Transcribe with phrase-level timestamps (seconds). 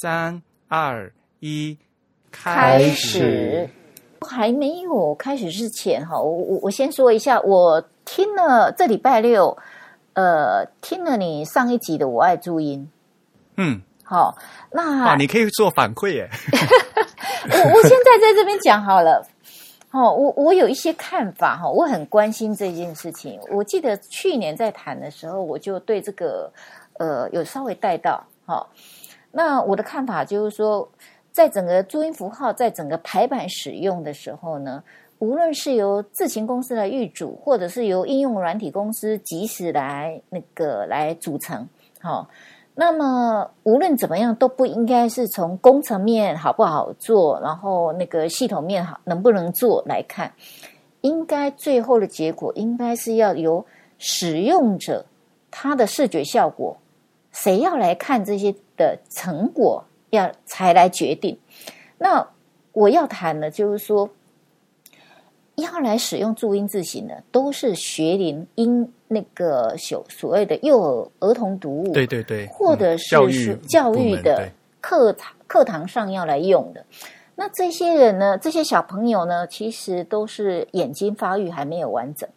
[0.00, 1.78] 三二一，
[2.30, 3.68] 开始。
[4.26, 9.54] 还没有开始之前哈，我我我先说一下，我听了这礼拜六，
[10.14, 12.80] 呃，听了你上一集的《我爱朱茵》，
[13.58, 14.34] 嗯，好，
[14.70, 16.30] 那啊，你可以做反馈耶。
[17.50, 19.22] 我我现在在这边讲好了，
[19.90, 23.38] 哦，我我有一些看法哈，我很关心这件事情。
[23.50, 26.50] 我记得去年在谈的时候，我就对这个
[26.94, 28.70] 呃有稍微带到，好，
[29.34, 30.88] 那我的看法就是说。
[31.34, 34.80] 在整个注音符号在整个排版使用的时候呢，
[35.18, 41.68] 无论是由自行公司来预组，或者是由应用软体公司及时来那个来组成，
[42.00, 42.28] 好，
[42.76, 50.32] 那么无论怎么样都不应该是从工程面好不好做，然后那个系统面好能不能做来看，
[51.00, 53.66] 应该最后的结果应该是要由
[53.98, 55.04] 使用者
[55.50, 56.76] 他的视觉效果，
[57.32, 59.84] 谁要来看这些的成果。
[60.10, 61.36] 要才来决定。
[61.98, 62.24] 那
[62.70, 64.08] 我要谈的，就是说，
[65.56, 74.48] 要来使用注音字型的，都是学龄婴那个所所谓的幼儿儿童读物，对对对，或者是教育的
[74.80, 76.84] 课堂课堂上要来用的。
[77.34, 82.28] 那这些人呢，这些小朋友呢，其实都是眼睛发育还没有完整，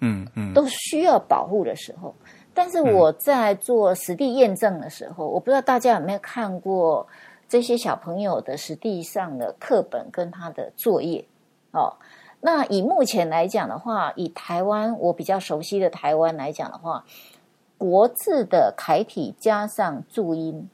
[0.00, 2.14] 嗯嗯，都需要保护的时候。
[2.58, 7.06] 但是我在做实地验证的时候，我不知道大家有没有看过
[7.48, 11.24] 这些小朋友的实地上的课本跟他的作业
[11.70, 11.94] 哦。
[12.40, 17.04] 那以目前来讲的话，以台湾我比较熟悉的台湾来讲的话，
[17.78, 20.68] 国字的楷体加上注音，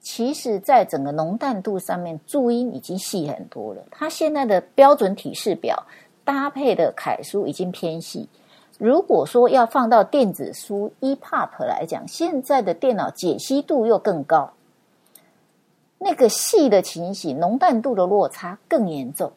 [0.00, 3.84] 其实在整个浓淡度上面，注音已经细很多了。
[3.92, 5.80] 它现在的标准体式表
[6.24, 8.28] 搭配的楷书已经偏细。
[8.78, 14.52] 如果说要放到电子书 EPUB 来讲，现在的电脑解析度又更高，
[15.98, 19.32] 那个细的情形、浓淡度的落差更严重。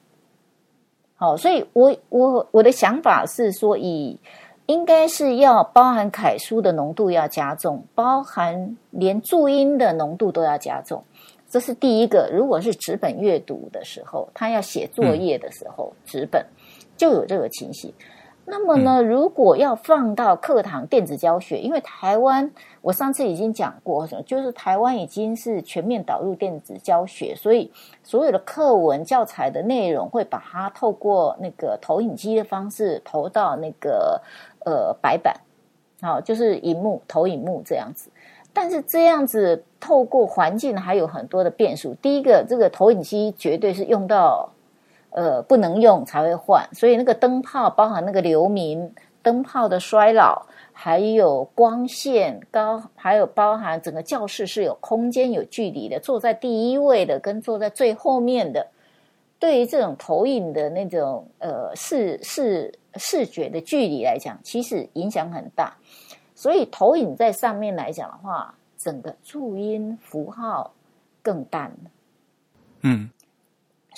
[1.16, 4.20] 好，所以我我我的想法是说，以
[4.66, 11.04] 应该是要包含楷书的浓度要加重，包含连注音的浓度都要加重。
[11.50, 12.30] 这是第一个。
[12.34, 16.46] 如果是纸本阅读的时候，他要写作业的时候，纸本
[16.98, 17.94] 就有这个情形。
[18.50, 22.50] 那么呢，如果要放到课堂电子教学，因为台湾
[22.82, 27.70] 我上次已经讲过，就是台湾已经是全面导入电子教学，所以
[28.04, 34.22] 所有的课文教材的内容会把它透过那个投影机的方式投到那个
[34.66, 35.36] 呃白板，
[36.02, 38.10] 好，就是荧幕投影幕这样子。
[38.54, 41.94] 但是这样子透过环境还有很多的变数。
[41.96, 44.50] 第一个，这个投影机绝对是用到。
[45.12, 56.00] 呃，不能用才会换，所以那个灯泡包含那个流明、灯泡的衰老，还有光线高，还有包含整个教室是有空间、有距离的。
[56.00, 58.68] 坐在第一位的跟坐在最后面的，
[59.40, 65.76] 对于这种投影的那种呃视视视觉的距离来讲，其实影响很大。
[66.36, 70.72] 所以投影在上面来讲的话，整个注音符号
[71.24, 71.76] 更淡。
[72.82, 73.10] 嗯。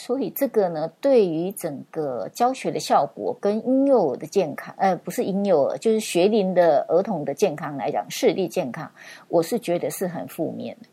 [0.01, 8.89] 所以这个呢，对于整个教学的效果跟婴幼儿的健康，呃，不是婴幼儿，就是学龄的儿童的健康来讲，视力健康，
[9.27, 10.87] 我是觉得是很负面的。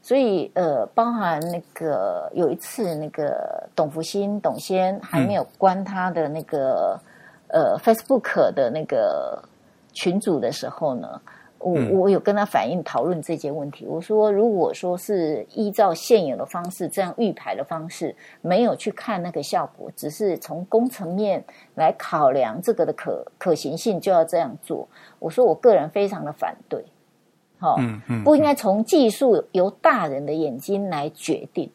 [0.00, 6.96] 所以，呃，包含那个有一次，那个董福兴董先还没有关他的那个
[7.48, 9.42] 呃 Facebook 的那个
[9.92, 11.20] 群组的时候呢。
[11.62, 13.86] 我我有跟他反映讨论这些问题。
[13.86, 21.42] 我说，如果说是依照现有的方式这样预排的方式，没有去看那个效果，只是从工程面
[21.76, 24.88] 来考量这个的可可行性，就要这样做。
[25.18, 26.84] 我说，我个人非常的反对。
[27.58, 27.78] 好，
[28.24, 31.70] 不应该从技术由大人的眼睛来决定，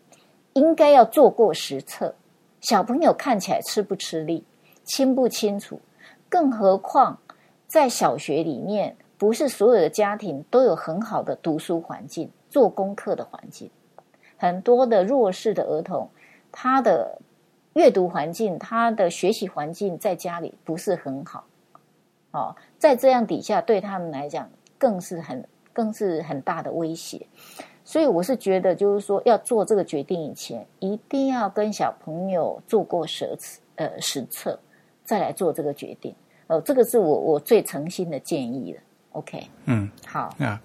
[0.54, 2.14] 应该要做过实测。
[2.60, 4.44] 小朋友看起来吃不吃力，
[4.84, 5.80] 清不清楚？
[6.28, 7.18] 更何况
[7.68, 8.96] 在小学里面。
[9.18, 13.70] 不是所有的家庭都有很好的读书环境、做功课的环境。
[14.38, 16.10] 很多的弱势的儿童，
[16.52, 17.20] 他的
[17.74, 21.46] 阅读环境、他的学习环境在家里不是很好。
[22.32, 24.48] 哦，在这样底下，对他们来讲，
[24.78, 25.44] 更是很、
[25.74, 27.26] 更是很大的威胁。
[27.84, 34.60] 所以，我是觉得，就是说，要做这个决定以前，一定要跟小朋友做过实测，呃，实测，
[35.06, 36.14] 再来做这个决定。
[36.48, 38.82] 哦，这个是我我最诚心的建议了。
[39.12, 40.36] OK，嗯，好。
[40.40, 40.62] 啊，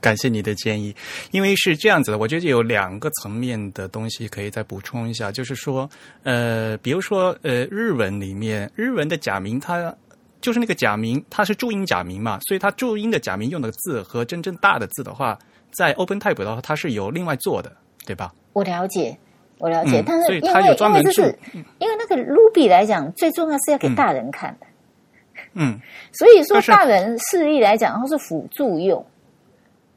[0.00, 0.94] 感谢你的建议。
[1.30, 5.88] 因为是这样子的，我觉得有两个层面的东西可以再补充一下，就是说，
[6.22, 9.94] 呃，比如说，呃，日文里面日文的假名，它
[10.42, 15.38] 就是那个假名，它是注音假名嘛，所以它注音的假名用的字和真正大的字的话，
[15.72, 17.74] 在 OpenType 的话，它是有另外做的，
[18.04, 18.30] 对吧？
[18.52, 19.16] 我了解，
[19.58, 24.73] 我了解，嗯但是所以它因为有专门注因为这是因为那个 Ruby 来讲，最重要是要给大人看的，嗯
[26.12, 29.04] 所以说大人视力来讲，它是辅助用。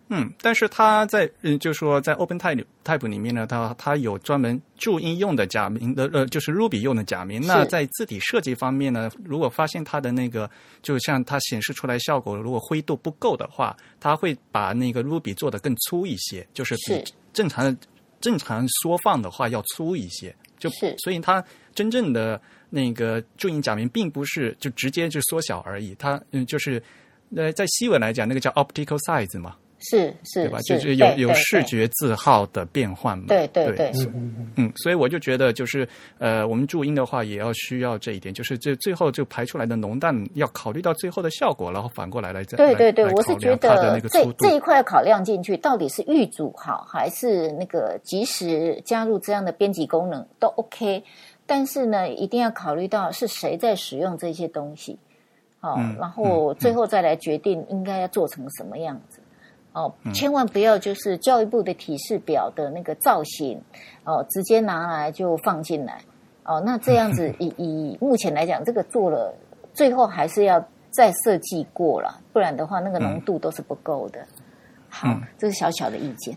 [0.10, 7.42] 嗯，但是它在嗯，就说在 OpenType Type 里面呢，它它有专门注音用的假名的呃，就是 Ruby 用的假名。
[7.46, 10.50] 那在字体设计方面呢，如果发现它的那个，
[10.82, 17.78] 就像它显示出来效果，如果灰度不够的话，它会把那个 Ruby 做的更粗一些，就是比正常的
[18.22, 20.34] 正常缩放的话要粗一些。
[20.58, 21.44] 就是所以它
[21.76, 26.82] 真正的那个注音假名并不是就直接就缩小而已，它嗯就是
[27.36, 29.56] 呃在西文来讲那个叫 optical size 嘛。
[29.80, 30.58] 是是对吧？
[30.62, 33.26] 就是有有视觉字号的变换嘛。
[33.28, 33.92] 对对对，
[34.56, 35.88] 嗯，所以我就觉得，就是
[36.18, 51.04] 呃，我们注音的话，也要需要这一点，就是这最后就排出来的浓淡要考虑到最后的效果，然后反过来来再对对对，我是觉得这这一块考量进去，到底是预组好，还是那个及时加入这样的编辑功能都 OK。
[51.48, 55.00] 但是呢，一定要考虑到是谁在使用这些东西，
[55.62, 59.20] 哦，嗯然后最后再来决定应该要做成什么样子。
[59.74, 63.62] 哦，千万不要就是教育部的提示表的那个造型，
[64.04, 66.02] 哦，直接拿来就放进来。
[66.44, 69.34] 哦，那这样子 以以目前来讲，这个做了，
[69.74, 74.26] 最后还是要再设计过了，不然的话，那个浓度都是不够的。
[74.90, 76.36] 好，这是小小的意见。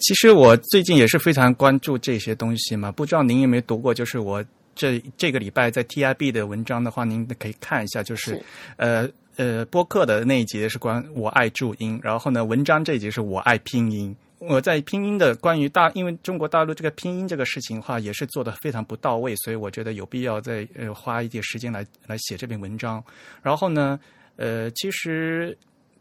[0.00, 3.94] 其实我最近也是非常关注这些东西嘛，不知道您有没有读过？
[3.94, 4.44] 就是我
[4.74, 8.42] 这这个礼拜在 TIB 的文章的话，您可以看一下，就是是
[8.76, 14.14] 呃呃播客的那一节是关我爱注音，然后呢文章这一节是我爱拼音。
[14.38, 23.04] 我在拼音的关于大，因为中国大陆这个拼音这个事情的话，也是做的非常不到位，所以我觉得有必要再呃花一点时间来来写这篇文章。
[23.42, 24.00] 然后呢，
[24.36, 25.54] 呃，其实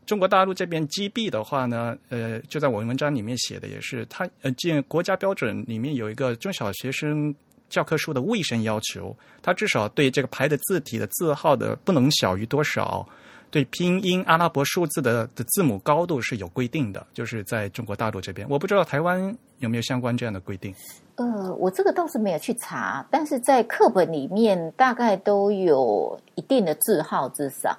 [0.09, 7.31] 中国大陆这边 GB 的话呢，呃，就在我文章里面写的也是，它呃，建国家标准里面有一个中小学生
[7.69, 13.07] 教科书的卫生要求，它至少对这个排的字体的字号的不能小于多少。
[13.51, 20.73] 对拼音阿拉伯数字的的字母高度是有规定的，就是在中国大陆这边，我不知道台湾有没有相关这样的规定。
[21.17, 27.77] 呃，我这个倒是没有去查，但是在课本里面大概都有一定的字号之上，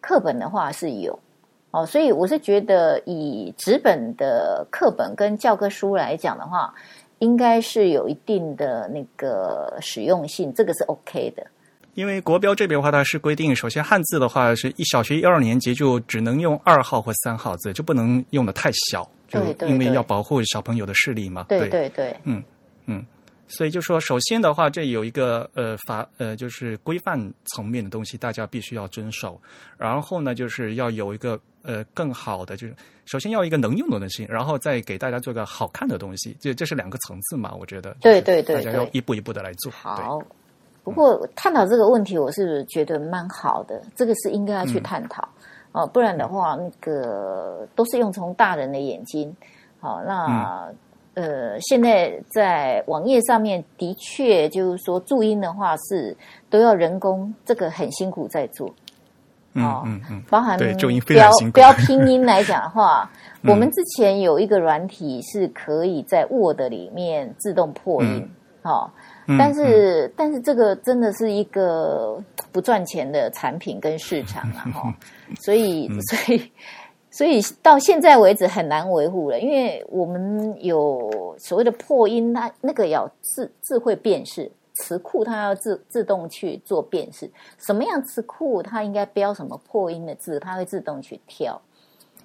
[0.00, 1.16] 课本的话是有
[1.74, 6.72] 哦，所以我是觉得以纸本的课本跟教科书来讲的话，
[7.18, 11.44] 应该是有一定的那个实用性，这个是 OK 的。
[11.94, 21.46] 因为国标这边的话，它是规定，首先汉字的话是一小学一二年级就只能用二号或三号字，就不能用的太小，就因为要保护小朋友的视力嘛。
[21.48, 22.16] 对对对，
[23.56, 29.40] 所以就说，首先的话，这有一个呃法呃就是规范层面的东西，大家必须要遵守。
[29.78, 32.74] 然后呢，就是要有一个呃更好的，就是
[33.04, 37.54] 首先要一个能用的东西，然后再给大家做个好看的东西，这这是两个层次嘛？
[37.58, 37.96] 我觉得。
[38.00, 39.70] 对对对大家要一步一步的来做。
[39.72, 40.20] 好。
[40.82, 45.26] 不过探讨这个问题，我是觉得蛮好的，这个是应该要去探讨
[45.72, 49.34] 哦、不然的话，那个都是用从大人的眼睛。
[49.80, 50.70] 好，那、
[51.14, 56.16] 呃，现在在网页上面的确就是说注音的话是
[56.50, 58.72] 都要人工，这个很辛苦在做。
[59.56, 63.08] 嗯哦嗯嗯，包含标标拼音来讲的话，
[63.42, 63.50] 嗯。
[63.52, 68.28] 我们之前有一个软体是可以在 Word 里面自动破音，
[68.62, 68.90] 哦，
[69.28, 74.92] 嗯但是、但是这个真的是一个不赚钱的产品跟市场了哈、
[75.40, 76.00] 所以嗯。
[76.02, 76.50] 所以
[77.14, 84.50] 所以到现在为止很难维护了，因为我们有所谓的破音，它那个要智智慧辨识。
[84.76, 91.62] 词库它要自自动去做辨识，什么样词库它应该标什么破音的字，它会自动去跳。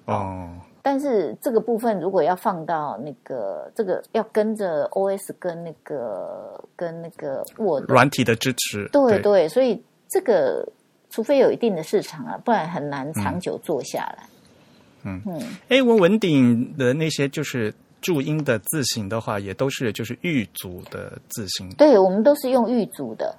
[0.06, 0.50] 哦，
[0.82, 8.88] 但是这个部分如果要放到那个这个要跟着 OS 跟那个跟那个 Word，软体的支持。
[8.90, 10.66] 对对，所以这个
[11.08, 14.24] 除非有一定的市场啊，不然很难长久做下来。
[14.24, 14.26] 嗯
[15.04, 21.70] 嗯嗯，哎，文文鼎的那些就是注音的字形的话，也都是就是玉组的字形。
[21.74, 23.34] 对，我们都是用玉组的，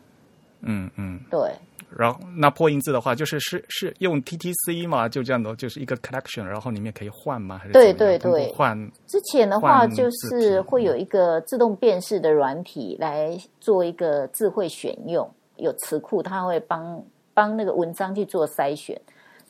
[0.62, 1.20] 嗯嗯。
[1.30, 1.52] 对
[1.98, 7.58] 然后那破音字的话，就是是是用 TTC 嘛，就这样的，就是一个 collection，然后里面可以换吗？
[7.58, 8.78] 还是对对对换
[9.08, 17.04] 之前的话，就是会有一个自动辨识的软体来做一个智慧选用，有词库，它会帮
[17.34, 19.00] 帮那个文章去做筛选。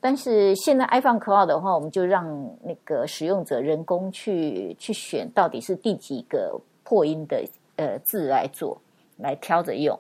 [0.02, 2.26] 但是现在 iPhone Cloud 的话，我们就让
[2.64, 7.44] 那个使用者人工去去选到底是第几个破音的
[7.76, 8.82] 呃字来做，
[9.18, 9.98] 来挑着用。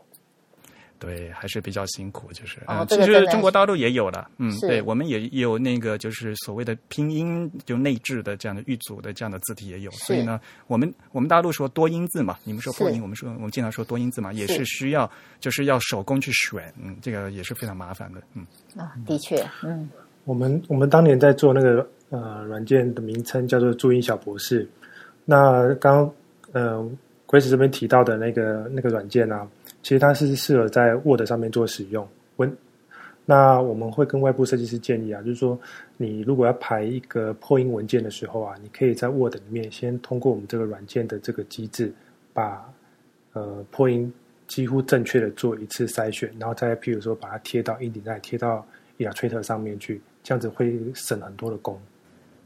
[1.02, 2.62] 对，还是比较辛苦，就是。
[2.88, 18.46] 其实中国大陆也有了，嗯，是对，我们也有那个就是所谓的拼音就内置的这样的预组的这样的字体也有，所以呢，我们我们大陆说多音字嘛，你们说破音，我们说我们经常说多音字嘛，也是是需要就是要手工去选，嗯，这个也是非常麻烦的，嗯。
[18.78, 19.90] 啊，的确，嗯，
[20.26, 24.70] 我们我们当年在做那个呃软件的名称叫做注音小博士。
[25.26, 26.08] 那刚
[26.52, 26.80] 呃
[27.28, 29.48] Grace 这边提到的那个那个软件啊，
[29.84, 32.08] 其实它是适合在 Word 上面做使用。
[32.38, 32.56] 文
[33.26, 35.58] 那我们会跟外部设计师建议啊，就是说
[35.96, 41.94] 你如果要排一个破音文件的时候啊，你可以在 Word 里面先通过我们这个软件的这个机制，
[42.34, 42.68] 把
[43.34, 44.12] 呃破音
[44.48, 48.66] 几乎正确的做一次筛选，然后再譬如说把它贴到 InDesign 贴到
[48.98, 51.80] Illustrator 上面去，这样子会省很多的工。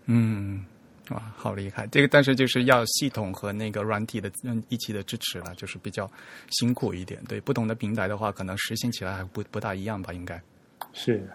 [0.06, 0.64] 嗯，
[1.10, 1.86] 哇，好厉害！
[1.88, 6.10] 这个但是就是要系统和那个软体的嗯一起的支持了，就是比较
[6.50, 7.24] 辛苦一点。
[7.26, 10.42] 对不同的平台的话，可能实现起来还不不大一样吧，应该。
[10.94, 11.30] 是，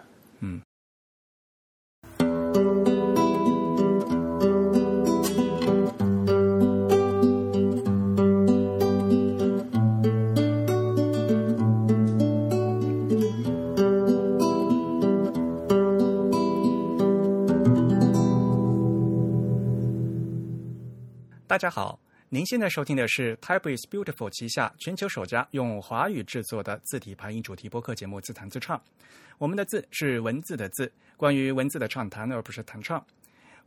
[21.51, 28.77] 大家好，您现在收听的是 Type is Beautiful 旗下全球首家用华语制作的字体排音主题播客节目《自弹自唱》。
[29.37, 33.05] 我们的字是文字的字，关于文字的畅谈，而不是弹唱。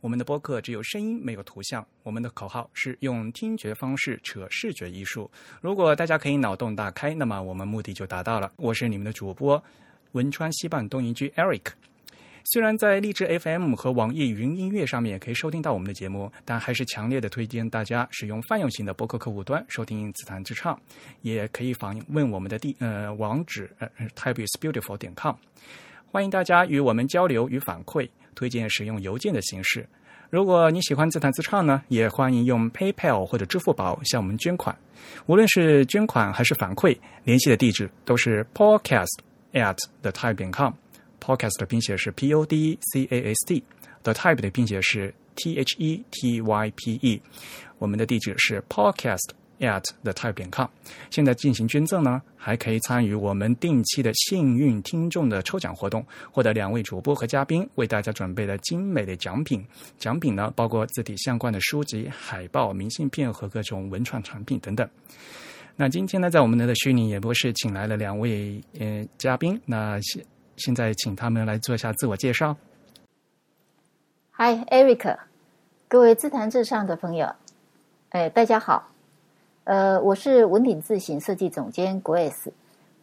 [0.01, 1.85] 我们的播客只有声音，没有图像。
[2.01, 5.29] 我们的口号是用听觉方式扯视觉艺术。
[5.61, 8.51] 如果大家可以脑洞大开，那么我们目的就达到了。
[8.55, 9.63] 我是你们的主播
[10.13, 11.65] 汶川西半东营居 Eric。
[12.47, 20.79] 虽然在荔枝 FM 和网易云音乐上面也可以收听到我们的节目，但还是强烈的推荐大家使用泛用型的播客客户端收听自弹自唱，
[21.23, 25.33] 也可以访问我们的地呃网址呃 typeisbeautiful 点 com。
[26.11, 29.83] 欢迎大家与我们交流与反馈，推荐使用邮件的形式。
[30.29, 34.77] 如果你喜欢自弹自唱呢，也欢迎用 PayPal 或者支付宝向我们捐款。
[35.25, 39.17] 无论是捐款还是反馈，联系的地址都是 podcast
[39.53, 40.71] at the type 点 com。
[41.19, 46.71] Podcast 的拼写是 P O D C A S T，The Type 的拼写是 T H E T Y
[46.75, 47.21] P E。
[47.77, 49.29] 我们的地址是 Podcast
[49.59, 50.67] at the Type 点 com。
[51.09, 59.65] 现在进行捐赠呢，还可以参与我们定期的幸运听众的抽奖活动，获得两位主播和嘉宾为大家准备的精美的奖品。
[59.97, 64.87] 奖品呢，包括字体相关的书籍、海报、明信片和各种文创产品等等。
[65.77, 69.99] 那今天呢，在我们的虚拟演播室请来了两位呃嘉宾，那
[70.57, 72.55] 现现在请他们来做一下自我介绍。
[74.31, 75.17] Hi，Eric，
[75.87, 77.33] 各位自弹自唱的朋友，
[78.09, 78.89] 哎，大家好，
[79.65, 82.51] 呃，我是文鼎字形设计总监 Grace，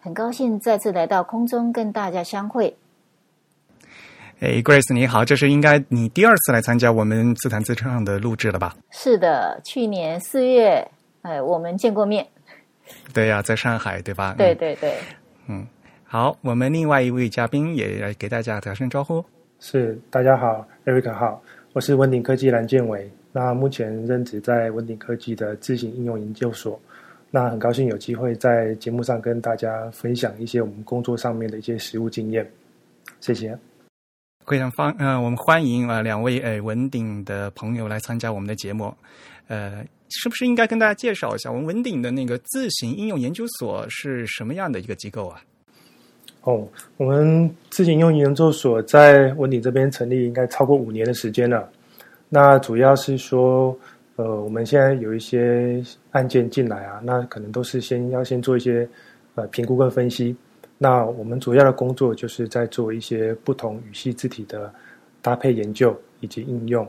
[0.01, 2.77] 很高兴再次来到空中跟大家相会。
[4.41, 8.77] 哎，Grace 你好，这是应该你第二次来参加我们自弹自唱的录制了吧？
[8.91, 10.91] 是的，去年四月，
[11.23, 12.27] 哎，我们见过面。
[13.15, 14.35] 对呀、在上海对吧？
[14.37, 14.99] 对对对，
[15.47, 15.67] 嗯，
[16.13, 19.25] 好，我们另外一位嘉宾也来给大家打声招呼。
[19.61, 21.43] 是，大家好，Eric 好，
[21.73, 23.11] 我是文鼎科技蓝建伟。
[23.33, 26.79] 那目前任职在文鼎科技的自行应用研究所。
[27.31, 32.47] 那很高兴有机会在节目上跟大家分享一些我们工作上面的一些实务经验。
[33.23, 33.59] 谢谢。
[34.47, 38.95] 非常欢，呃，我们欢迎呃两位呃文鼎的朋友来参加我们的节目，
[39.49, 45.43] 呃，是不是应该跟大家介绍一下我们文鼎的那个自行应用研究所是什么样的一个机构啊？
[46.45, 51.69] 哦，我们自行用研究所在文鼎这边成立应该超过五年的时间了。
[52.29, 53.77] 那主要是说，
[54.17, 55.81] 呃，我们现在有一些
[56.11, 58.89] 案件进来啊，那可能都是先要先做一些
[59.37, 60.35] 呃评估跟分析。
[60.79, 64.73] 那我们主要的工作就是在做一些不同语系字体的
[65.21, 66.85] 搭配研究以及应用。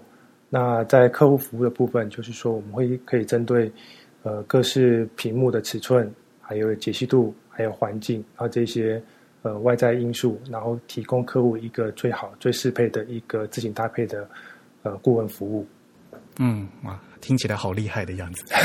[0.49, 3.71] 那在客户服务的部分，就是说我们会可以针对
[4.23, 8.99] 呃各式屏幕的尺寸，还有解析度，还有环境，然后这些
[9.43, 14.27] 呃外在因素，然后提供客户一个最好、最适配的一个自行搭配的
[14.81, 15.67] 呃顾问服务。
[16.39, 18.43] 嗯，哇，听起来好厉害的样子。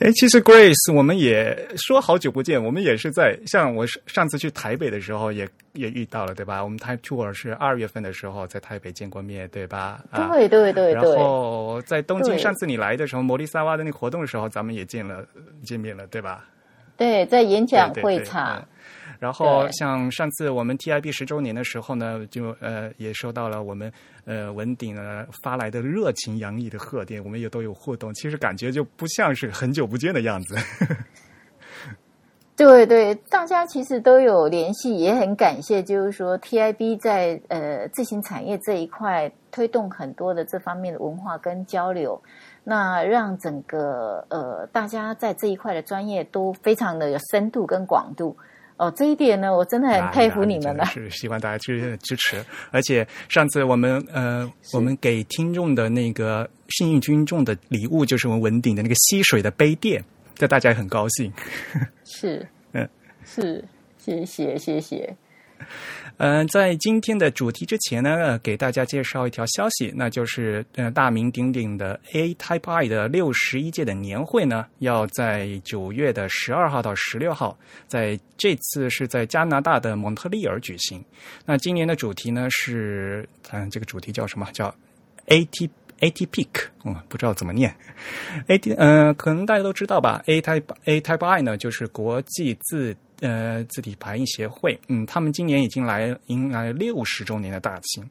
[0.00, 6.62] 哎，其实 Grace，我们也说好久不见，我们也是在像我上次去台北的时候也也遇到了，对吧？
[6.62, 10.02] 我们 Type Tour 是二月份的时候在台北见过面，对吧？
[10.10, 15.26] 啊，对对对然，后在东京，上次你来的时候，摩利萨瓦的那个活动的时候，咱们也见了
[15.64, 16.44] 见面了，对吧？
[17.00, 18.58] 对，在演讲对对对会场。
[18.58, 18.66] 嗯，
[19.18, 23.90] 然后像上次我们 TIB 十周年的时候呢，就呃也收到了我们
[24.26, 30.54] 呃文鼎呢发来的热情洋溢的贺电，我们也都有互动，其实感觉就不像是很久不见的样子。
[32.54, 42.22] 对对，大家其实都有联系，也很感谢，就是说 TIB 在呃自行产业这一块推动很多的这方面的文化跟交流，
[42.64, 48.36] 那让整个呃大家在这一块的专业都非常的有深度跟广度。
[48.76, 50.86] 哦，这一点呢，我真的很佩服你们了。
[50.86, 60.02] 是希望大家去支持，而且上次我们呃，我们给听众的那个幸运听众的礼物，就是我们文鼎的那个吸水的杯垫，
[60.34, 61.30] 这大家也很高兴。
[62.06, 62.88] 是， 嗯，
[63.22, 63.62] 是，
[63.98, 65.14] 谢谢，谢谢。
[66.22, 81.02] 嗯，在今天的主题之前呢，给大家介绍一条消息，那就是呃，大名鼎鼎的 A Type I 的六十一届的年会呢，要在九月的十二号到十六号，在这次是在加拿大的蒙特利尔举行。
[81.46, 84.46] 那今年的主题呢是，嗯，这个主题叫什么？
[84.52, 84.74] 叫
[85.28, 87.74] A T A T Peak，嗯，不知道怎么念。
[88.48, 98.08] A T，嗯，可能大家都知道吧？A Type A Type I 呢，就是国际自呃，字体排印协会，嗯，他们今年已经来迎来六十周年的大庆，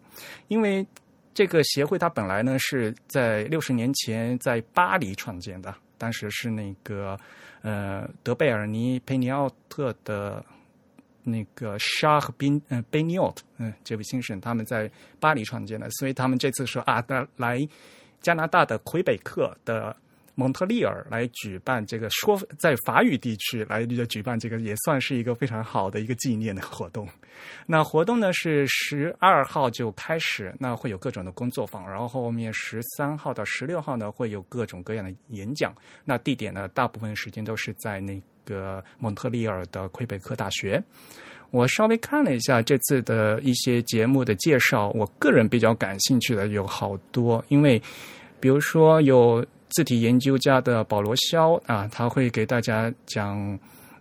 [0.47, 0.85] 因为
[1.33, 7.19] 这个协会它本来呢是在六十年前在巴黎创建的，当时是那个
[7.61, 10.45] 呃德贝尔尼佩尼奥特的
[11.23, 14.89] 那个沙和宾呃贝尼奥特嗯这位先生他们在
[15.19, 17.03] 巴黎创建的，所以他们这次说啊，
[17.35, 17.67] 来
[18.21, 19.95] 加拿大的魁北克的。
[20.39, 27.05] 蒙特利尔来举办这个说在法语地区来举办这个也算是一个非常好的一个纪念的活动。
[27.65, 35.75] 那活动呢是十二号就开始，那会有各种的工作坊，然后后面十三号到十六号呢会有各种各样的演讲。
[36.05, 40.81] 那地点呢大部分时间都是在那个蒙特利尔的魁北克大学。
[41.51, 47.81] 我稍微看了一下这次的一些节目的介绍，我个人比较感兴趣的有好多，因为
[48.39, 49.45] 比如说有。
[49.69, 53.57] 字体研究家的保罗肖啊，他会给大家讲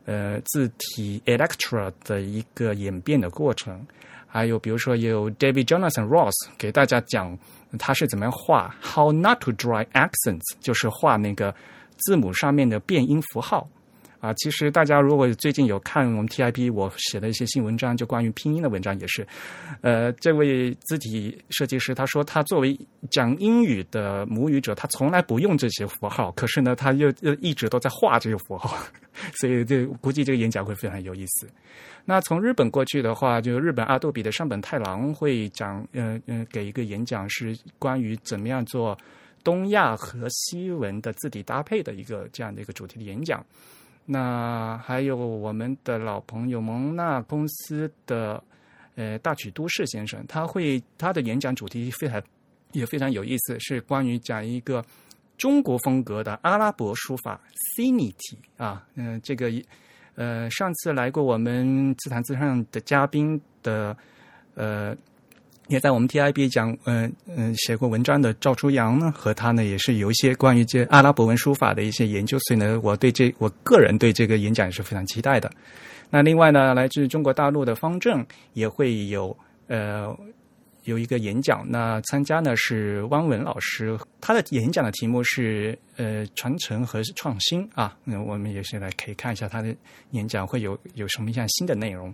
[0.07, 3.87] 呃字体 Electra 的一个演变的过程，
[4.27, 7.39] 还有比如说有 David Jonathan Ross 给大家讲
[7.79, 11.55] 他是怎么样画 How not to draw accents，就是画那个
[11.99, 13.69] 字母上面的变音符号。
[14.21, 19.27] 啊，其实大家如果最近有看我们 TIP 我写的一些新文章，就关于拼音的文章也是，
[19.81, 22.79] 呃，这位字体设计师他说，他作为
[23.11, 28.77] 讲英语的母语者，他从来不用这些符号，可是呢，他又又一直都在画这些符号，
[29.39, 31.49] 所以这估计这个演讲会非常有意思。
[32.05, 38.99] 那从日本过去的话，就日本阿杜比的上本太郎会讲，呃呃，给一个演讲是关于怎么样做
[39.45, 43.45] 东亚和西文的字体搭配的一个这样的一个主题的演讲。
[44.11, 48.43] 那还有我们的老朋友蒙纳公司的
[48.97, 52.23] 呃大曲都市先生，他会他的演讲主题非常
[52.73, 54.83] 也非常有意思，是关于讲一个
[55.37, 57.39] 中国风格的阿拉伯书法
[57.77, 59.53] cinity 啊，嗯，这个
[60.15, 63.95] 呃上次来过我们自弹自唱的嘉宾的
[64.55, 64.97] 呃。
[65.69, 75.51] 也在我们 TIB 讲，嗯嗯，写过文章的赵初阳呢，和他呢也是有一些关于这阿拉伯文书法的一些研究，所以呢，我对这我个人对这个演讲也是非常期待的。
[76.11, 80.17] 那另外呢，来自中国大陆的方正也会有呃
[80.89, 89.75] 有一个演讲，那参加呢是汪文老师，他的演讲的题目是呃传承和创新啊，那我们也是来可以看一下他的
[90.13, 92.13] 演讲会有有什么样新的内容。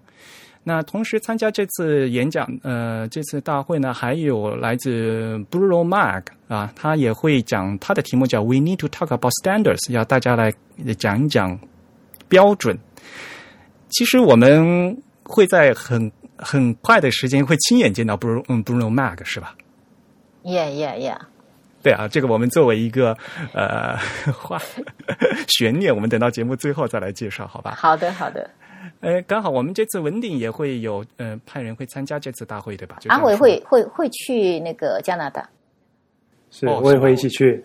[0.65, 10.53] 那同时参加这次演讲，呃，这次大会呢，还有来自 Bruno Mag 啊，他也会讲他的题目叫 "We need to talk about standards"，要大家来
[10.99, 11.57] 讲一讲
[12.29, 12.77] 标准。
[13.91, 16.11] 其实我们会在很
[16.45, 19.57] 很快的时间会亲眼见到 Bruno Bruno Mag 是吧
[20.45, 21.19] ？Yeah, yeah, yeah。
[21.83, 23.17] 对啊，这个我们作为一个
[23.53, 23.97] 呃
[24.33, 24.59] 话
[25.49, 27.75] 悬念，我们等到节目最后再来介绍，好吧？
[27.77, 28.49] 好的，好的。
[29.01, 32.99] 呃，刚好我们这次文鼎也会有呃派人会参加这次大会，对吧？
[33.09, 35.47] 安伟会会会去那个加拿大，
[36.51, 37.63] 是，我也会一起去。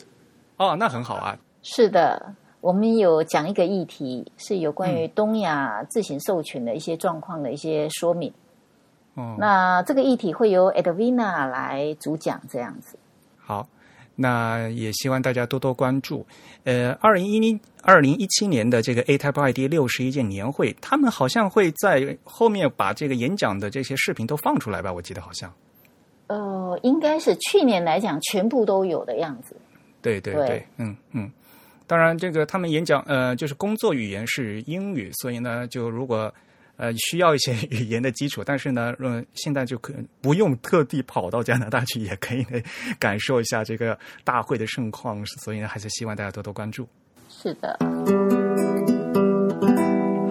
[0.58, 1.38] 哦，那很好啊。
[1.62, 8.34] 是的，我们有讲一个议题，是有关于东亚自行授权的一些状况的一些说明。
[9.15, 12.98] 哦，那这个议题会由 Edwina 来主讲，这样子。
[13.38, 13.67] 好。
[14.22, 16.28] 那也希望大家多多关注。
[16.65, 24.91] 呃，二零一零二零一七年的这个 A Type I D 六十一届年会，他们好像会在后面把这个演讲的这些视频都放出来吧？
[24.91, 25.50] 我记得好像。
[26.28, 29.56] 呃，应该是去年来讲全部都有的样子。
[30.02, 31.32] 对对对，嗯嗯。
[31.88, 36.30] 当然，这个他们演讲呃，就是工作语言是英语，所以呢，就如果。
[36.80, 42.46] 呃，需要一些语言的基础，但是呢， 嗯，现在就可不用特地跑到加拿大去，也可以
[42.98, 45.24] 感受一下这个大会的盛况。
[45.26, 46.88] 所以呢，还是希望大家多多关注。
[47.30, 47.78] 是的。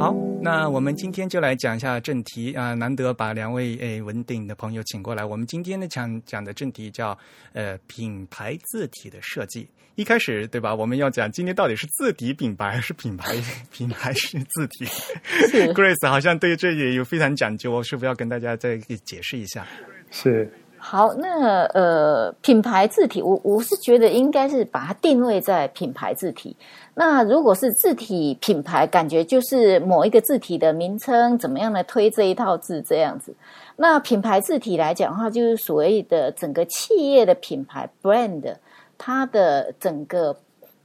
[0.01, 0.28] 好。
[0.49, 5.23] 那我们今天就来讲一下正题啊，难得把两位诶文鼎的朋友请过来。
[5.23, 7.17] 我们今天呢讲讲的正题叫
[7.53, 9.69] 呃品牌字体的设计。
[9.95, 10.75] 一开始对吧？
[10.75, 13.35] 我们要讲今天到底是字体品牌还是品牌
[13.71, 14.87] 品牌是字体？
[15.75, 19.67] Grace 好像对这也有非常讲究，我是不是要跟大家再解释一下？
[20.11, 20.51] 是。
[20.81, 26.57] 好，那呃，品牌字体，我我是觉得应该是把它定位在品牌字体。
[27.01, 33.33] 那如果是字体品牌，感觉就是某一个字体的名称，怎么样来推这一套字这样子。
[33.77, 38.57] 那品牌字体来讲的话，就是所谓的整个企业的品牌 brand，
[38.99, 40.37] 它的整个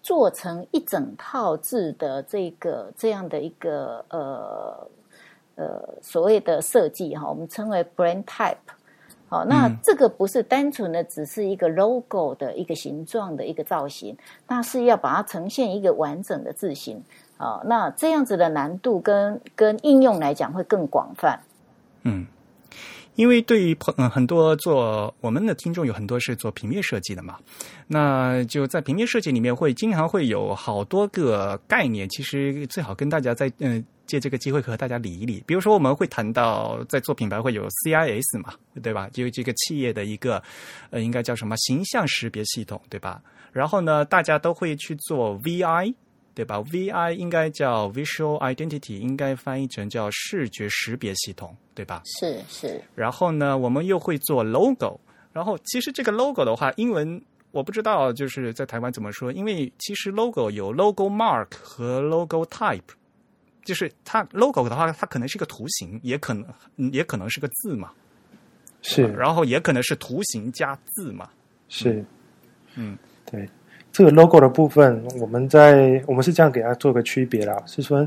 [0.03, 4.87] 做成一整套字的这个这样的一个呃
[5.55, 8.57] 呃所谓的设计哈，我们称为 brand type。
[9.33, 14.15] 哦，那这个不是单纯的只是一个 logo 的一个形状的一个造型，
[14.47, 17.01] 那是要把它呈现一个完整的字形。
[17.39, 21.39] 哦，那这样子的难度跟跟应用来讲会更广泛。
[22.03, 22.27] 嗯，
[23.15, 27.39] 因为对于朋很多做我们的听众有很多是做平面设计的嘛，
[27.87, 33.83] 那就在平面设计里面会经常会有好多个概念，其实最好跟大家在嗯。
[34.05, 39.09] 借这个机会和大家理一理，比如说我们会谈到在做品牌会有 CIS 嘛，对吧？
[39.13, 40.41] 就这个企业的一个
[40.89, 43.21] 呃，应该叫什么形象识别系统，对吧？
[43.51, 45.93] 然后呢，大家都会去做 VI，
[46.33, 52.01] 对吧？VI 应该叫 Visual Identity，应该翻译成叫视觉识别系统，对吧？
[52.05, 52.81] 是是。
[52.95, 54.99] 然后呢，我们又会做 Logo，
[55.31, 62.81] 然后其实这个 Logo 的话，英文我不知道就是在台湾怎么说，因为其实 Logo 有 Logo Mark 和 Logo Type。
[63.63, 66.45] 就是它 logo 的话，它可能是个图形，也可能
[66.91, 67.91] 也可能是个字嘛，
[68.81, 71.29] 是，然后也可能是图形加字嘛，
[71.69, 72.03] 是，
[72.75, 73.47] 嗯，对，
[73.91, 78.05] 这个 logo 的部分，我们在我们是这样给它做个区别啦，是说，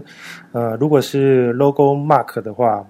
[0.53, 2.87] 呃，如果是 logo mark 的话，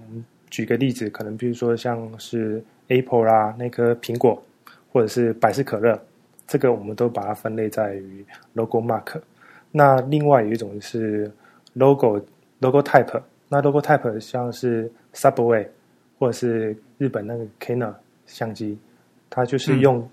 [0.50, 4.42] 举个例子，可能比如说像是 Apple 啦，那颗苹果，
[4.90, 5.96] 或者是百事可乐，
[6.46, 9.20] 这个我们都把它分类在于 logo mark。
[9.70, 11.31] 那另外有一种是
[11.74, 12.20] logo。
[12.60, 15.66] Logo type，那 logo type 像是 Subway
[16.18, 17.92] 或者是日本那个 Canon
[18.26, 18.78] 相机，
[19.28, 20.08] 它就是用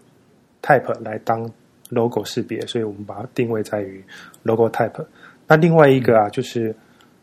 [0.62, 1.50] type 来当
[1.90, 4.04] logo 识别，所以我们把它定位在于
[4.44, 5.06] logo type。
[5.48, 6.76] 那另外一个啊，就是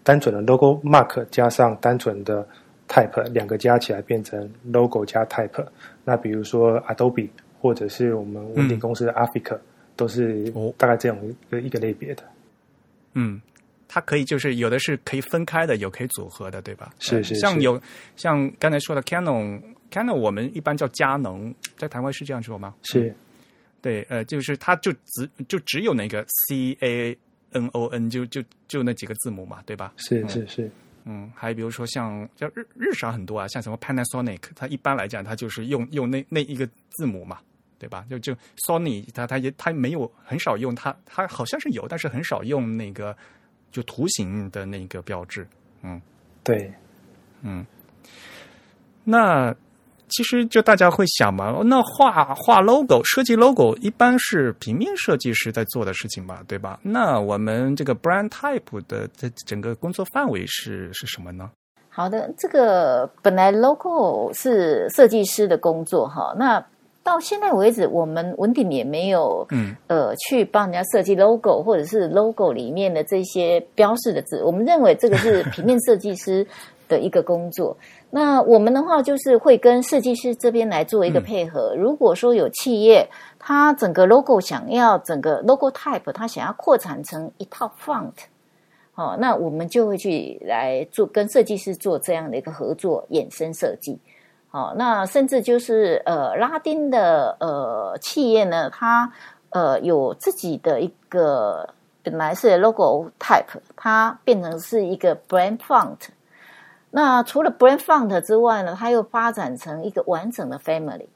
[0.03, 2.47] 单纯的 logo mark 加上单纯的
[2.89, 5.65] type，两个加起来变成 logo 加 type。
[6.05, 7.29] 那比如说 Adobe
[7.61, 9.59] 或者是我们文鼎公司的 Africa，
[9.97, 12.23] 都是大概这样一个一个类别的。
[13.13, 13.41] 嗯。
[13.93, 16.95] 它可以就是有的是可以分开的，有可以组合的，对吧？
[17.01, 17.35] 是是。
[17.35, 17.83] 像有
[18.15, 22.73] 像刚才说的 Canon，Canon 我们一般叫佳能，在台湾是这样说吗？
[22.85, 23.13] 是。
[23.83, 27.19] 对，呃，就是它就只就只有那个 C A
[27.51, 29.93] N O N，就就就那几个字母嘛，对吧？
[29.97, 30.71] 是是是。
[31.05, 37.41] 嗯，还比如说像叫日日常很多啊，像什么 Panasonic，它一般来讲它就是用用那那一个字母嘛，
[37.77, 38.07] 对吧？
[38.09, 38.37] 就就
[38.69, 43.17] Sony，它它也它没有很少用它，它好像是有，但是很少用那个。
[43.71, 45.47] 就图形的那个标志，
[45.83, 46.01] 嗯，
[46.43, 46.73] 对，
[47.43, 47.65] 嗯，
[49.05, 49.55] 那
[50.09, 56.79] 其实就大家会想嘛，那画画 logo、设计 logo 一般是平面设计师在做的事情吧，对吧？
[56.83, 61.51] 那我们这个 brand type 的这整个工作范围是是什么呢？
[61.89, 66.65] 好的，这个本来 logo 是设计师的工作哈，那。
[67.03, 74.43] 到现在为止，我们文鼎也没有，嗯，呃，去帮人家设计 logo，或者是 logo 里面的这些标示的字。
[74.45, 76.47] 我们认为这个是平面设计师
[76.89, 77.77] 的一个工作。
[78.11, 81.75] 那我们的话，就是会跟设计师这边来做一个配合。
[81.75, 83.09] 如果说有企业，
[83.39, 88.13] 它整个 logo 想要整个 logo type，它想要扩展成一套 font，
[88.95, 93.99] 哦，那我们就会去来做跟设计师做这样的一个合作衍生设计。
[94.53, 99.13] 好，那甚至就是呃，拉丁的呃企业呢，它
[99.51, 106.09] 呃有自己的一个本来是 logo type，它变成是一个 brand font。
[106.91, 111.07] 那除了 brand font 之外呢，它又发展成一个完整的 family。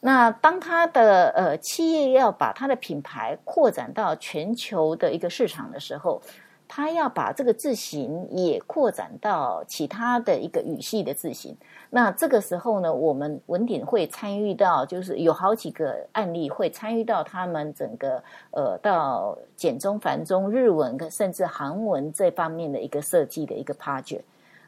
[0.00, 6.20] 那当它的呃企业要把它的品牌扩展到全球的一个市场的时候，
[6.68, 11.56] 它要把这个字形也扩展到其他的一个语系的字形。
[11.90, 24.22] 那这个时候呢，我们文鼎会参与到，就是有好几个案例会参与到他们整个呃到简中、繁中、日文甚至韩文这方面的一个设计的一个 project。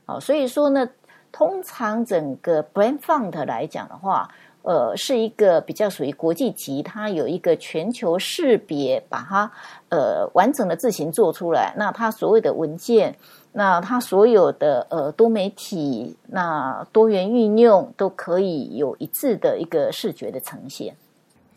[0.06, 0.88] 好，所以说呢，
[1.32, 4.30] 通常整个 brand font 来讲的话，
[4.62, 9.50] 呃，是一个比较属于国际级，它有一个全球识别，把它
[9.88, 11.72] 呃完整的字形做出来。
[11.76, 13.16] 那它所有的文件，
[13.52, 20.94] 那它所有的呃多媒体，那多元运用都可以有一致的一个视觉的呈现。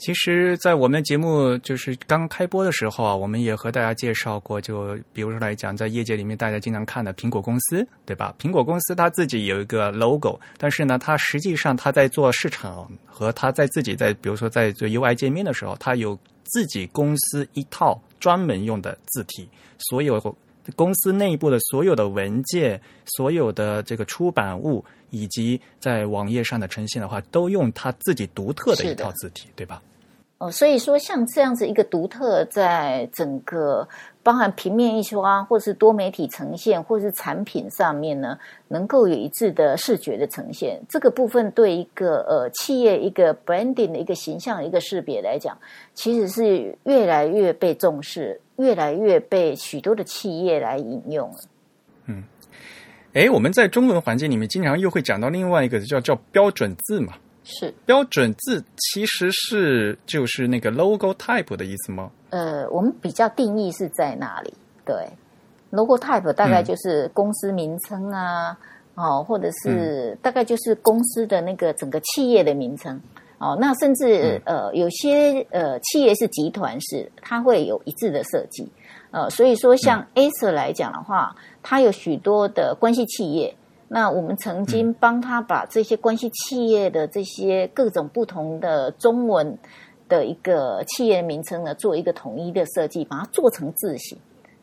[0.02, 8.34] 其实，在我们节目就是刚开播的时候啊，我们也和大家介绍过，就比如说来讲，在业界里面大家经常看的苹果公司，对吧？
[8.40, 20.20] 苹果公司它自己有一个 logo，但是呢，它实际上它在做市场和它在自己在，比如说在做 UI 界面的时候，它有自己公司一套专门用的字体，所有
[20.76, 29.80] 公司内部的所有的文件、所有的这个出版物以及在网页上的呈现的话，都用它自己独特的一套字体，对吧？
[30.42, 33.88] 哦，所以说像这样子一个独特，在整个
[34.24, 38.36] 包含平面印刷，或是多媒体呈现，或是产品上面呢，
[38.68, 45.56] 能够有一致的视觉的呈现，这个部分对一个呃企业一个 branding 的一个形象一个识别来讲，
[45.94, 51.38] 其实是越来越被重视，越来越被许多的企业来引用了。
[52.08, 52.24] 嗯，
[53.14, 57.14] 哎，我们在中文环境里面经常又会讲到另外一个叫叫标准字嘛。
[57.44, 62.12] 是标准字其实是就是那个 logo type 的意思吗？
[62.30, 64.54] 呃，我们比较定义是在那里？
[64.86, 64.96] 对
[65.72, 68.58] ，logo type 大概就是公司名称啊，
[68.96, 73.02] 哦，或者是大概就是公司的那个整个企业的名称
[73.40, 73.58] 哦。
[73.60, 78.72] 那甚至呃，有些呃企业是集团式，它会有一致的设计。
[79.10, 83.56] 呃，所以说像 Acer 来讲的话，它有许多的关系企业。
[83.94, 89.58] 那我们曾经帮他把这些关系企业的这些各种不同的中文
[90.08, 94.18] 的一个企业名称呢，做一个统一的设计，把它做成字形。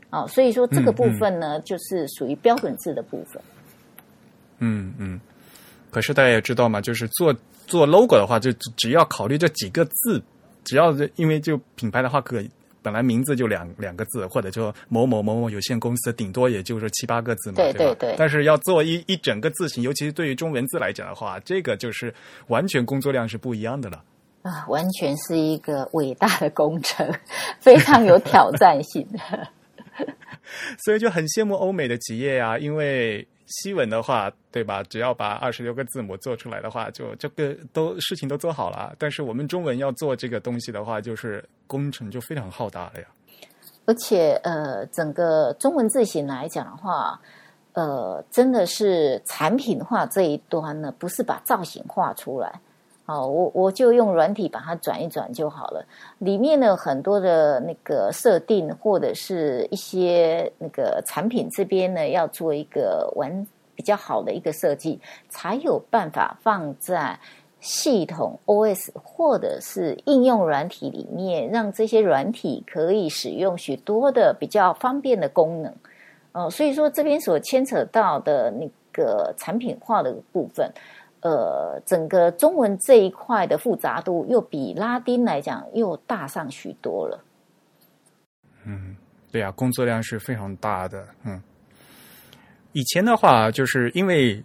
[0.08, 3.42] 啊，所以说这个部分呢，就是属于标准字的部分。
[4.60, 5.20] 嗯嗯。
[5.90, 7.34] 可是大家也知道嘛，就是做
[7.66, 10.22] 做 logo 的话，就只要考虑这几个字，
[10.64, 12.42] 只要因为就品牌的话可。
[12.88, 18.14] 本来名字就两两个字，或者就某某某某有限公司，顶多也就是七八个字嘛，对对对。
[18.16, 22.14] 但是要做一一整个字形，尤其是对于中文字来讲的话，这个就是
[22.46, 24.02] 完全工作量是不一样的了。
[24.40, 27.06] 啊，完全是一个伟大的工程，
[27.60, 29.48] 非常有挑战性的。
[30.82, 33.28] 所以就很羡慕欧美的企业呀，因为。
[33.48, 34.82] 西文的话，对吧？
[34.84, 38.94] 只要把二十六个字母做出来的话，就这个都事情都做好了。
[38.98, 43.06] 但是我们中文要做这个东西的话，就是工程就非常浩大了呀。
[43.86, 47.18] 而且，呃，整个中文字形来讲的话，
[47.72, 52.60] 呃，真的是产品化这一端呢，不是把造型画出来。
[53.08, 55.82] 哦，我我就用软体把它转一转就好了。
[56.18, 67.18] 里面呢很多的那个设定，或者是一些那个产品这边呢要做一个完比较好的一个设计，才有办法放在
[67.60, 75.74] 系统 OS 或者是应用软体里面，让这些软体可以使用许多的比较方便的功能。
[76.32, 80.70] 哦，所以说这边所牵扯到的那个产品化的部分。
[81.20, 87.24] 呃，整个中文这一块的复杂度又比拉丁来讲又大上许多了。
[88.64, 88.96] 嗯，
[89.30, 91.06] 对呀，工作量是非常大的。
[91.24, 91.42] 嗯，
[92.72, 94.42] 以前的话，就是因为。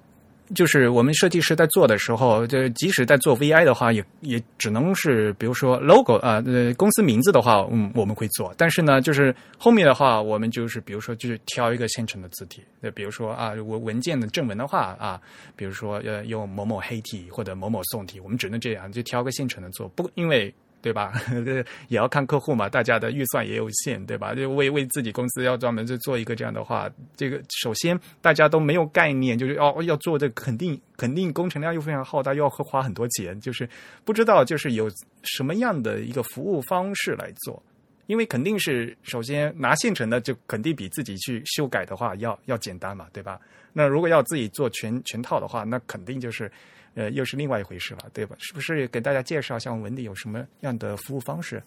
[0.53, 8.53] 就是我们设计师在做的时候，就即使在做 VI 的话，也也只能是比如说 logo 啊，呃，公司名字的话，嗯，我们会做。
[8.57, 15.19] 但是呢，就是后面的话，我们就是比如说，就是挑一个现成的字体，那比如说啊，文文件的正文的话啊，
[15.55, 19.87] 比如说呃，用某某黑体或者某某宋体，我们只能这样，就挑个现成的做。
[19.89, 20.53] 不，因为。
[20.83, 21.13] 对吧？
[21.45, 21.55] 这
[21.87, 24.35] 也要看客户嘛，大家的预算也有限，对吧？
[24.35, 33.67] 就为为自己公司要专门去做一个这样的话，这个首先大家都没有概念，就是要要做这肯定肯定工程量又非常浩大，又要花很多钱，就是
[34.03, 34.91] 不知道就是有
[35.23, 37.63] 什么样的一个服务方式来做，
[38.07, 43.39] 因为肯定是首先拿现成的就肯定比自己去修改的话要要简单嘛，对吧？
[43.71, 46.51] 那如果要自己做全全套的话，那肯定就是。
[46.95, 48.35] 呃，又是另外一回事了，对吧？
[48.39, 51.61] 是不是给大家介绍像文理有什么样的服务方式？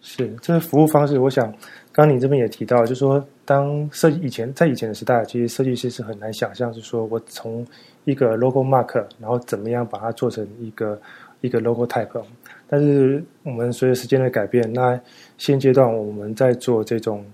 [0.00, 1.52] 是，这个服务方式，我想，
[1.92, 7.66] 刚你这边也提到，就是说，当设计以前在以前的时代，其实设计师是很难想象，是说我从
[8.04, 11.00] 一个 logo mark，然后怎么样把它做成一个
[11.40, 12.24] 一个 logo type。
[12.68, 15.00] 但是我们随着时间的改变，那
[15.36, 17.24] 现阶段我们在做这种。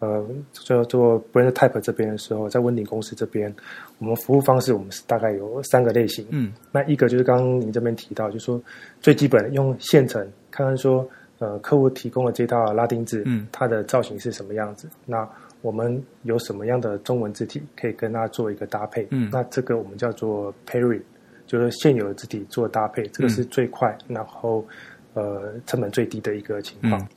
[0.00, 3.54] 呃，做做 brand type 这边的时候，在温鼎公司这边，
[3.98, 6.26] 我们服务方式我们是大概有三个类型。
[6.30, 8.60] 嗯，那一个就是刚刚您这边提到，就是说
[9.00, 14.88] 最基本的用现成看看说，呃，客户提供的这套拉丁字，嗯，它的造型是什么样子？
[15.06, 15.26] 那
[15.62, 19.06] 我们有什么样的中文字体可以跟它做一个搭配？
[19.10, 21.00] 嗯，那这个我们叫做 pairing，
[21.46, 24.66] 就是现有的字体做搭配，这个是最快，然后
[25.14, 27.08] 呃成本最低的一个情况。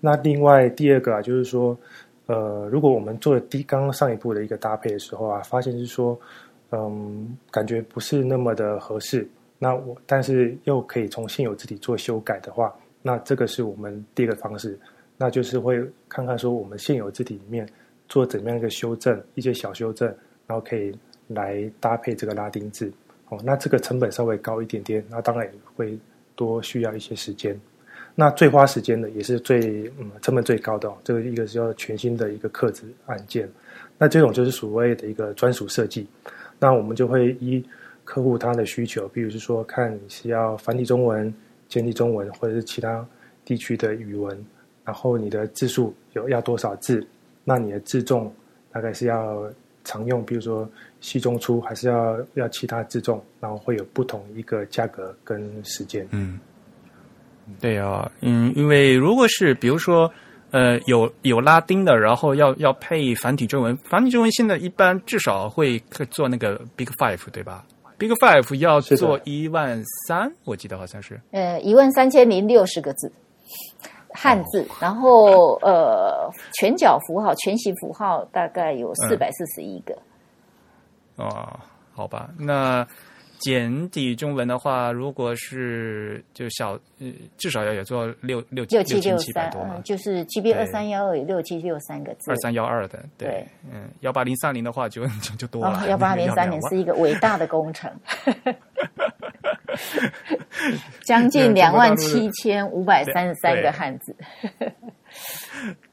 [0.00, 1.74] 那另外第二个啊，就是说，
[2.26, 6.18] 呃，如果我们做第刚刚上一步的一个搭配的时候啊，发现是说，
[6.70, 14.78] 嗯，感觉不是那么的合适，那我但是又可以从现有字体做修改的话，那这个是我们第一个方式，
[15.16, 17.68] 那就是会看看说我们现有字体里面
[18.08, 20.08] 做怎么样一个修正，一些小修正，
[20.46, 20.96] 然后可以
[21.28, 22.90] 来搭配这个拉丁字。
[23.28, 25.98] 哦，那这个成本稍微高一点点，那当然也会
[26.34, 27.58] 多需要一些时间。
[28.16, 33.48] 那最花时间的也是最嗯成本最高的，这个一个是要全新的一个刻字按键。
[33.98, 36.06] 那这种就是所谓的一个专属设计。
[36.58, 37.64] 那我们就会依
[38.04, 41.32] 客户他的需求，比如是说看是要繁体中文、
[41.68, 43.04] 简体中文，或者是其他
[43.44, 44.38] 地区的语文，
[44.84, 47.04] 然后你的字数有要多少字，
[47.42, 48.32] 那你的字重
[48.70, 49.50] 大概是要
[49.82, 50.68] 常用，比如说
[51.00, 56.06] 细中粗，还是要要其他字重，然后会有不同一个价格跟时间。
[56.12, 56.38] 嗯。
[57.60, 60.10] 对啊，嗯，因为如果是比如说，
[60.50, 65.78] 呃，有有拉丁的，然后要要配繁体中文，繁体中文现在一般至少会
[66.10, 67.64] 做那个 Big Five，对吧
[67.98, 71.20] ？Big Five 要做一万三，我记得好像是。
[71.32, 73.12] 呃，一万三千零六十个字
[74.12, 79.94] 汉字，然后呃，全角符号、全形符号大概有四百四十一个。
[81.16, 81.60] 哦，
[81.92, 82.86] 好吧，那。
[83.44, 86.80] 简体中文的话，如果是就小，
[87.36, 92.30] 至少要有做六六六七六三，嗯，就是 GB 二三幺二有六七六三个字。
[92.30, 95.86] 二三幺二的，对，嗯，幺八零三零的话就就 就多了。
[95.90, 97.92] 幺八零三零 是一个伟大的工程，
[101.04, 104.16] 将近两万七千五百三十三个汉字。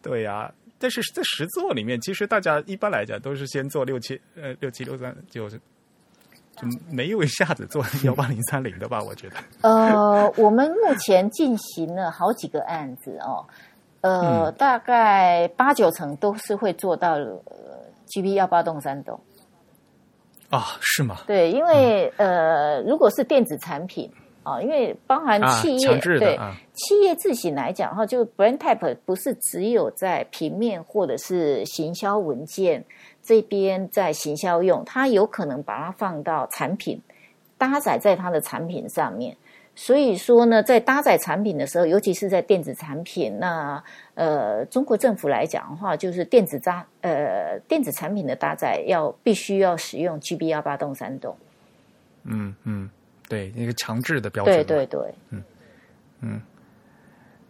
[0.02, 5.14] 对呀，但是在实作里面，其实大家一般来讲都是先做六七呃六七六三，
[6.56, 6.78] 就是。
[6.90, 9.02] 没有一下子做 幺八零三零的吧？
[9.04, 9.36] 我觉得。
[9.62, 13.46] 呃，我们目前进行了好几个案子哦，
[14.02, 17.44] 呃，大概八九成都是会做到呃
[18.08, 19.20] GB 幺八栋三栋。
[20.50, 21.20] 啊，是吗？
[21.26, 24.12] 对，因为呃，如果是电子产品
[24.44, 26.38] 啊，因为包含企业对
[26.74, 32.84] 企业自行来讲哈，就 brand type 不是只有在平面或者是行销文件。
[33.32, 37.02] 这边在行销用，它有可能把它放到产品
[37.58, 39.38] 搭载在它的产品上面。
[39.74, 43.82] 所以说呢，在搭载产品的时候，尤其是在电子产品，那
[44.16, 51.34] 呃，中国政府来讲的话，就是电子搭呃电子产品的搭载要必须要使用 GB 幺八栋三栋。
[52.26, 52.90] 嗯嗯，
[53.30, 54.54] 对，那个强制的标准。
[54.54, 55.44] 对对对，嗯
[56.20, 56.42] 嗯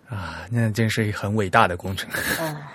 [0.09, 2.07] 啊，那真是一个很伟大的工程。
[2.11, 2.71] 啊。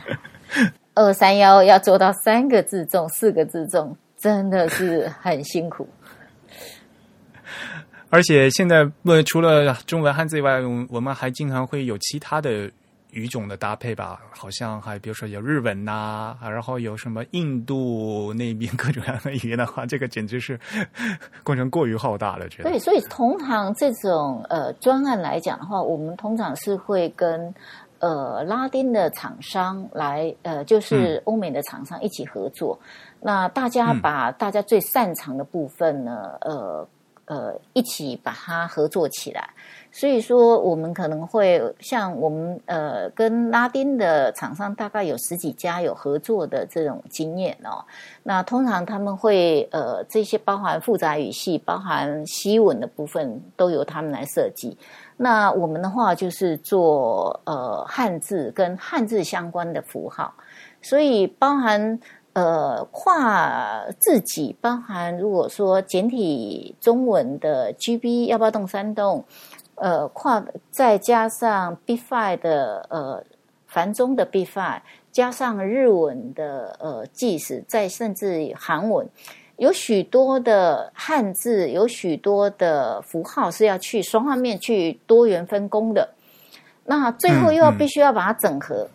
[0.97, 5.87] 二三幺要做到三个字重、四个字重，真的是很辛苦。
[8.09, 12.71] 而且现在，呃，除了中文汉字以外，我们还经常会有其他的
[13.11, 14.19] 语种的搭配吧？
[14.31, 20.59] 好像还比如说有日文呐，然后有什么印度那边各种各样的语言的话，这个简直是
[21.45, 22.49] 工程过于浩大了。
[22.49, 27.55] 觉得对，所以通常这种呃专案来讲的话，我们通常是会跟。
[27.99, 32.79] 呃，拉丁的厂商来，呃，就是欧美的厂商一起合作。
[33.21, 36.89] 那大家把大家最擅长的部分呢，呃
[37.25, 39.51] 呃，一起把它合作起来。
[39.91, 47.83] 所以说，我们可能会像我们呃，跟拉丁的厂商大概有十几家有合作的这种经验哦。
[48.23, 54.77] 那通常他们会呃，这些包含复杂语系、包含西文的部分，都由他们来设计。
[55.19, 60.35] 那我们的话就是做呃汉字跟汉字相关的符号，
[60.83, 61.99] 所以包含
[62.35, 69.25] 呃跨字己，包含如果说简体中文的 GB 幺八栋三栋，
[69.77, 73.25] 呃跨再加上 B five 的呃
[73.67, 79.09] 繁中的 B five，加上日文的呃记事，再甚至韩文。
[79.57, 86.09] 有许多的汉字，有许多的符号是要去双方面去多元分工的。
[86.85, 88.87] 那最后又要必须要把它整合。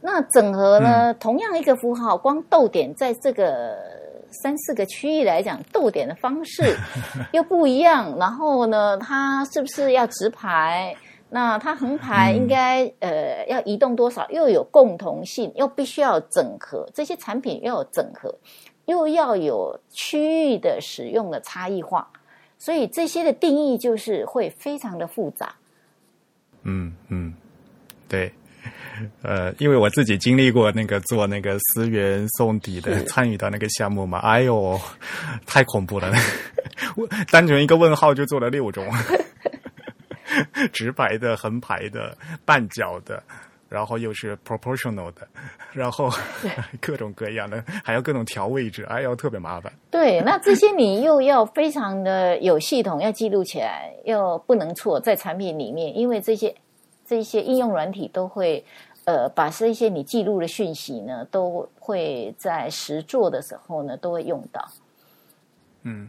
[0.00, 1.12] 那整合呢？
[1.14, 3.76] 同样一个符号，光逗点在这个
[4.30, 6.76] 三四个区域来讲，逗点的方式
[7.32, 8.16] 又不一样。
[8.18, 10.94] 然后呢，它是不是要直排？
[11.30, 14.24] 那它横排应该呃要移动多少？
[14.30, 18.34] 又有共同性，又必须要整合这些产品，要有整合。
[18.88, 22.08] 又要有区域的使用的差异化，
[22.58, 25.54] 所以这些的定义就是会非常的复杂。
[26.62, 27.34] 嗯嗯，
[28.08, 28.32] 对，
[29.22, 34.80] 呃，因为我自己经历过那个做那个思源送底的，参与到那个项目嘛， 哎呦，
[35.44, 36.10] 太恐怖了！
[37.30, 38.86] 单纯一个问号就做了六种，
[40.72, 42.16] 直排的、横排的、
[42.46, 43.22] 半角的。
[43.68, 45.28] 然后又是 proportional 的，
[45.72, 46.10] 然后
[46.80, 49.72] 各种各样的，还要各种调位置，哎呦，特别麻烦。
[49.90, 56.54] 对，那这些你又要非常的有系统，要记录起来，又不能错在产品里面，因为这些
[57.04, 58.64] 这些应用软体都会
[59.04, 64.66] 呃把这些你记录的讯息呢，都会在实做的时候呢都会用到。
[65.82, 66.08] 嗯。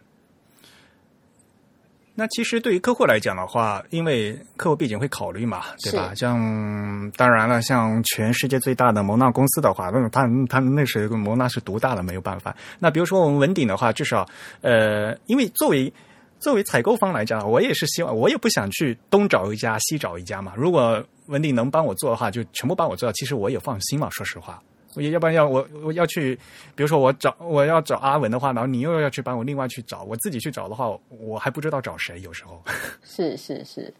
[2.20, 6.14] 那其实对于客户来讲的话，因为客户毕竟会考虑嘛，对吧？
[6.14, 12.54] 像当然了，像全世界最大的蒙纳公司的话，那他他那是蒙纳是独大的，没有办法。
[12.78, 14.28] 那比如说我们文鼎的话，至少
[14.60, 15.94] 呃，因为作为
[16.42, 20.52] 作为采购方来讲，我也是希望，我也不想去东找一家西找一家嘛。
[20.58, 24.10] 如果文鼎能帮我做的话，就全部帮我做，其实我也放心嘛。
[24.10, 24.62] 说实话。
[25.02, 26.36] 要不然要我我要去，
[26.76, 32.20] 比如说我找我要找阿文的话，然后你又要去帮我另外去找，我自己去找的话，我还不知道找谁。
[32.22, 32.62] 有时候
[33.04, 33.94] 是是是，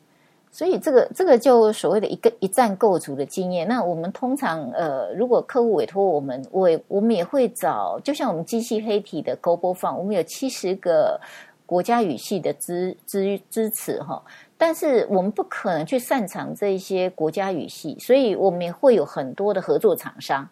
[0.52, 3.68] 所以这个这个就所谓的一个一站构筑的经验。
[3.68, 11.20] 那我们通常呃，如果客户委托我们，我我们也会找，就像我们机器黑体的 Global Fund，我们有七十个
[11.66, 14.24] 国家语系的支支支持哈，
[14.58, 20.50] 但是我们不可能去擅长这一些国家语系，所以我们也会有很多的合作厂商。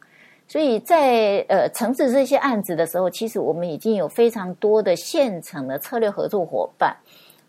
[0.47, 6.95] 所以在呃惩治这些案子的时候，其实我们已经有非常多的现成的策略合作伙伴。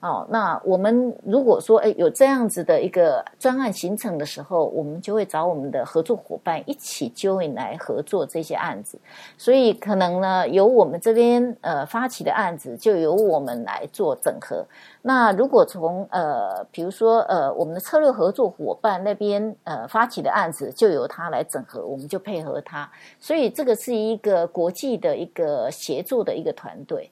[0.00, 8.96] 哦，那我们如果说诶有这样子的一个专案形成的时候，我们就会找我们的合作伙伴一起 join 来合作这些案子。
[9.36, 14.64] 所以可能呢，由我们这边呃发起的案子，就由我们来做整合。
[15.02, 22.88] 那如果从呃，比如说呃，我们的策略合作伙伴那边呃发起的案子，就由他来整合，我们就配合他。
[23.18, 27.10] 所以这个是一个国际的一个协作的一个团队。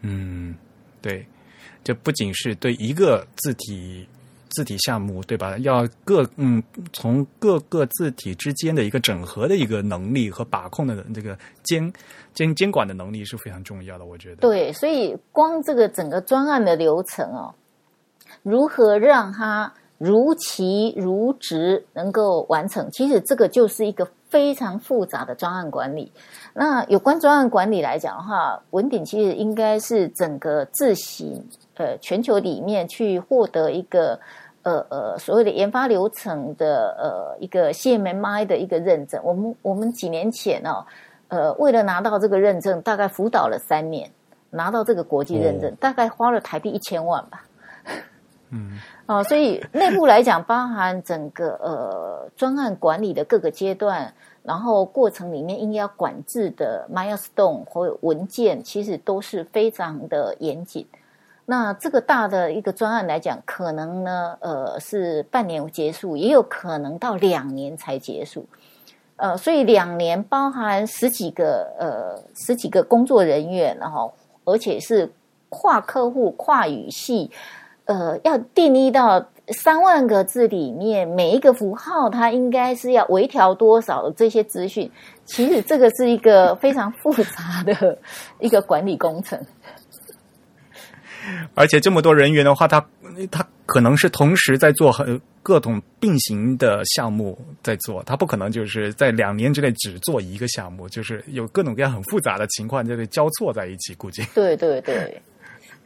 [0.00, 0.56] 嗯，
[1.02, 1.26] 对。
[1.84, 4.08] 就不仅是对一个字体
[4.48, 5.56] 字体项目，对吧？
[5.58, 6.62] 要各嗯，
[6.92, 11.92] 从各个字体之间的一个整合的一个能力和把控的这个监
[12.32, 14.04] 监监管的能力是非常重要的。
[14.04, 17.54] 我觉得对，所以光这个整个专案的流程哦，
[18.42, 26.12] 如何让它如期如职能够完成，其实这个就是一个非常复杂的专案管理。
[26.56, 31.44] 那有关专案管理来讲的话，文鼎其实应该是整个自行。
[31.74, 34.16] 呃，全球里面去获得一个
[34.62, 39.20] 呃呃所谓的研发流程的呃一个 CMMI 的一个认证。
[39.24, 40.86] 我们我们几年前哦，
[41.26, 44.08] 呃，为了拿到这个认证，大概辅导了三年，
[44.50, 47.44] 拿到这个国际认证，大概花了台币一千万吧。
[48.50, 54.14] 嗯， 哦，所以内部来讲，包含整个呃专案管理的各个阶段，
[54.44, 60.86] 然后过程里面应该要管制的 milestone 或文件，其实都是非常的严谨。
[61.46, 68.46] 那这个大的一个专案来讲，可能呢，呃，是半年结束，也有可能到两年才结束，
[69.16, 74.12] 呃，所以两年包含十几个呃十几个工作人员，然后
[74.44, 75.10] 而且是
[75.48, 77.30] 跨客户、跨语系，
[77.84, 84.90] 呃，要定义到三万个字里面每一个符号，它应该是要微调多少这些资讯，
[85.26, 87.98] 其实这个是一个非常复杂的
[88.40, 89.38] 一个管理工程。
[91.54, 92.86] 而且这么多人员的话，他
[93.30, 104.22] 他可能是同时在做很各种并行的项目在做，他不可能就是在两年之内只做一个项目，就是有各种各样很复杂的情况在交错在一起，估计。
[104.34, 105.20] 对对对。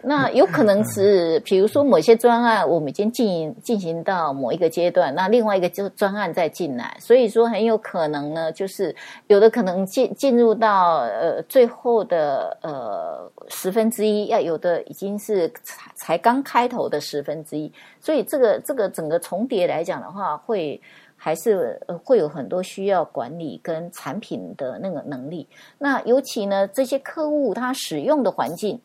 [0.01, 8.95] 那有可能是，比如说某些专案，我们已经进进行到某一个阶段，那另外一个就专案再进来，所以说很有可能呢，就是
[9.27, 20.81] 有的可能进进入到呃最后的呃十分之一，要有的已经是才才刚开头的十分之一，所以这个这个整个重叠来讲的话，会
[21.17, 25.49] 还是会有很多需要管理跟产品的那个能力。
[25.77, 28.81] 那尤其呢，这些客户他使用的环境。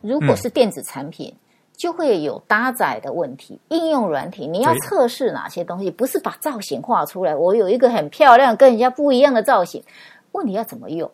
[0.00, 1.34] 如果是电子产品，
[1.76, 3.58] 就会有搭载的问题。
[3.68, 5.90] 应用软体，你要测试哪些东西？
[5.90, 9.82] 不是把造型画出来，我有一个很漂亮、跟人家不一样的造型。
[10.32, 11.10] 问题要怎么用？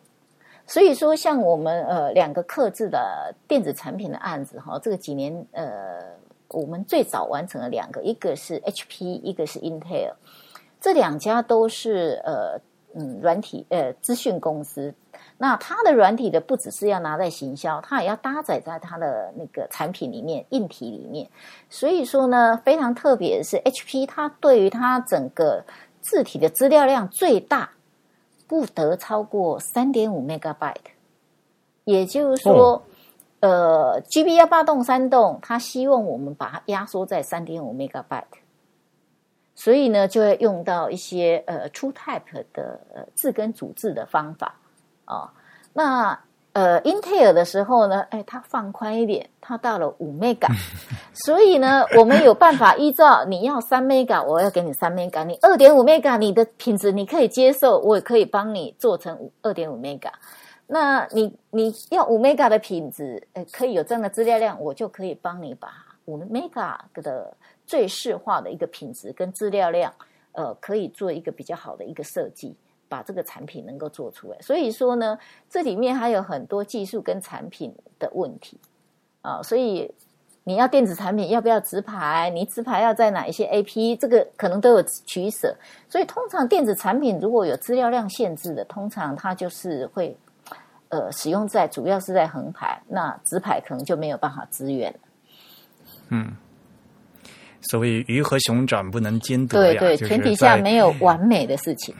[0.65, 6.01] 所以说，像我们呃两个刻制的电子产品的案子哈，这个几年呃，
[6.49, 10.11] 我们最早完成了两个，一个是 HP，一个是 Intel，
[10.81, 12.59] 这两家都是呃
[12.93, 14.93] 嗯软体呃资讯公司。
[15.39, 21.29] 那它的软体的不只是要拿在行销，它也要搭载在它的那个产品里面、硬体里面。
[21.69, 25.63] 所以说呢，非常特别的是，HP 它对于它整个
[26.01, 27.69] 字体的资料量最大
[28.47, 30.75] 不得超过三点五 megabyte，
[31.83, 32.81] 也就是说，
[33.41, 38.23] 呃呃，GB 幺八栋三栋，它希望我们把它压缩在三点五 megabyte，
[39.53, 44.55] 所以呢，就会用到一些呃 True Type 的呃字根组字的方法
[45.07, 45.33] 啊。
[45.73, 46.19] 那
[46.53, 50.47] 呃英特尔的时候呢，哎，它放宽一点，它到了五 mega，
[51.25, 60.11] 所以呢，我们有办法依照你要三 mega，我要给你三 mega，你二点五 mega，你的品质你可以接受，我也可以帮你做成二点五 mega。
[60.69, 65.69] 那你你要五 mega 的品质，呃，可以有这样的资料量，我就可以帮你把
[66.05, 67.33] 五 mega 的
[67.65, 69.93] 最适化的一个品质跟资料量，
[70.33, 72.53] 呃，可以做一个比较好的一个设计，
[72.87, 74.37] 把这个产品能够做出来。
[74.41, 75.17] 所以说呢，
[75.49, 78.59] 这里面还有很多技术跟产品的问题
[79.21, 79.93] 啊，所以
[80.43, 82.29] 你要电子产品要不要直排？
[82.29, 83.97] 你直排要在哪一些 AP？
[83.97, 85.55] 这个可能都有取舍。
[85.89, 90.17] 所以通常电子产品如果有资料量限制的，通常它就是会。
[90.89, 94.95] 呃，使用在主要是在横排，那直排可能就没有办法支援。
[96.07, 96.33] 嗯，
[97.61, 101.93] 所谓鱼和熊掌不能兼得呀，对对，前提下没有完美的事情。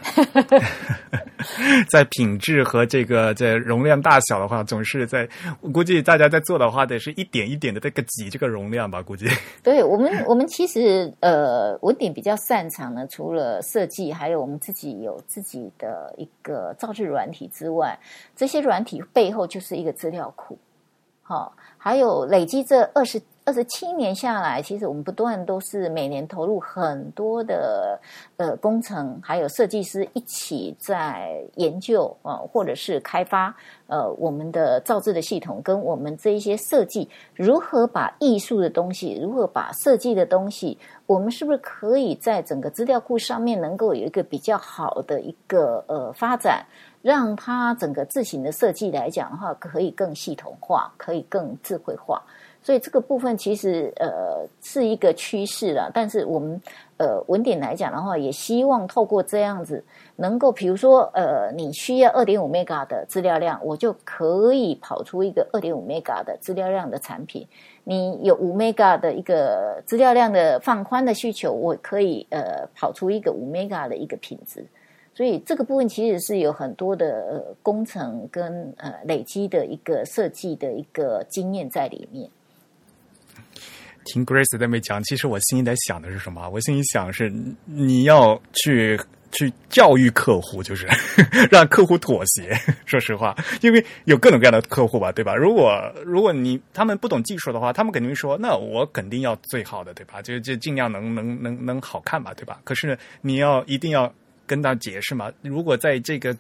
[1.90, 5.28] 在品质和这个在容量大小的话，总是在
[5.62, 9.02] 我估计大家在做的话，得是一点一点的这个挤这个容量吧？
[9.02, 9.28] 估计。
[9.64, 17.98] 对我们，我们其实呃，文鼎比较擅长的，除了设计，还有我们自己有自己的一个造字软体之外，
[18.36, 20.58] 这些软体背后就是一个资料库。
[21.22, 23.22] 好，还有累积这二十。
[23.48, 27.98] 二十七年下来，其实我们不断都是每年投入很多的
[28.36, 33.56] 呃工程，还有设计师一起在研究啊，或者是开发
[33.88, 46.66] 呃我们的造字的系统，跟我们这一些设计如何把艺术的东西，如何把设计的东西，我们是不是可以在整个资料库上面能够有一个比较好的一个呃发展，
[47.02, 52.22] 让它整个字形的设计来讲的话，可以更系统化，可以更智慧化。
[52.68, 56.62] 所以这个部分其实呃是一个趋势了，但是我们
[56.98, 59.82] 呃文点来讲的话，也希望透过这样子，
[60.18, 67.48] 能够比如说呃你需要二点五 mega 的资料量，我就可以跑出一个二点五 mega 的资料量的产品。
[67.86, 74.66] 你有五 mega 的一个资料量的放宽的需求，我可以呃跑出一个五 mega 的一个品质。
[75.16, 82.30] 所以这个部分其实是有很多的工程跟呃累积的一个设计的一个经验在里面。
[84.08, 86.50] 听 Grace 在那边讲，其实我心里在想的是什么？
[86.50, 87.32] 我心里想是
[87.66, 89.00] 你要去
[89.32, 90.88] 去教育客户，就是
[91.52, 92.58] 让客户妥协。
[92.88, 95.36] 说实话，因为有各种各样的客户吧，对吧？
[95.36, 95.74] 如果
[96.06, 100.22] 如果你他们不懂技术的话，他们肯定说，那我肯定要最好的，对吧？
[100.22, 102.60] 就就尽量能能能能好看吧，对吧？
[102.64, 104.12] 可是你要一定要
[104.46, 105.32] 跟他解释嘛。
[105.42, 106.36] 如果在这个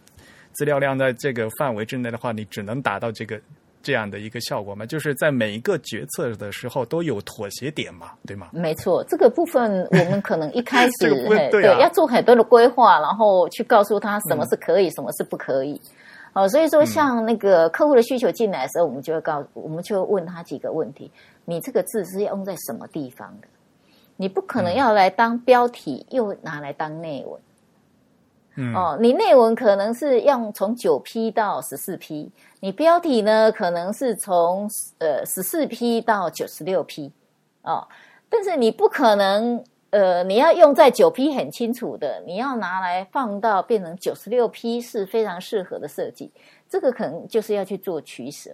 [0.53, 3.39] 资料量在这个范围之内的话，你只能达到这个。
[3.87, 8.49] 这样的一个效果嘛，就是在每一个决策的时候都有妥协点嘛，对吗？
[8.51, 11.09] 没错，这个部分我们可能一开始
[11.49, 15.79] 对要做很多的规划，然后去告诉他什么是可以，什么是不可以。
[16.33, 21.09] 哦，所以说像那个客户的需求进来的时候，我们就会告，我们就问他几个问题：
[21.45, 23.47] 你这个字是要用在什么地方的？
[24.17, 27.39] 你不可能要来当标题，又拿来当内文。
[28.73, 37.11] 哦，你内文可能是用从九 P 到十四 P，，你标题呢可能是从呃十四 P 到九十六 P，，
[37.61, 37.87] 哦，
[38.27, 46.31] 但是你不可能呃你要用在九 P 很清楚的，你要拿来放到变成九十六 P 是非常适合的设计，
[46.67, 48.49] 这个可能就是要去做取舍，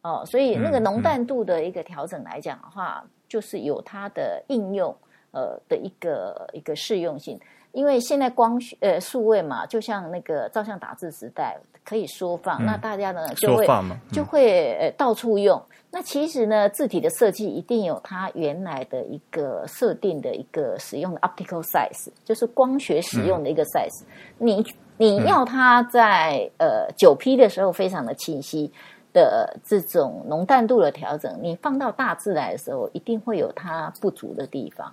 [0.00, 4.96] 哦，所以那个浓淡度的一个调整来讲的话，就是有它的应用
[5.32, 7.38] 呃的一个一个适用性。
[7.74, 13.66] 因为现在光学呃数位嘛，就像那个照相打字时代，可以缩放，那大家呢就会
[14.12, 15.60] 就会呃到处用。
[15.90, 24.02] 那其实呢，字体的设计一定有它原来的一个设定的一个使用的 optical size，就是光学使用的一个 size。
[24.38, 24.64] 你
[24.96, 28.72] 你要它在呃九 P 的时候非常的清晰
[29.12, 34.92] 的这种浓淡度的调整，你放到大字来的时候，一定会有它不足的地方。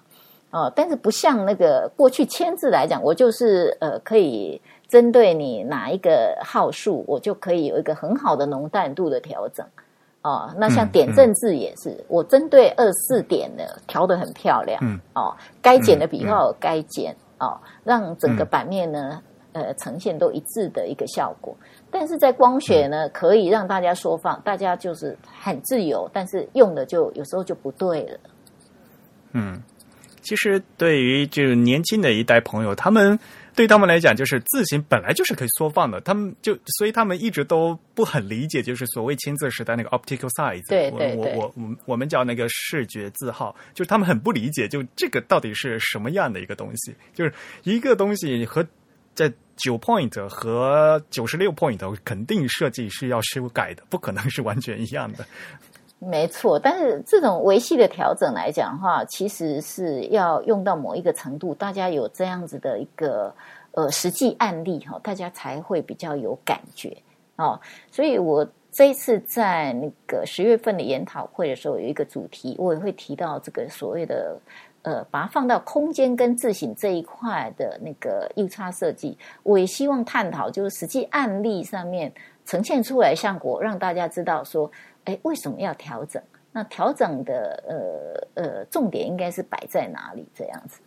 [0.52, 9.66] 哦，但是不像那个过去签字来讲，我就是呃可以针对你哪一个号数，我就可以有一个很好的浓淡度的调整。
[10.24, 14.78] 哦，那像点阵字也是，我针对二四点的调的很漂亮。
[14.84, 19.20] 嗯，哦，该减的笔画该减哦，让整个版面呢
[19.54, 21.56] 呃呈现都一致的一个效果。
[21.90, 28.20] 但是在光学呢，可以让大家缩放，大家就是很自由，但是用的就有时候就不对了。
[29.32, 29.64] 嗯。
[30.22, 33.18] 其实对于就是年轻的一代朋友，他们
[33.56, 40.68] 对他们来讲，就是字形本来就是可以缩放的，他们就所以他们一直都不很理解，就是所谓签字时代那个 optical size。
[40.70, 46.96] 对对对，我我我我们叫那个视觉字号，就是他们很不理解，就这个到底是什么样的一个东西？
[47.14, 48.66] 就是一个东西和
[49.14, 55.26] 在九 point 和九十六 point 肯定设计是要修改的，不可能是完全一样的。
[56.04, 63.32] 没错，但是这种维系的调整来讲的话，其实是要用到某一个程度，大家有这样子的一个
[63.74, 66.98] 呃实际案例哈，大家才会比较有感觉
[67.36, 67.60] 哦。
[67.92, 74.36] 所以我这一次在那个十月份的研讨会的时候，有一个主题，我也会提到这个所谓的
[74.82, 82.12] 呃，把它放到空间跟自省这一块的那个误差设计，我也希望探讨就是实际案例上面
[82.44, 84.72] 呈现出来效果，让大家知道说。
[85.06, 86.22] 哎，为什么要调整？
[86.54, 90.28] 那调整的呃呃重点应该是摆在哪里？
[90.36, 90.80] 这样子。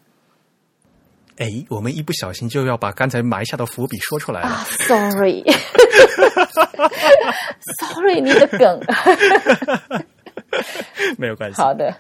[1.39, 4.51] 哎，我们一不小心就要把刚才埋下的伏笔说出来了。
[4.87, 5.41] Sorry，Sorry，
[8.23, 8.81] 你的梗。
[11.19, 11.61] 没有关系。
[11.61, 11.93] 好的。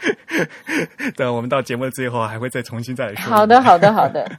[1.16, 3.28] 等我们到节目的最后，还会再重新再来说。
[3.28, 4.30] 好的，好的，好的。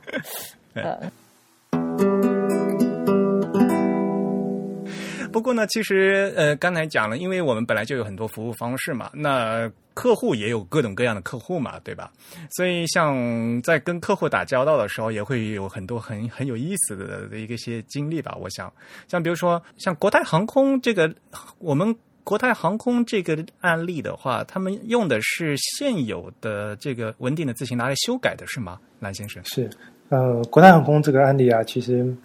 [5.35, 12.09] 不过呢，其实呃，刚才讲了，因为我们本来就有很多服务方式嘛，那客户也有各种各样的客户嘛，对吧？
[12.51, 18.33] 所以像在跟客户打交道的时候，也会有很多很很有意思的的一个些经历吧。
[18.39, 18.71] 我想，
[19.09, 21.13] 像比如说像国泰航空这个，
[21.59, 29.43] 我们国泰航空这个案例的话，他们用的是现有的这个稳定的字型拿来修改的是吗，蓝先生？
[29.43, 29.69] 是，
[30.07, 32.15] 呃，国泰航空这个案例啊，其实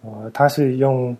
[0.00, 1.14] 呃，它是用。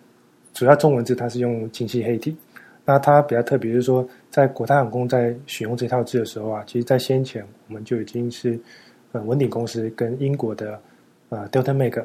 [0.57, 2.35] 主要中文字它是用精细黑体，
[2.83, 8.59] 那它比较特别，就是说在国泰航空在选用这套字的时候啊，其实，在先前我们就已经是
[9.13, 10.81] 呃文鼎公司跟英国的
[11.29, 12.03] 呃 Delta Make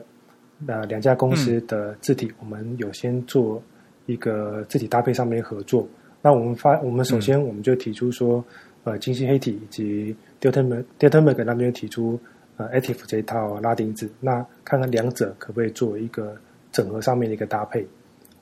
[0.67, 3.63] 呃两家公司的字体，我们有先做
[4.05, 5.87] 一个字体搭配上面合作。
[6.21, 8.43] 那我们发，我们首先我们就提出说，
[8.83, 12.19] 呃精细黑体以及 Delta Make Delta Make 那边提出
[12.57, 16.35] 呃 Active 这一套拉丁字，那看看两者可不可以做一个
[16.69, 17.87] 整合上面的一个搭配。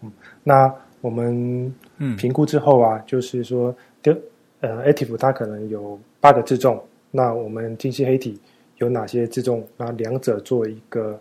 [0.02, 0.12] 嗯，
[0.43, 1.74] 那我们
[2.18, 4.16] 评估之后啊，就是说，丢
[4.62, 6.82] 呃，active 它可能有八个自重，
[7.12, 8.39] 那我们精细黑体
[8.78, 9.66] 有哪些自重？
[9.78, 11.20] 那两者做一个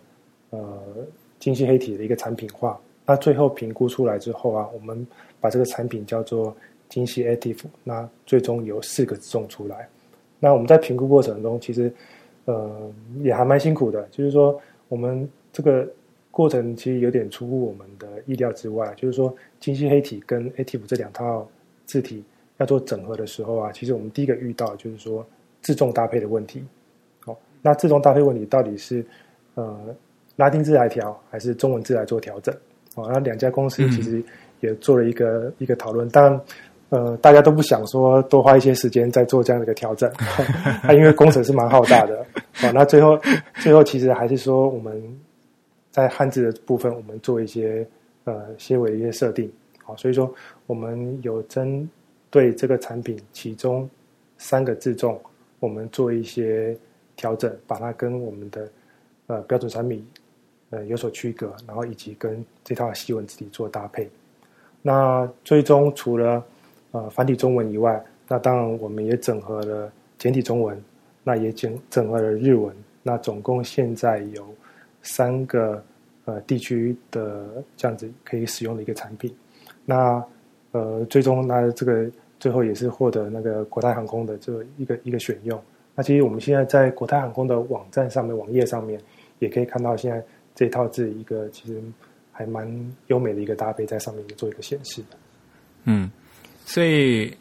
[0.50, 0.78] 呃
[1.38, 2.78] 精细黑体的一个产品化。
[3.06, 5.06] 那最后评估出来之后啊，我们
[5.40, 6.56] 把这个产品叫做
[6.88, 9.88] 精细 active，那最终有四个自重出来。
[10.40, 11.92] 那我们在评估过程中，其实
[12.44, 15.88] 呃也还蛮辛苦的，就是说我们这个。
[16.38, 21.44] 过程其实有点出乎我们的意料之外，就是说精细黑体跟 Active 这两套
[21.84, 22.22] 字体
[22.58, 25.26] 要做整合的时候啊，其实我们第一个遇到就是说
[25.62, 26.62] 自重搭配的问题。
[27.24, 29.04] 好，那自重搭配问题到底是
[29.56, 29.76] 呃
[30.36, 32.54] 拉丁字来调，还是中文字来做调整？
[32.94, 34.22] 哦，那两家公司其实
[34.60, 36.40] 也做了一个一个讨论，但
[36.90, 40.08] 呃大家都不想说多花一些时间在做这样的一个调整，
[40.86, 42.24] 啊，因为工程是蛮浩大的。
[42.62, 43.18] 哦，那最后
[43.56, 45.02] 最后其实还是说我们。
[45.98, 47.84] 在汉字的部分，我们做一些
[48.22, 49.50] 呃些微的一些设定，
[49.82, 50.32] 好，所以说
[50.68, 51.90] 我们有针
[52.30, 53.90] 对这个产品其中
[54.36, 55.20] 三个字重，
[55.58, 56.78] 我们做一些
[57.16, 58.70] 调整，把它跟我们的
[59.26, 60.06] 呃标准产品
[60.70, 64.08] 呃有所区隔，然后以及跟这套西文字体做搭配。
[64.80, 66.44] 那最终除了
[66.92, 70.80] 呃繁体中文以外，那当然我们也整合了简体中文，
[71.24, 72.72] 那也整整合了日文，
[73.02, 74.46] 那总共现在有。
[75.02, 75.82] 三个
[76.24, 79.34] 呃地区的这样子可以使用的一个产品，
[79.84, 80.22] 那
[80.72, 85.60] 呃最终那这个最后也是获得那个国泰航空的这个一个一个选用。
[85.94, 89.00] 那其实我们现在在国泰航空的网站上面网页上面
[89.38, 90.22] 也可以看到，现在
[90.54, 91.82] 这套字一个其实
[92.30, 95.16] 还蛮优美的一个搭配在上面做一个显示的。
[95.84, 96.10] 嗯，
[96.64, 97.34] 所以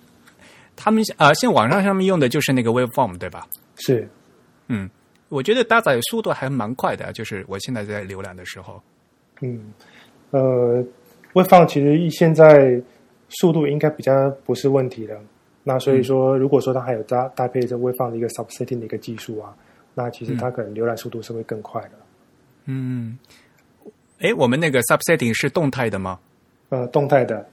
[0.75, 3.47] 他们啊，现在网上上面用的就是那个 Waveform 对吧？
[3.75, 4.07] 是，
[4.67, 4.89] 嗯。
[5.29, 8.81] 我觉得搭载速度还蛮快的，就是我现在在浏览的时候。
[9.41, 9.73] 嗯，
[10.31, 10.83] 呃，
[11.33, 12.81] 微放其实现在
[13.29, 15.19] 速度应该比较不是问题的。
[15.63, 19.53] 那所以说，如果说它还有搭搭配着微放的一个 subsetting 的一个技术啊，
[19.93, 21.91] 那其实它可能浏览速度是会更快的。
[22.65, 23.17] 嗯，
[24.19, 26.19] 哎，我们那个 subsetting 是动态的吗？
[26.69, 27.45] 呃，动态的。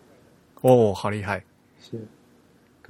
[0.61, 1.43] 哦，好厉害。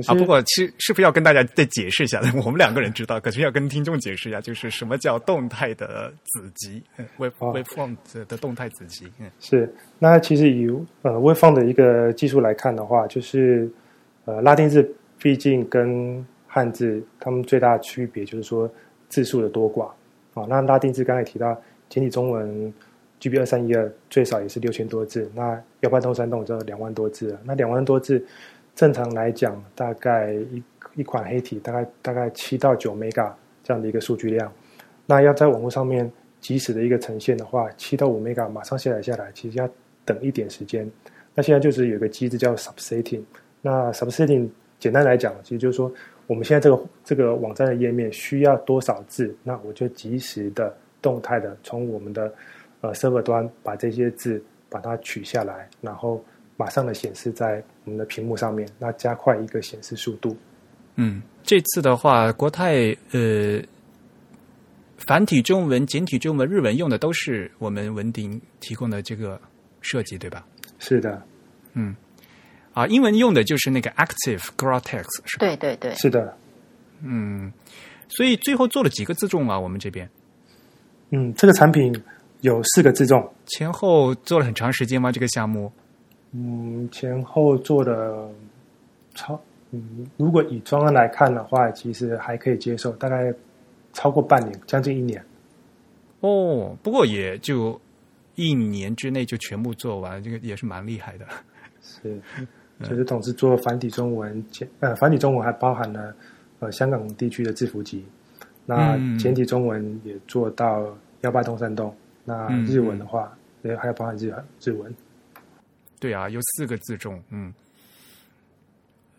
[0.03, 0.11] 是。
[0.11, 2.21] 啊，不过其实是不是要跟大家再解释一下？
[2.45, 6.83] 我们两个人知道，可是要跟听众解释一下，就是什么叫动态的子集
[7.19, 9.07] ，wave waveform 的动态子集。
[9.21, 9.73] 嗯，是。
[9.99, 10.69] 那其实以
[11.03, 13.71] 呃 waveform 的一个技术来看的话，就是
[14.25, 14.89] 呃拉丁字
[15.19, 18.71] 毕竟跟汉字它们最大的区别就是说，
[19.09, 19.91] 字数的多寡。
[20.35, 22.73] 啊，那拉丁字刚才提到简体中文
[23.21, 27.41] GB 二三一二最少也是六千多字，那幺八东三洞就两万多字了。
[27.45, 28.23] 那两万多字，
[28.75, 30.63] 正常来讲，大概一
[30.95, 34.53] 一款黑体大概大概七到九 mega 这样的一个数据量。
[35.07, 36.11] 那要在网络上面
[36.41, 39.69] 及时的一个呈现的话，七到五 mega 马上下载下来，其实要
[40.05, 40.91] 等一点时间。
[41.35, 43.23] 那现在就是有个机制叫 subsetting。
[43.61, 44.49] 那 subsetting
[44.79, 45.93] 简单来讲，其实就是说。
[46.27, 49.37] 我们现在这个这个网站的页面需要多少字？
[49.43, 52.33] 那我就及时的动态的从我们的
[52.81, 56.25] 呃 server 端把这些字把它取下来，然后
[56.57, 60.37] 马上的显示在我们的屏幕上面，那加快一个显示速度。
[60.97, 63.61] 嗯，这次的话，国泰呃
[64.99, 69.41] 繁体中文、简体中文、日文用的都是我们文鼎提供的这个
[69.81, 70.47] 设计，对吧？
[70.79, 71.23] 是的，
[71.73, 71.95] 嗯。
[72.73, 75.47] 啊，英文用的就是那个 Active GraalText 是吧？
[75.47, 76.37] 对对对，是的。
[77.03, 77.53] 嗯，
[78.09, 79.57] 所以最后做了几个自重啊？
[79.57, 80.11] 我们这边。
[81.11, 81.95] 嗯，这个产品
[82.41, 83.33] 有四个自重。
[83.47, 85.13] 前后做了很长时间吗？
[85.13, 85.73] 这个项目？
[86.35, 88.29] 嗯，前后做的
[89.15, 93.33] 超嗯，如果以专案来看的话，其实还可以接受，大概
[93.93, 95.25] 超过半年，将近一年。
[96.21, 97.81] 哦，不过也就
[98.35, 101.25] 一年之内就全部做完，这个也是蛮厉害的。
[101.81, 102.21] 是。
[102.83, 106.13] 就是同时做繁体中文简呃繁体中文还包含了
[106.59, 108.05] 呃香港地区的字符集，
[108.67, 110.85] 那简体中文也做到
[111.21, 113.33] 幺八东山洞，那日文的话
[113.63, 114.93] 也还要包含日日文。
[116.05, 117.51] 对啊，有四个字重，嗯。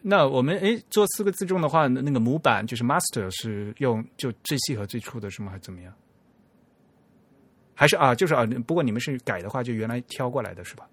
[0.04, 5.50] 那我们诶做四个字重的话，那个模板就是 master 是用就最细和最初的是吗？
[5.50, 5.92] 还是怎么样？
[7.74, 10.88] 还是啊，就是啊，不过你们是改的话，就原来挑过来的是吧？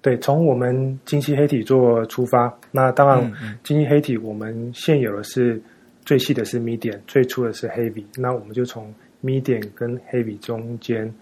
[0.00, 5.60] 对，从我们精细黑体做出发，那当然，精细黑体我们现有的是
[6.04, 11.12] 最细的是 medium，最粗的是 heavy，那我们就从 medium 跟 heavy 中间，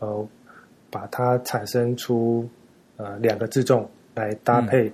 [0.00, 0.28] 呃，
[0.90, 2.50] 把它产生出
[2.98, 4.92] 呃两个字重来搭配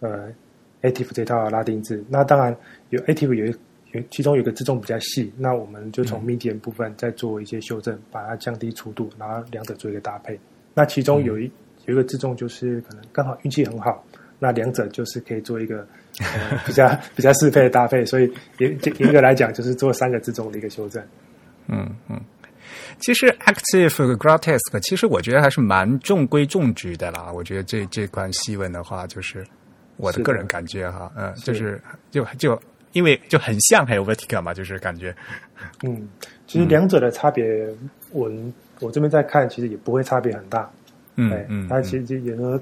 [0.00, 0.32] 呃
[0.80, 2.02] active 这套拉丁字。
[2.08, 2.56] 那当然
[2.88, 3.54] 有 active 有
[3.92, 10.40] 有其中有个字重比较细，那我们就从 medium 部分再做一些修正，把它降低粗度，然后两者做一个搭配。
[10.72, 11.50] 那其中有一。
[11.86, 14.04] 有一个自重就是可能刚好运气很好，
[14.38, 15.84] 那两者就是可以做一个
[16.66, 16.86] 比较
[17.16, 21.02] 比较适配的搭配，所以严严格来讲就是做三个自重的一个修正。
[21.68, 22.19] 嗯嗯，
[23.00, 27.32] 其实 Active grotesque，其实我觉得还是蛮中规中矩的啦。
[27.32, 29.44] 我觉得这这款戏文的话，就是
[29.96, 31.80] 我的个人感觉哈，嗯，就是
[32.10, 32.60] 就就
[32.92, 35.14] 因为就很像还有 Vertica 嘛，就是感觉。
[35.82, 36.08] 嗯，
[36.46, 37.44] 其实两者的差别，
[38.10, 38.30] 我
[38.80, 40.70] 我这边在看，其实也不会差别很大。
[41.16, 42.60] 嗯嗯，它其实也说，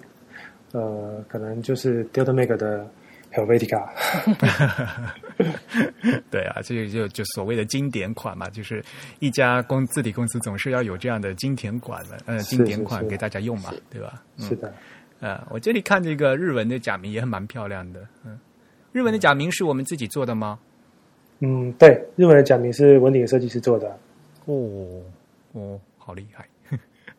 [0.72, 2.86] 呃，可能就是 Delta Make 的
[3.32, 3.86] Helvetica。
[6.30, 8.84] 对啊，这个就就所谓的经典款嘛，就是
[9.20, 14.22] 一家公字体公司总是要有这样的经典款的，呃，经典款给大家用嘛，对吧？
[14.38, 14.72] 是的。
[15.20, 18.38] 呃，我这里看这个日文的假名也很蛮漂亮的，嗯，
[18.92, 20.58] 日文的假名是我们自己做的吗？
[21.40, 23.88] 嗯，对，日文的假名是文鼎设计师做的。
[24.46, 25.02] 哦
[25.52, 26.48] 哦，好厉害。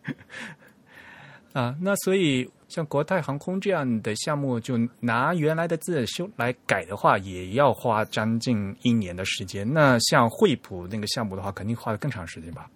[1.54, 9.68] 啊，那所以像国泰航空这样的项目，就拿原来的字修来改的话，也要花将近一年的时间。
[9.74, 12.70] 那像惠普那个项目的话，肯定花的更长时间吧？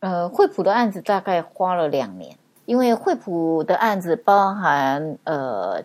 [0.00, 2.36] 呃，惠普的案子大概花了两年，
[2.66, 5.82] 因为惠普的案子包含呃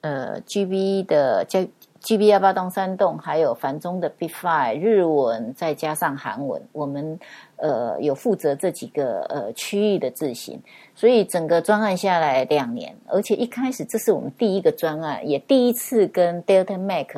[0.00, 1.60] 呃 GB 的加
[2.00, 7.18] GB 幺八栋三栋，还有繁中的 B Five 日文，再加上韩文，我们
[7.62, 10.60] 呃有负责这几个呃区域的字型。
[10.94, 17.16] 所以整个专案下来两年，而且一开始这是我们第一个专案，也第一次跟 Delta Mac，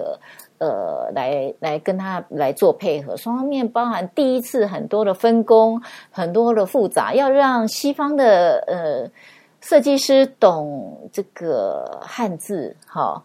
[0.59, 5.83] 呃，来来跟他来做配合，双方面包含第一次很多的分工，
[6.13, 9.11] 很多的复杂，要让西方的呃
[9.61, 13.21] 设计师懂这个汉字，哈。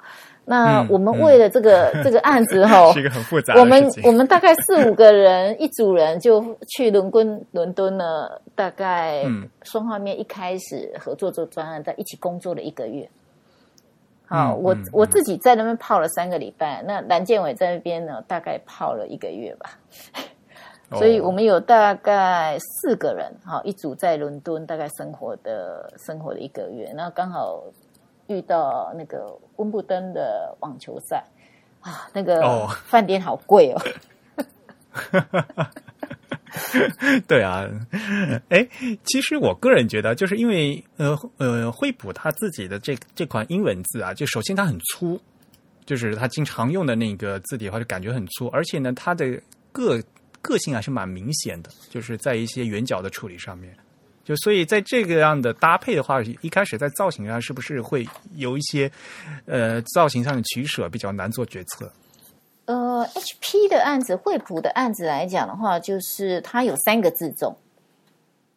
[0.50, 3.54] 那我们为了这个 这个案子哈， 是一个很复杂。
[3.60, 9.24] 我们我们大概四五个人一组人就去伦敦伦敦呢，大概
[9.62, 13.08] 双方面一开始合作做专案，在一起工作了一个月。
[14.26, 19.78] 好，我我自己在那边泡了三个礼拜，那蓝建伟在那边呢，大概泡了一个月吧。
[20.94, 27.64] 所以我们有大概四个人哈，一组在伦敦大概生活的生活了一个月，那刚好。
[28.30, 31.24] 遇到那个温布登的网球赛
[31.82, 33.82] 啊，那个饭店好贵哦。
[37.28, 37.68] 对啊，
[38.50, 38.68] 哎，
[39.04, 45.20] 其实我个人觉得，就是因为呃呃，惠普他自己的这这款英文字啊，就首先它很粗，
[45.86, 49.40] 就是他经常用的那个字体的话，就感觉很粗，而且呢，它的
[49.72, 50.02] 个
[50.42, 53.76] 个性还是蛮明显的，就是在一些圆角的处理上面。
[54.30, 58.92] 就所以在这个样的搭配的话，一开始在造型上是不是会有一些
[59.48, 61.92] 呃造型上的取舍，比较难做决策？
[62.66, 67.58] 呃，HP 的案子，惠普的案子来讲的话，就是它有三个自重，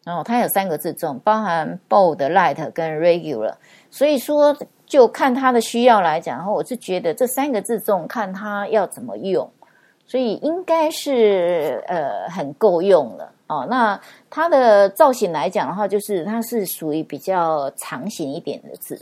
[0.04, 3.54] 然后它有三个自重，包含 Bold、Light 跟 Regular，
[3.90, 4.54] 所以说
[4.84, 9.50] 就看它的需要来讲，然后我是觉得这三个自重看它要怎么用，
[10.06, 13.32] 所以应该是呃很够用了。
[13.52, 14.00] 哦，那
[14.30, 18.98] 它的造型来讲的话，就是它是属于比较长形一点的字，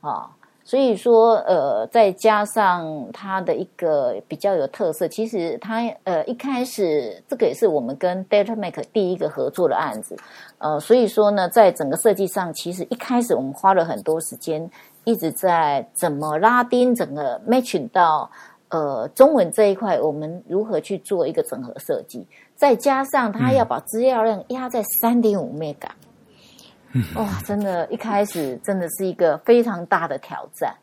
[0.00, 0.30] 啊，
[0.62, 10.16] 所以说呃，再加上它的一个比较有特色，其实它呃一开始这个也是我们跟 Data Make 第一个合作的案子，
[10.58, 14.70] 呃，所以说呢，在整个设计上，其实一开始我们花了很多时间，
[15.02, 18.30] 一直在怎么拉丁整个 matching 到
[18.68, 22.24] 呃中文这一块，我们如何去做一个整合设计。
[22.54, 25.88] 再加上他要把资料量压在三点五 mega，
[27.16, 30.74] 哇，真的，一开始真的是一个非常大的挑战。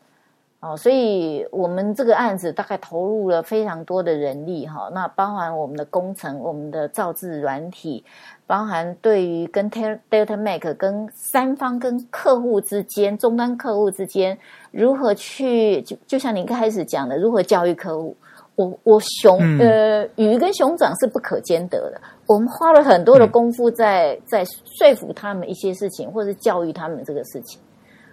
[0.60, 8.04] 哦，所以我们这个案子大概投入了非常多的人力哈，那包含我们的工程、我们的造字软体，
[8.46, 14.38] 包含对于跟 Delta Make 跟三方跟客户之间、终端客户之间
[14.70, 18.16] 如何去，就就像您开始讲的，如何教育客户。
[18.54, 22.00] 我我熊呃鱼跟熊掌是不可兼得的。
[22.26, 27.58] 我们花了很多的功夫在在说服他们一些事情，或者是教育他们这个事情，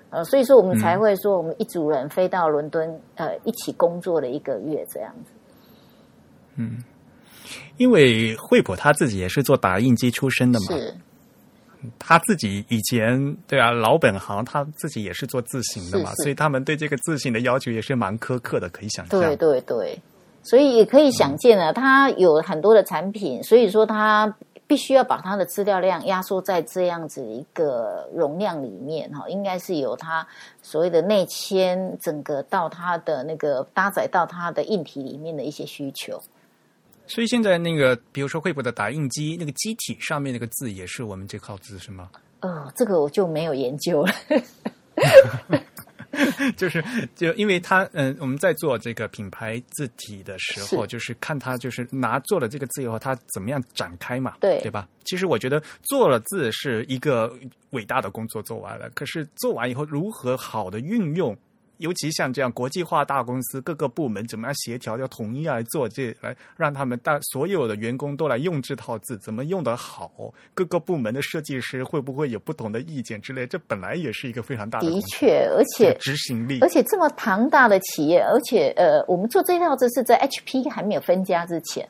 [0.09, 5.31] 呃，所以说我们才会说我们一组人飞到伦敦，呃，一起工作了一个月这样子。
[6.55, 6.83] 嗯，
[7.77, 10.93] 因为惠普他自己也是做打印机出身的嘛，是，
[11.99, 19.19] 他自己以前对啊老本行，他自己也是做字型的嘛，所以他们对这个字型的要求也是蛮苛刻的，可以想象。
[19.19, 19.99] 对对对。
[20.43, 24.33] 所以也可以想见呢，它有很多的产品，所以说它
[24.65, 30.25] 必须要把它的资料量压缩在这样子一个容量里面哈，应该是有它
[30.61, 36.21] 所谓的内嵌整个到它的那个搭载到它的硬体里面的一些需求。
[37.07, 42.09] 所以现在那个，比如说惠普的打印机，那个机体上面那个字也是我们这套字是吗？
[42.41, 44.13] 哦，这个我就没有研究了。
[46.57, 46.84] 就是
[47.16, 54.88] 就因为他嗯，我们在做这个品牌字体的时候，就是看他就是拿做了这个字以后，他怎么样展开嘛，对对吧？
[55.05, 57.34] 其实我觉得做了字是一个
[57.72, 61.38] 伟大的工作做完了，可是做完以后如何好的运用？
[61.80, 70.11] 尤其像这样国际化大公司，各个部门怎么样协调，要统一来做这，来让他们大所有的员工都来用这套字，怎么用得好？
[70.53, 73.47] 各个部门的设计师会不会有不同的意见之类？
[73.47, 74.89] 这本来也是一个非常大的。
[74.89, 81.88] 的确，而且执行力，而且这么庞大的企业，而且呃，我们做这套字是在 HP 还没有分家之前，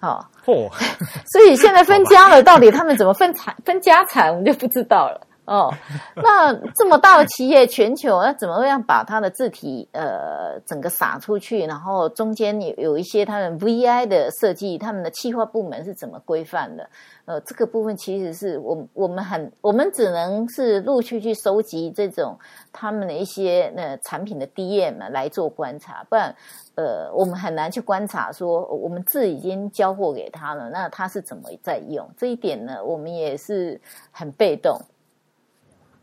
[0.00, 0.70] 好，哦，
[1.32, 5.25] 所以现在分家了， 到底他们怎么分产分家产，我们就不知道了。
[5.46, 5.72] 哦，
[6.16, 11.64] 那这么大的企业，全球那怎么样把它的字体呃整个撒出去？
[11.66, 16.88] 然后中间有有一些他们 VI 的设计，他们的企划部门是怎么规范的？
[17.26, 22.36] 呃，这个部分其实是我我们很我们只能是陆续去收集这种
[22.72, 26.34] 他们的一些呃产品的 DM 来做观察，不然
[26.74, 32.08] 呃我们很难去观察说我们字已经交货给他了，那他是怎么在用？
[32.16, 33.80] 这一点呢，我们也是
[34.10, 34.76] 很被动。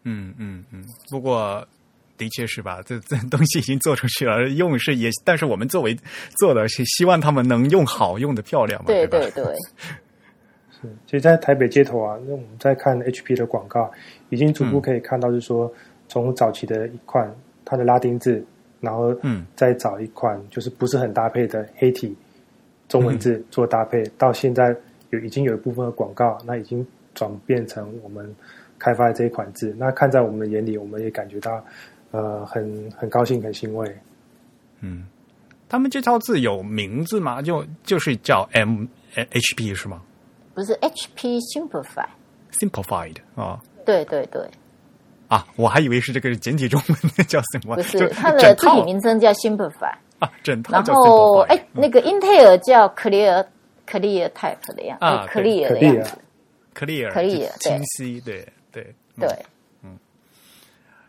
[0.03, 1.65] 嗯嗯嗯，不过
[2.17, 5.97] 的确是吧，这这东西已经做出去了，用是也，但是我们作为
[6.37, 9.43] 做的是希望他们能用好，用的漂亮嘛，对对对。
[10.69, 13.91] 是，其实，在台北街头啊，那我们在看 HP 的广告，
[14.29, 15.73] 已经逐步可以看到，就是说
[16.07, 17.33] 从早期的一款
[17.65, 18.45] 它的拉丁字，
[18.79, 22.15] 然后嗯，再找一款就是不是很搭配的黑体
[22.87, 24.75] 中文字做搭配，到现在
[25.09, 26.85] 有已经有一部分的广告，那已经
[27.15, 28.35] 转变成我们。
[28.83, 31.63] 开发的这一款字，那看在我们的眼里，我们也感觉到，
[32.11, 33.97] 呃，很很高兴，很欣慰。
[34.81, 35.05] 嗯，
[35.69, 37.41] 他们这套字有名字吗？
[37.41, 40.01] 就就是叫 M H P 是吗？
[40.53, 43.61] 不是 H P Simplify，Simplified 啊？
[43.85, 44.45] 对对对。
[45.29, 47.77] 啊，我还以为是这个简体中文叫什么？
[47.77, 50.73] 不是，它的字体名称叫 Simplify 啊，整套。
[50.73, 53.45] 然后哎，那个 Intel 叫 Clear
[53.87, 56.17] Clear Type 的样子，Clear 的样子
[56.75, 58.45] ，Clear，Clear，清晰，对。
[58.73, 59.29] 对对，
[59.83, 59.97] 嗯，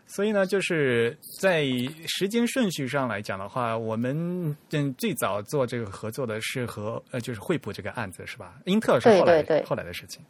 [0.05, 1.65] 所以呢，就是在
[2.07, 8.53] 时间顺序上来讲的话，我们嗯最早做这个合作的是和呃就是惠普这个案子是吧？
[8.65, 10.23] 英特尔是后来后来的事情，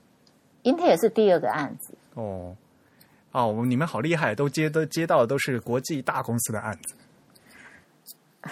[0.63, 1.93] 英特尔是第二个案子。
[2.13, 2.55] 哦
[3.31, 6.95] 哦，你们好厉害，都接都接到的都是国际大公司的案子。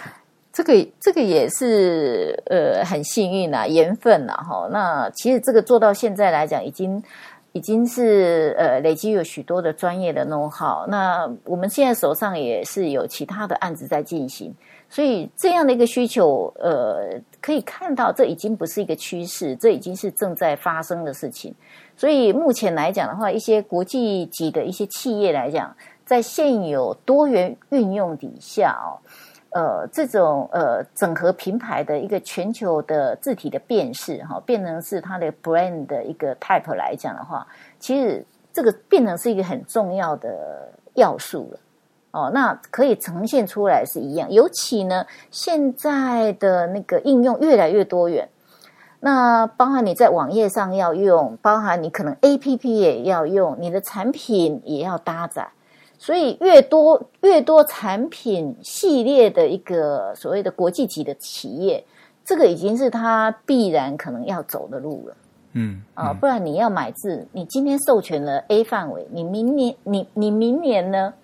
[0.52, 4.68] 这个这个也是呃很幸运啊，缘分呐哈。
[4.70, 7.02] 那其实这个做到现在来讲，已经
[7.54, 10.84] 已经是呃累积有许多的专业的 know how。
[10.88, 14.52] 那我们现在手上也是有其他的案子在进行，
[14.90, 21.54] 所以这样的一个需求，呃，可以看到这已经不是一个趋势，这已经是正在发生的事情。
[21.96, 25.72] 所以目前来讲的话，一些国际级的一些企业来讲，
[26.04, 28.98] 在现有多元运用底下哦。
[29.54, 37.46] 呃，这种呃整合品牌的一个全球的字体的辨识，哈，变成是它的 brand 的一个 type 来讲的话，
[37.78, 41.60] 其实这个变成是一个很重要的要素了。
[42.10, 44.28] 哦，那可以呈现出来是一样。
[44.28, 48.28] 尤其呢，现在的那个应用越来越多元，
[48.98, 55.48] 那包含你在网页上要用，包含你可能 A P P 也要用，你的产品也要搭载。
[56.04, 61.82] 所以，越多越多产品系列的一个所谓的国际级的企业，
[62.26, 65.16] 这个已经是它必然可能要走的路了。
[65.54, 71.14] 嗯啊，不然你要买字，你今天授权了 A 范围，你明年你你明年呢，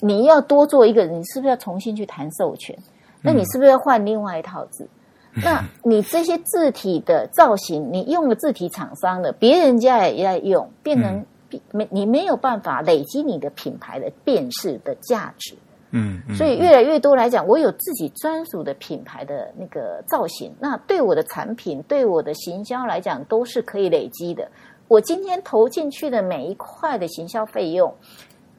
[0.00, 2.76] 你要多做一个，你是不是要重新去谈授权？
[3.22, 4.86] 那你是不是要换另外一套字？
[5.32, 11.24] 那你这些字体的造型，你用了字体厂商的，别人家也要用，变成。
[11.72, 15.54] 没，你没有办法累积你的品牌的辨识的价值，
[15.90, 24.48] 嗯，所以越来越多来讲，我有自己专属的品牌的那个造型，那对我的产品、对我的行销来讲，都是可以累积的。
[24.88, 27.94] 我今天投进去的每一块的行销费用，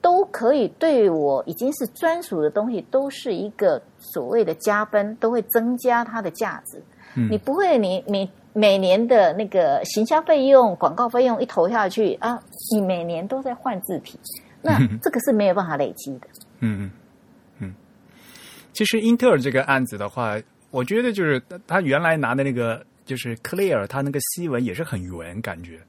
[0.00, 6.82] 都可以对我已经是专属的东西，都是一个所谓的加分，都会增加它的价值。
[7.30, 8.30] 你不会，你你。
[8.52, 12.38] 每年的那个行销费用、广告费用一投下去啊，
[12.74, 14.18] 你每年都在换字体，
[14.60, 16.26] 那这个是没有办法累积的。
[16.60, 16.90] 嗯嗯
[17.58, 17.74] 嗯。
[18.72, 20.36] 其实英特尔这个案子的话，
[20.70, 25.80] 我觉得就是他原来拿的那个就是 Clear，他那个西文也是很圆，感觉。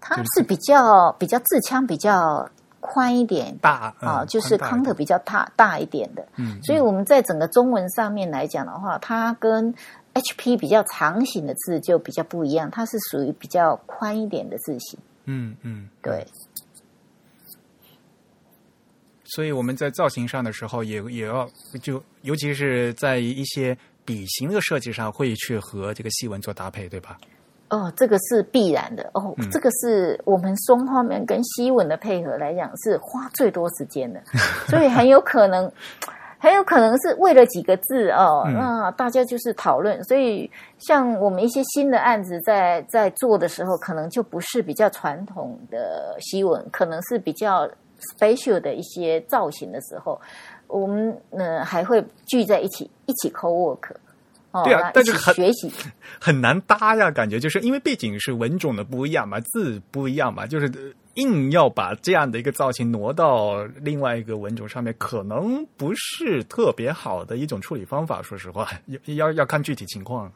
[0.00, 2.48] 它是比较比较字腔比较
[2.80, 6.26] 宽一点，大啊，就是康特比较大大一点的。
[6.36, 9.74] 嗯，所以我们在整个中文上面来讲的话，它跟
[10.14, 14.98] HP 比较长形的字就比较不一样，它是属于比较宽一点的字型。
[15.26, 16.26] 嗯嗯，对。
[19.24, 21.48] 所以我们在造型上的时候，也也要
[21.80, 27.16] 就，尤其是在一些笔形的设计上，会去和这个细纹做搭配，对吧？
[27.68, 29.08] 哦，这个是必然的。
[29.14, 34.20] 哦，这个是我们双方面跟西文的配合来讲，是花最多时间的，
[34.66, 35.70] 所以很有可能。
[36.42, 40.02] 很有可能是为了几个字哦，那大家就是讨论。
[40.04, 47.68] 所以，像我们一些新的案子在在做的时候，可能就不是比较传统的西文，可能是比较
[48.18, 50.18] special 的一些造型的时候，
[50.66, 53.90] 我们呢还会聚在一起一起 co work。
[54.64, 55.70] 对啊，但是很学习
[56.18, 60.72] 很难搭呀，感觉就是因为背景是文种的不一样嘛，字不一样嘛，就是。
[61.14, 68.22] 硬要把这样的一个造型挪到另外一个文种上面，可能不是特别好的一种处理方法。
[68.22, 68.68] 说实话，
[69.06, 70.30] 要要要看具体情况。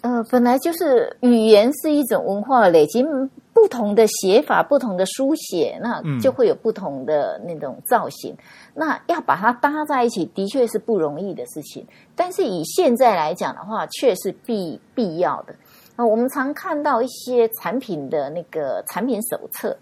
[0.00, 3.04] 呃，本来就是语言是一种文化累积，
[3.52, 8.36] 不同的写法、不同的书写，那就会有不同的那种造型。
[8.74, 11.84] 那要把它搭在一起，的确是不容易的事情。
[12.14, 15.54] 但是以现在来讲的话，却是必必要的。
[15.98, 19.76] 啊，我们常看到一些产品的那个产品手册，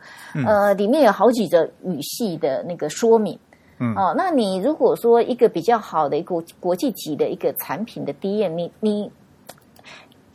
[0.46, 3.38] 呃，里面有好几个语系的那个说明。
[3.78, 9.12] 嗯，哦，那你如果说一个比较好的一个国际级的一个产品的 D M，你你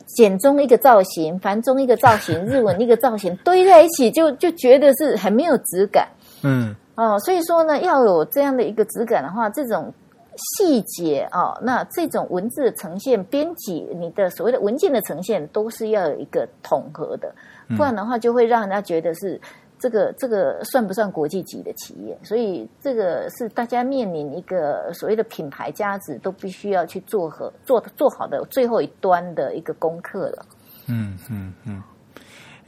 [0.06, 6.08] 简中一个造型，繁中一个造型，日文一个造型堆在一起，就就觉得是很没有质感。
[6.44, 9.92] 嗯，哦，所以说呢，要有这样的一个质感的话，这种。
[10.36, 17.34] 细节啊，那这种文字的呈现、编辑，你的所谓的文件的呈现，都是要有一个统合的，
[17.76, 19.38] 不然的话，就会让人家觉得是
[19.78, 22.18] 这个这个算不算国际级的企业？
[22.22, 30.46] 所以这个是大家面临一个所谓的品牌价值，都必须要去做和做做好的最后一端的一个功课了。
[30.86, 31.82] 嗯嗯嗯。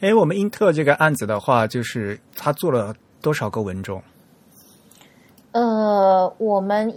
[0.00, 4.02] 哎，我们英特这个案子的话，就是他做了多少个文种？
[5.52, 6.92] 呃，我们。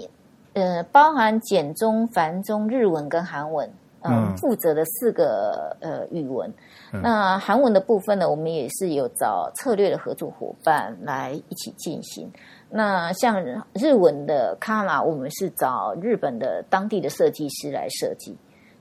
[0.57, 6.51] 呃，包含简中、繁中、日文跟韩文，嗯，负责的四个呃语文。
[6.91, 12.27] 那韩文的部分呢，我们也是有找策略的合作伙伴来一起进行。
[12.71, 13.39] 那像
[13.73, 18.35] 日文的卡拉，我们是找日本的当地的设计师来设计。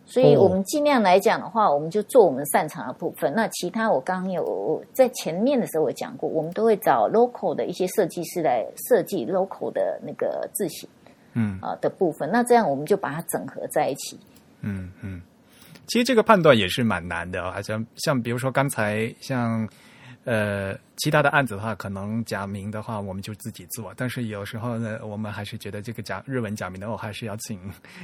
[0.06, 3.30] 所以我们尽量来讲的话，我们就做我们擅长的部分。
[3.34, 10.88] 那其他我刚刚有在前面的时候我讲过，我们都会找 local 的一些设计师来设计 local 的那个字型。
[11.36, 14.18] 嗯啊的部分，那这样我们就把它整合在一起。
[14.62, 15.20] 嗯嗯，
[15.86, 19.68] 其实这个判断也是蛮难的，好像像比如说刚才像
[20.26, 27.60] 呃其他的案子的话，可能假名的话我们就自己做，但是有时候呢，我们还是觉得这个假日文假名的话，还是要请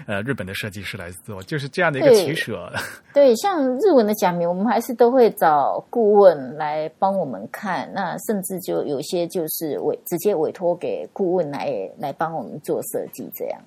[0.06, 2.72] 呃日本的设计师来做，就是这样的一个取舍。
[3.12, 7.90] 对，像日文的假名，我们还是都会找顾问来帮我们看。
[7.92, 13.60] 那甚至就有些就是委直接委托给顾问来来帮我们做设计，这样。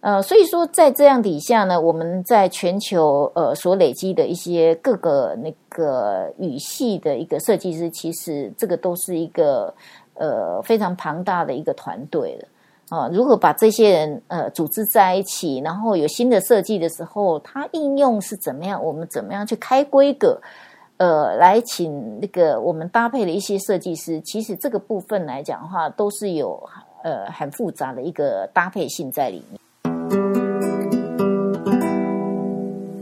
[0.00, 9.74] 呃，所以说在这样底下呢，我们在全球呃所累积的一些各个那个语系的一个设计师，其实这个都是一个
[10.14, 12.48] 呃非常庞大的一个团队了。
[12.88, 18.82] 啊，如何把这些人呃组织在一起，然后有新的设计的时候，它应用是怎么样？
[18.82, 20.40] 我们怎么样去开规格？
[20.96, 26.58] 呃，来请那个我们搭配的一些设计师，其实这个部分来讲的话，都是有
[27.04, 29.59] 呃很复杂的一个搭配性在里面。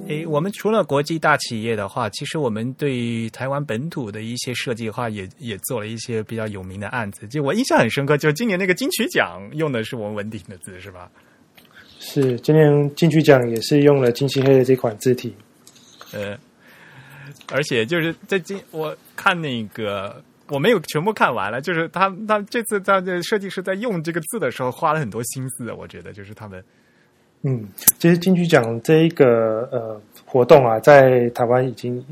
[0.09, 7.29] 诶，我们除了国际大企业的话，其实我们对台湾本土的一些设计的话，也也做了一些比较有名的案子。
[7.29, 11.11] 就我印象很深刻，就今年那个金曲奖用的是我们文鼎的字，是吧？
[12.01, 15.37] 是今年金曲奖也是用了金漆黑的这款字体。
[16.15, 16.35] 呃，
[17.53, 26.65] 而且就是在今我看那个我没有全部看完了，就是他他这次他的设计师在用这个字的时候花了很多心思，我觉得就是他们
[27.43, 27.65] 嗯，
[27.99, 32.05] 其实金曲奖这一个呃活动啊，在台湾已经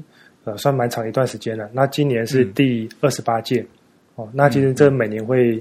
[0.44, 1.68] 呃算蛮长一段时间了。
[1.72, 3.66] 那今年是第二十八届、
[4.14, 5.60] 哦，那其实这每年会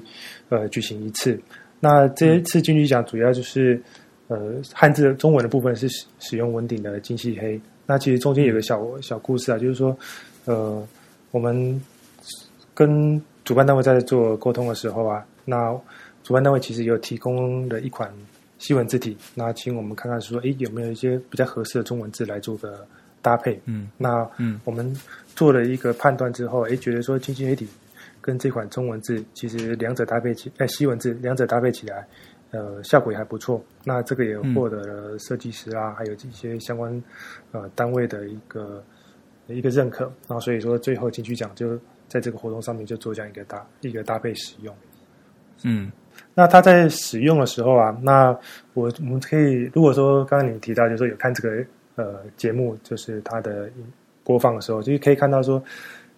[0.50, 1.40] 呃举行一次。
[1.80, 3.82] 那这一次金曲奖主要就是
[4.28, 7.60] 呃汉字中文的部分是使使用文鼎的金漆黑。
[7.88, 9.98] 那其实中间有个小小故事啊，就是说
[10.46, 10.88] 呃
[11.32, 11.82] 我们
[12.76, 15.76] 跟主办单位在做沟通的时候啊，那
[16.24, 18.08] 主办单位其实有提供了一款。
[18.66, 22.84] 西文字体，那请我们看看说，诶，有没有一些比较合适的中文字来做个
[23.22, 23.62] 搭配？
[23.66, 24.92] 嗯，那嗯，我们
[25.36, 27.68] 做了一个判断之后，诶，觉得说清新黑体
[28.20, 32.08] 跟这款中文字其实两者搭配起，哎，西文字两者搭配起来，
[32.50, 33.64] 呃，效果也还不错。
[33.84, 37.04] 那这个也获得了设计师啊，还有一些相关
[37.52, 38.84] 呃单位的一个
[39.46, 40.06] 一个认可。
[40.28, 44.76] 然后所以说，最后金曲奖就在这个活动上面就做这样一个搭一个搭配使用。
[45.62, 45.92] 嗯。
[46.38, 48.38] 那它在使用的时候啊，那
[48.74, 51.66] 我我们可以如果说刚刚你提到，就是说有看这个
[51.96, 53.70] 呃节目，就是它的
[54.22, 55.64] 播放的时候，就是可以看到说，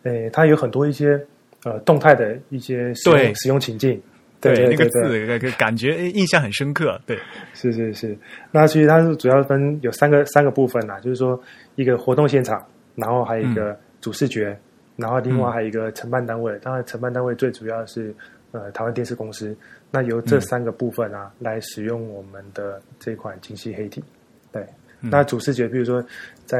[0.03, 1.23] 诶，它有很多一些
[1.65, 4.01] 呃动态的一些使用使用情境，
[4.41, 7.15] 对那个字那个感觉印象很深刻，对，
[7.53, 8.17] 是是是。
[8.51, 11.39] 那其实它是主要分有三个三个部分呐，就是说
[11.75, 12.59] 一个活动现场，
[12.95, 14.57] 然后还有一个主视觉，
[14.95, 18.11] 然后另外还有一个承办单位，当然承办单位最主要是
[18.51, 19.55] 呃台湾电视公司。
[19.89, 24.03] 那由这三个部分啊、嗯、来使用我们的这款精细黑体，
[24.51, 24.61] 对。
[25.01, 26.03] 嗯、那主视觉，比如说
[26.45, 26.57] 在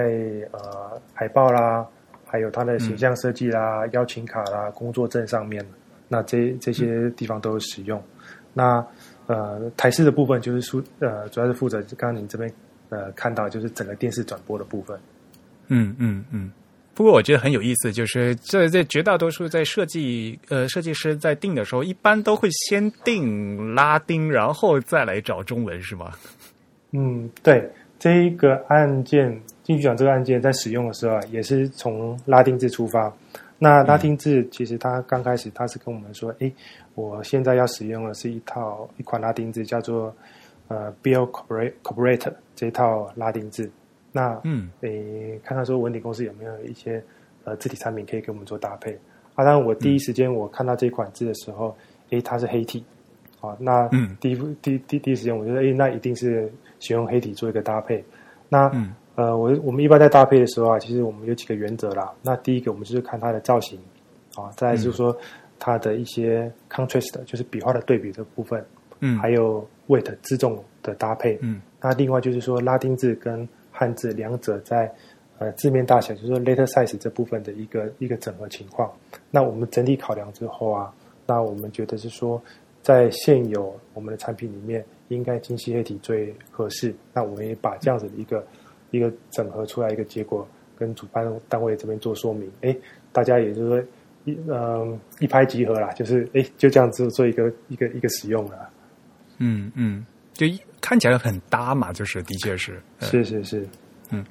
[0.52, 1.86] 呃海报啦，
[2.26, 5.66] 还有它的形象设计啦、嗯、邀请卡啦、工作证上面，
[6.08, 8.00] 那这这些地方都有使用。
[8.00, 8.04] 嗯、
[8.54, 8.88] 那
[9.26, 12.52] 呃台式的部分就是负呃主要是负责刚刚您这边
[12.90, 14.98] 呃看到就是整个电视转播的部分。
[15.68, 16.52] 嗯嗯嗯。
[16.98, 26.12] 不过我觉得很有意思，就是这在绝大多数在设计呃设计师在定的时候，一般都会先定拉丁，然后再来找中文，是吗？
[26.94, 27.70] 嗯，对，
[28.00, 29.30] 这一个案件
[29.62, 33.14] 金曲奖这个案件在使用的时候啊，也是从拉丁字出发。
[33.60, 36.52] 那拉丁字其实它刚开始它是跟我们说，诶，
[36.96, 40.12] 我现在要使用的是一套一款拉丁字，叫做
[40.68, 43.70] 呃 Bill Corporate Corporate 这一套拉丁字。
[44.12, 47.04] 那嗯，诶，看看说文鼎公司有没有一些
[47.44, 48.92] 呃字体产品可以给我们做搭配
[49.36, 49.44] 啊？
[49.44, 51.76] 当然，我第一时间我看到这款字的时候，
[52.10, 52.84] 诶，它是黑体
[53.42, 53.56] 啊。
[53.60, 58.04] 那嗯，第一第第第一时间我觉得，诶，那一定是选用黑体做一个搭配。
[58.50, 62.12] 那嗯，呃，我我们一般在搭配的时候啊，其实我们有几个原则啦。
[62.22, 63.80] 那第一个，我们就是看它的造型
[64.36, 65.16] 啊，再来就是说
[65.60, 68.66] 它的一些 contrast，就是笔画的对比的部分，
[69.02, 71.62] 嗯，还有 weight 自重的搭配，嗯。
[71.82, 73.48] 那另外就是说拉丁字跟
[73.78, 74.92] 汉字两者在
[75.38, 78.92] 呃字面大小，就是说 letter size 这部分的一个一个整合情况。
[79.30, 80.92] 那我们整体考量之后啊，
[81.28, 82.42] 那我们觉得是说，
[82.82, 86.92] 在现有我们的产品里面，应该精细黑体最合适。
[87.14, 88.44] 那我们也把这样子的一个
[88.90, 92.52] 一个整合出来一个结果，跟主办单位这边做说明。
[92.62, 92.76] 哎，
[93.12, 93.84] 大家也就是说
[94.26, 98.70] 一嗯一拍即合啦，就是哎就这样子做一个一个一个使用了。
[99.38, 100.06] 嗯嗯。
[100.34, 103.68] 就一看起来很搭嘛，就是的确是，是是是，
[104.12, 104.24] 嗯。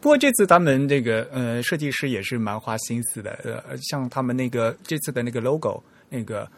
[0.00, 6.48] 不过这次他们这个呃设计师也是蛮花心思的，呃，像他们那个这次的那个 logo，那个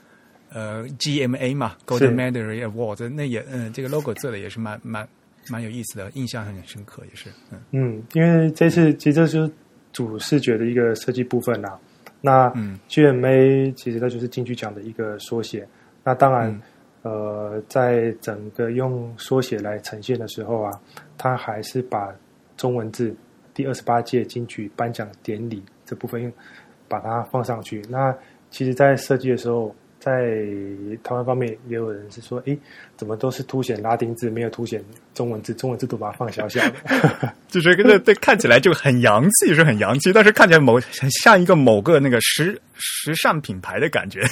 [0.50, 5.08] 呃 GMA 嘛，Golden Medal Award，那也嗯，这个 logo 做的也是蛮蛮
[5.48, 9.52] 蛮有意思的，印象很深刻，也是嗯嗯，因为这次其实这就是
[9.90, 11.78] 主视觉的一个设计部分啦。
[12.20, 15.66] 那嗯 GMA 其实它就是金曲奖的一个缩写。
[16.04, 16.60] 那当然，嗯
[17.02, 20.70] 呃，在整个用缩写来呈现的时候啊，
[21.16, 22.14] 他还是把
[22.56, 23.14] 中文字
[23.54, 26.32] 第二十八届金曲颁奖典礼这部分
[26.88, 27.82] 把它放上去。
[27.88, 28.14] 那
[28.50, 30.34] 其实，在设计的时候，在
[31.02, 32.58] 台湾方面也有人是说，诶，
[32.96, 34.82] 怎么都是凸显拉丁字，没有凸显
[35.14, 37.32] 中文字，中文字都把它放小小的。
[37.48, 44.22] 就是这这看起来就很洋气，是很洋气，但是看起来某很像一个某个那个时时尚品牌的感觉。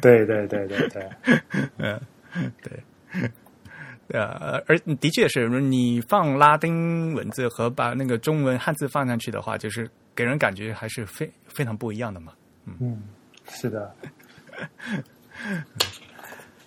[0.00, 1.06] 对对对对对，
[1.78, 2.00] 嗯，
[2.62, 2.82] 对。
[4.08, 12.32] 呃，而的确是你放拉丁文字和把那个中文汉字放上去的话，就是给人感觉还是非非常不一样的嘛。
[12.78, 13.02] 嗯，
[13.48, 13.92] 是的。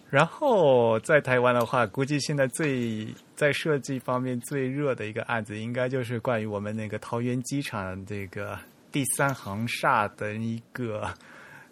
[0.10, 8.60] 然后在台湾的话，估计现在最在设计方面最热的一个案子，应该就是关于我们那个桃园机场这个
[8.92, 11.10] 第三航厦的一个。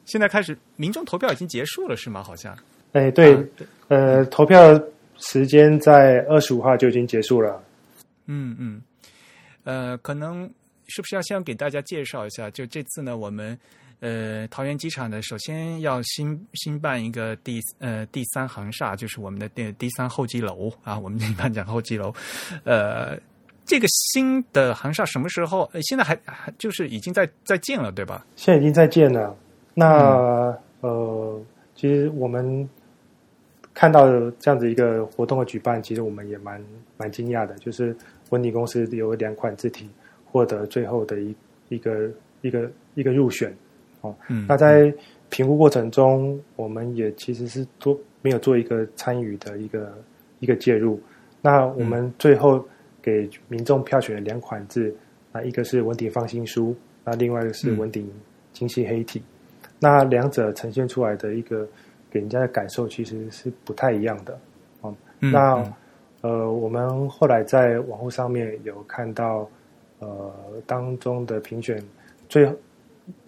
[0.05, 2.23] 现在开始，民众投票已经结束了，是吗？
[2.23, 2.57] 好像。
[2.93, 3.37] 哎，对，
[3.87, 4.79] 呃，投票
[5.17, 7.61] 时间在二十五号就已经结束了。
[8.25, 8.81] 嗯嗯，
[9.63, 10.49] 呃，可能
[10.87, 12.49] 是不是要先给大家介绍一下？
[12.51, 13.57] 就这次呢，我们。
[13.99, 22.13] 呃，桃园机场呢，首先要新新办一个第呃第三航厦，就是我们的第第三候机楼啊，我们一般讲候机楼。
[22.63, 23.17] 呃，
[23.65, 25.67] 这个新的航厦什么时候？
[25.81, 28.23] 现在还还就是已经在在建了，对吧？
[28.35, 29.35] 现在已经在建了。
[29.73, 31.41] 那呃，
[31.75, 32.69] 其实我们
[33.77, 34.09] 看到
[34.39, 36.59] 这样子一个活动的举办，其实我们也蛮
[36.97, 37.53] 蛮惊讶的。
[37.59, 37.95] 就是
[38.31, 39.87] 温迪公司有两款字体
[40.25, 41.35] 获得最后的一
[41.69, 42.09] 一个
[42.41, 43.55] 一个一个入选。
[44.01, 44.15] 哦，
[44.47, 44.91] 那在
[45.29, 49.93] 评估过程中，我们也其实是做没有做一个参与的一个
[50.39, 50.99] 一个介入。
[51.39, 52.65] 那我们最后
[52.99, 54.91] 给民众票选了两款字，
[55.31, 58.11] 那，一个是文鼎放心书，那另外一个是文鼎
[58.53, 59.21] 精细黑体。
[59.79, 61.67] 那两者呈现出来的一个
[62.09, 64.39] 给人家的感受其实是不太一样的。
[64.81, 65.63] 哦，那
[66.21, 69.49] 呃，我们后来在网络上面有看到，
[69.99, 70.33] 呃，
[70.65, 71.83] 当中的评选
[72.29, 72.49] 最。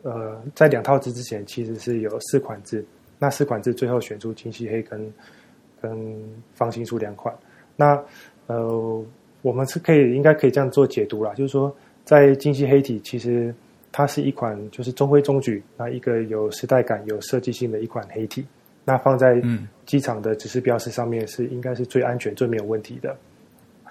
[0.04, 2.86] 呃，在两套字之前，其实是有四款字。
[3.18, 5.14] 那四款字最后选出清晰黑跟
[5.82, 6.14] 跟
[6.54, 7.34] 方心书两款。
[7.78, 7.98] 那
[8.48, 9.06] 呃，
[9.42, 11.74] 我们是可以应该可以这样做解读啦，就是说，
[12.04, 13.56] 在精细黑体，其实
[13.90, 18.46] 它是一款就是中规中矩，那一个有时代感、有设计性的一款黑体。
[18.90, 19.42] 那放在
[19.86, 23.16] 机场的指示标识上面，是应该是最安全、最没有问题的。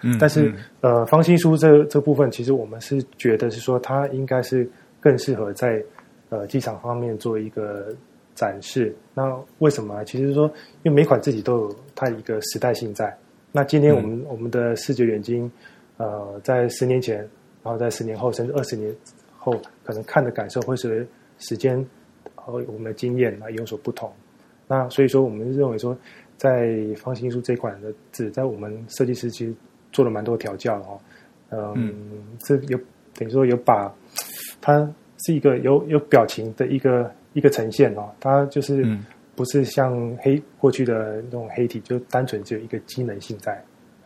[0.03, 4.69] 嗯，但是呃，方心书这这部分，其实我们是觉得是说，它应该是。
[5.01, 5.81] 更适合在
[6.29, 7.95] 呃机场方面做一个
[8.35, 8.93] 展示。
[9.15, 9.23] 那
[9.59, 10.05] 为什么？
[10.05, 10.51] 其实说，
[10.83, 13.17] 因为每款自己都有它一个时代性在。
[13.53, 15.49] 那今天我们我们的视觉眼睛，
[15.99, 17.19] 呃，在十年前，
[17.63, 18.93] 然后在十年后，甚至二十年
[19.39, 19.53] 后，
[19.85, 21.07] 可能看的感受会随
[21.39, 21.79] 时间
[22.35, 24.13] 和我们的经验啊有所不同。
[24.69, 25.99] 那所以说，我们认为说，
[26.37, 29.53] 在方心术这款的纸，在我们设计师其实
[29.91, 31.01] 做了蛮多调教哦。
[31.75, 32.79] 嗯，是有
[33.15, 33.93] 等于说有把。
[34.61, 34.87] 它
[35.25, 38.85] 是一个有有表情的一个一个呈现哦，它就是
[39.37, 43.55] 不是像黑过去的那种黑体，就单纯只有一个机能性在，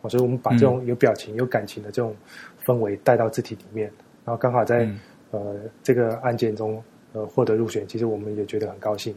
[0.01, 2.15] 哦所以我们把这种有表情、有感情的这种
[2.63, 3.91] 氛围带到字体里面，
[4.23, 4.87] 然后刚好在
[5.31, 6.81] 呃这个案件中
[7.13, 9.13] 呃获得入选，其实我们也觉得很高兴。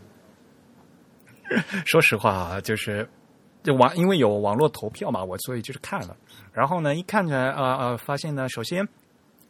[1.87, 3.09] 说实话啊，就是
[3.63, 6.17] 就网因为有网络投票嘛，我所以就是看了，
[6.53, 8.87] 然后呢一看着啊啊，发现呢，首先。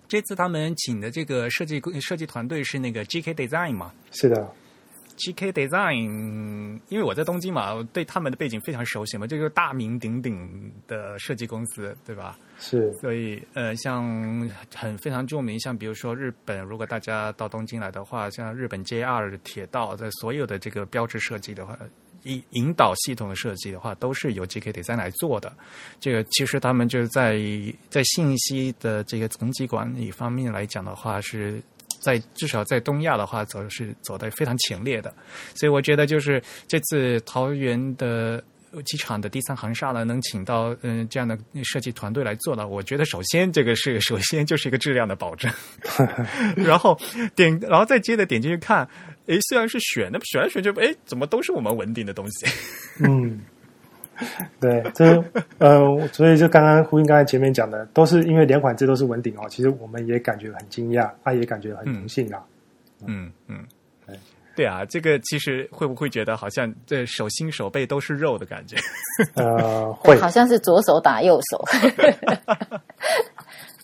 [0.08, 3.92] 这次他们请的这个设计设计团队是那个 GK Design 嘛？
[4.12, 4.48] 是的
[5.16, 12.38] ，GK Design，因为我在东京嘛，我对他们的背景非常熟悉嘛，这就是大名鼎鼎的设计公司，对吧？
[12.58, 21.76] 是，所以呃，像很非常著名，像比如说日本，如果大家到东京来的话，像日本 JR 的铁道，在所有的这个标志设计的话。
[22.22, 25.52] 引引导系统的设计的话，都是由 GK Design 来做的。
[26.00, 27.38] 这个其实他们就是在
[27.88, 31.62] 在信息的这个层级管理方面来讲的话，是
[32.06, 35.12] 在至少在东亚的话，走是走的非常前列的。
[35.54, 38.42] 所以我觉得，就是这次桃园的。
[38.84, 45.50] 机场的第三航厦呢，能请到嗯这样的设计团队来做呢，我觉得首先这个是首先就是一个质量的保证，
[46.54, 46.98] 然后
[47.34, 48.86] 点然后再接着点进去看，
[49.28, 52.46] 诶，虽然是选，那么选来选去，诶，怎么都是我们文定的东西？
[53.02, 53.40] 嗯，
[54.60, 55.22] 对，这
[55.58, 62.42] 呃，所以就刚刚呼应刚才前面讲的，都是因为两款字都是文鼎哦，其实我们也感觉很惊讶，他也感觉很荣幸啊。
[63.06, 63.64] 嗯嗯，
[64.06, 64.16] 对。
[64.54, 68.74] 对啊，这个其实会不会觉得好像这手心手背都是肉的感觉？
[69.36, 71.62] 呃，会，好像是左手打右手。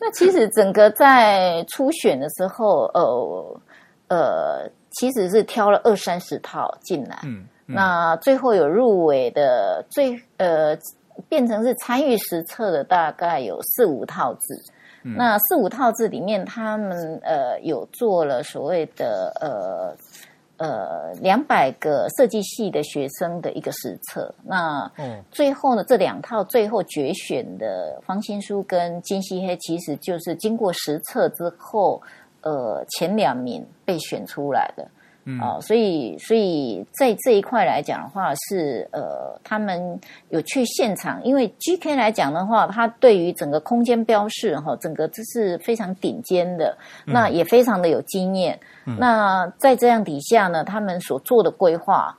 [0.00, 3.60] 那其实整个在初选的时候，呃
[4.08, 7.18] 呃，其实是挑了二三十套进来。
[7.24, 10.76] 嗯，那最后有入围的，最呃
[11.28, 14.62] 变成是参与实测的，大概有四五套字。
[15.04, 24.32] 那四五套字里面，他们呃有做了所谓的呃呃两百个设计系的学生的一个实测。
[24.44, 24.88] 那
[25.30, 32.00] 最后呢，这两套最后决选的方心书跟金希黑，其实就是经过实测之后，
[32.42, 34.86] 呃前两名被选出来的。
[35.40, 40.00] 哦，所以所以在这一块来讲的话，是呃，他们
[40.30, 46.76] 有去现场，因为 GK 来讲的话，它对于整个空间标示哈，整个这是非常顶尖的，
[47.06, 48.58] 那也非常的有经验。
[48.98, 52.18] 那在这样底下呢，他们所做的规划，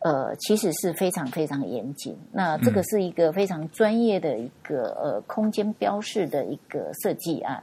[0.00, 2.14] 呃，其实是非常非常严谨。
[2.30, 7.62] 那这个是一个非常专业的一个呃空间标示的一个设计案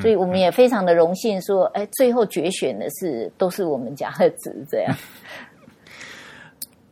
[0.00, 4.94] 所以我们也非常的荣幸，说，哎，最后决选的是都是我们家的子这样。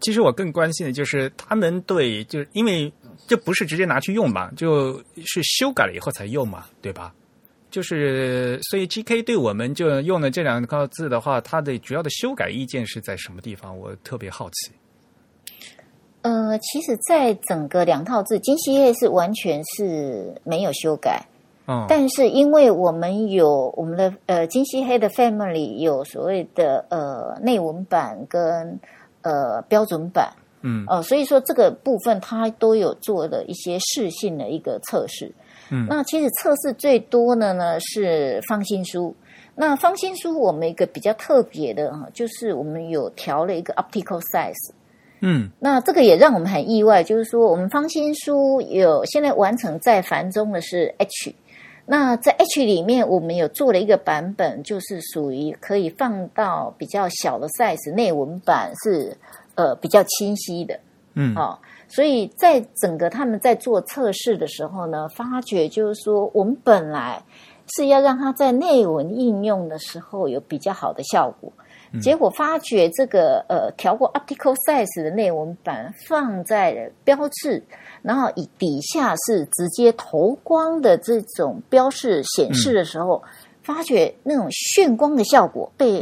[0.01, 2.93] 其实我更关心的就是他们对，就是因为
[3.27, 7.13] 这不是直接拿去用嘛，就是修改了以后才用嘛，对吧？
[7.71, 13.77] 就是所以 GK 对我们就用了这两个字的话，它的主要的修改意见是在什么地方？
[13.77, 14.71] 我特别好奇。
[16.23, 21.21] 呃，其实，在整个两套字，金希叶是完全是没有修改。
[21.89, 28.79] 但是因为我们有我们的呃金希黑的 family 有所谓的呃内文版跟
[29.23, 30.31] 呃标准版，
[30.61, 30.85] 嗯。
[30.87, 35.33] 哦，所以说这个部分它都有做了一些试性的一个测试，
[35.71, 39.17] 嗯，那其实测试最多的呢是方心书，
[39.55, 44.71] 那方心书我们一个比较特别的哈，就是我们有调了一个 optical size，
[45.21, 51.35] 嗯，那这个也让我们很意外，就是说我们方心书有现在完成在繁中的是 H。
[51.87, 59.15] 那在 H 里面，我们有做了一个版本，就是属于可以放到比较小的 size，内文版是
[59.55, 60.81] 呃比较清晰的，
[61.13, 67.23] 嗯，好，所以在整个他们在做测试的时候呢，发觉就是说，我们本来
[67.77, 71.53] 是要让它在内文应用的时候有比较好的效果。
[72.01, 77.63] 结果发觉这个呃调过 optical size 的内文版放在标志，
[78.03, 83.23] 然后以底下是直接投光的这种标示显示的时候，
[83.63, 86.01] 发觉那种炫光的效果被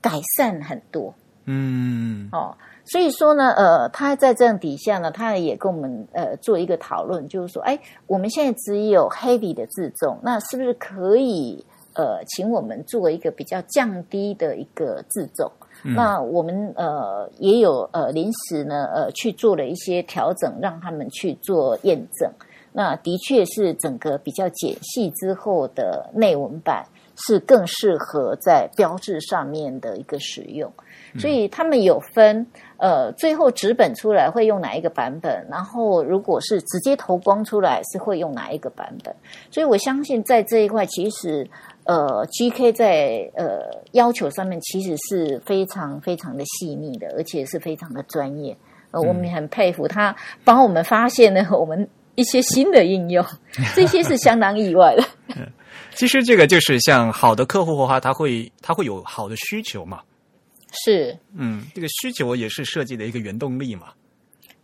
[0.00, 1.14] 改善很多。
[1.46, 11.64] 嗯，哦，所以说呢，呃，他在这样底下呢，他也跟我们呃做一个讨论，就是说，哎，我们现在只有 heavy 的自重，那是不是可以？
[11.94, 15.50] 呃，请我们做一个比较降低的一个自重，
[15.82, 22.30] 那我们呃也有呃临时呢呃去做了一些调整，让他们去做验证。
[22.72, 26.86] 那的确是整个比较简细之后的内文版
[27.16, 30.72] 是更适合在标志上面的一个使用。
[31.18, 32.46] 所以他们有分
[32.76, 39.12] 呃，最后纸本出来会用哪一个版本，然后如果是直接投光出来是会用哪一个版本。
[39.50, 41.44] 所以我相信在这一块其实。
[41.90, 48.56] 呃，GK 在呃要求上面其实是非常非常的细腻的，而且是非常的专业。
[48.92, 50.14] 呃，我们也很佩服他
[50.44, 53.26] 帮我们发现了我们一些新的应用，
[53.74, 55.04] 这些是相当意外的。
[55.96, 60.00] 其实这个就是像好的客户的话，他会他会有好的需求嘛？
[60.84, 63.88] 是，嗯，这个需求也是设计的一个原动力嘛。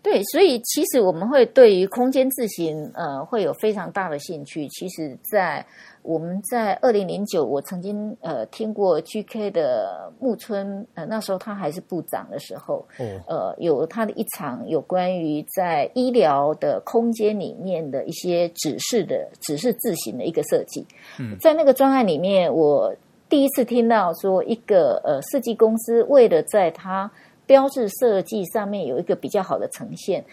[0.02, 4.68] 对，所以其实我们会对于空间字型呃会有非常大的兴趣。
[4.68, 5.66] 其实，在
[6.06, 12.86] 我们在二零零九，我曾经呃听过 GK 的木村，呃那时候他还是部长的时候，
[13.26, 20.86] 呃有他的一场有关于在医疗的空间里面的一些指示的指示字型的一个设计。
[21.18, 22.94] 嗯在那个专案里面，我
[23.28, 27.10] 第一次听到说一个呃设计公司为了在它
[27.46, 30.24] 标志设计上面有一个比较好的呈现，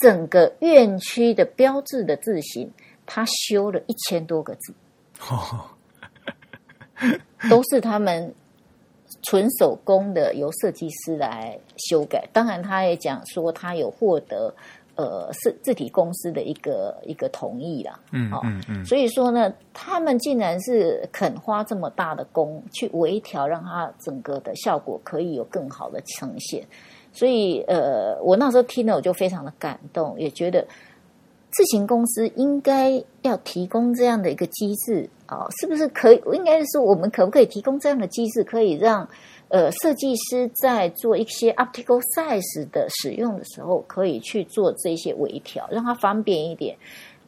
[0.00, 2.70] 整个院区的标志的字型，
[3.04, 4.72] 他修了一千多个字。
[5.28, 5.64] 哦，
[7.50, 8.34] 都是他们
[9.22, 12.26] 纯手工的，由设计师来修改。
[12.32, 14.54] 当然，他也讲说他有获得
[14.94, 17.98] 呃是字体公司的一个一个同意啦。
[18.12, 18.84] 嗯嗯嗯。
[18.84, 26.64] 所以说呢，他们竟然是肯花这么大的功去微调，让它整个的效果可以有更好的呈现。
[27.12, 30.66] 所以呃，我那时候听了我就非常的感动，也觉得。
[31.50, 36.22] 自行公司应该要提供这样的一个机制啊，是不是可以？
[36.32, 39.08] 应该是，我们可不可以提供这样的机制，可以让
[39.48, 46.76] 呃，设计师在做一些 optical size 的使用的时候，可以去做这些微调，让它方便一点。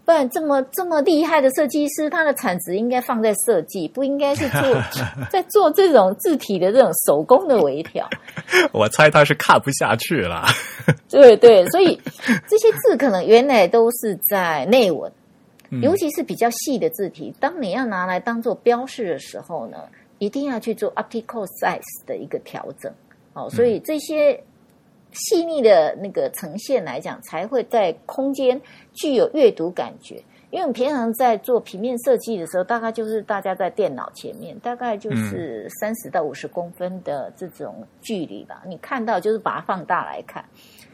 [0.05, 4.61] 不然这么这么厉害的设计师，他的产值应该放在设计，不应该是做
[5.31, 8.09] 在做这种字体的这种手工的微调。
[8.73, 10.45] 我猜他是看不下去了。
[11.09, 12.01] 对对，所以
[12.49, 15.11] 这些字可能原来都是在内文，
[15.83, 19.79] 尤其是比较细的字体，当你要拿来当做标示的时候呢，
[20.19, 22.93] 一定要去做 optical size 的一个调整。
[23.35, 24.43] 哦，所以这些。
[25.13, 28.61] 细腻的那个呈现来讲，才会在空间
[28.93, 30.23] 具有阅读感觉。
[30.51, 38.61] 因为我们平常在做平面设计的时候，大概就是大家在电脑前面，大概就是三十到五十公分的这种距离吧。
[38.67, 40.45] 你看到就是把它放大来看，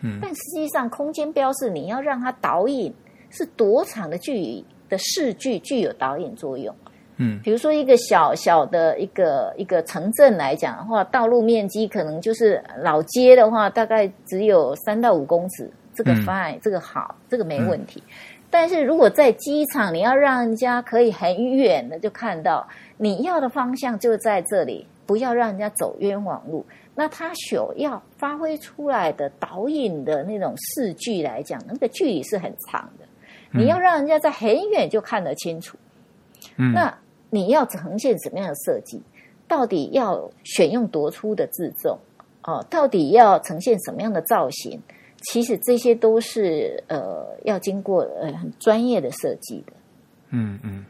[0.03, 2.95] 嗯，但实际上空间标示你要让它导引
[3.31, 6.75] 是多长的距离的视距具有导引作用。
[7.19, 18.03] 嗯，比如说一个小小的一个一个城镇来讲的话，道路面积可能就是老街的话，大概只有三到五公尺，这个 fine，这个好，这个没问题。
[18.51, 22.69] 但是如果在机场，你要让人家可以很远的就看到
[22.99, 26.65] 你要的方向就在这里，不要让人家走冤枉路。
[26.95, 33.07] 那他所要发挥出来的导引的那种视距来讲，那个距离是很长的，
[33.53, 35.79] 你要让人家在很远就看得清楚。
[36.59, 36.95] 嗯，那。
[37.37, 38.99] 你要呈现什么样的设计？
[39.47, 41.99] 到底要选用多粗的字重？
[42.45, 44.81] 哦，到底要呈现什么样的造型？
[45.23, 49.73] 其实这些都是呃要经过呃很专业的设计的。
[50.31, 50.85] 嗯嗯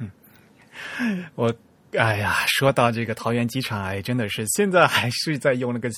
[0.00, 1.54] 嗯，我
[1.96, 5.88] 哎呀，说到这个桃园机场，哎，真的是现在还是在用那个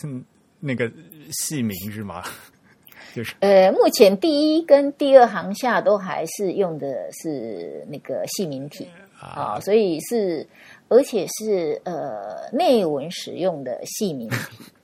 [0.60, 0.90] 那个
[1.30, 2.22] 戏名是吗？
[3.14, 8.88] 就是呃，目前第一跟第二行下都还是用的是那个细名体。
[9.22, 10.46] 啊，所以是，
[10.88, 14.36] 而且是呃内文使用的细明体。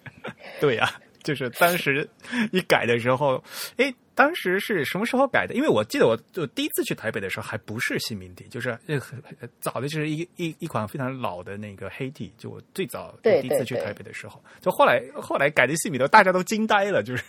[0.61, 0.91] 对呀，
[1.23, 2.09] 就是当时
[2.53, 3.43] 一改的时候，
[3.77, 5.55] 哎，当时是什么时候改的？
[5.55, 9.23] 因为我记得我就第一次去台北的时候还不是细明体，就是很
[9.61, 12.33] 早的，就是一一一款非常老的那个黑体。
[12.37, 17.25] 就我最早第一次去台北的时候，就后来后来改的细明的，大家都惊呆了，就是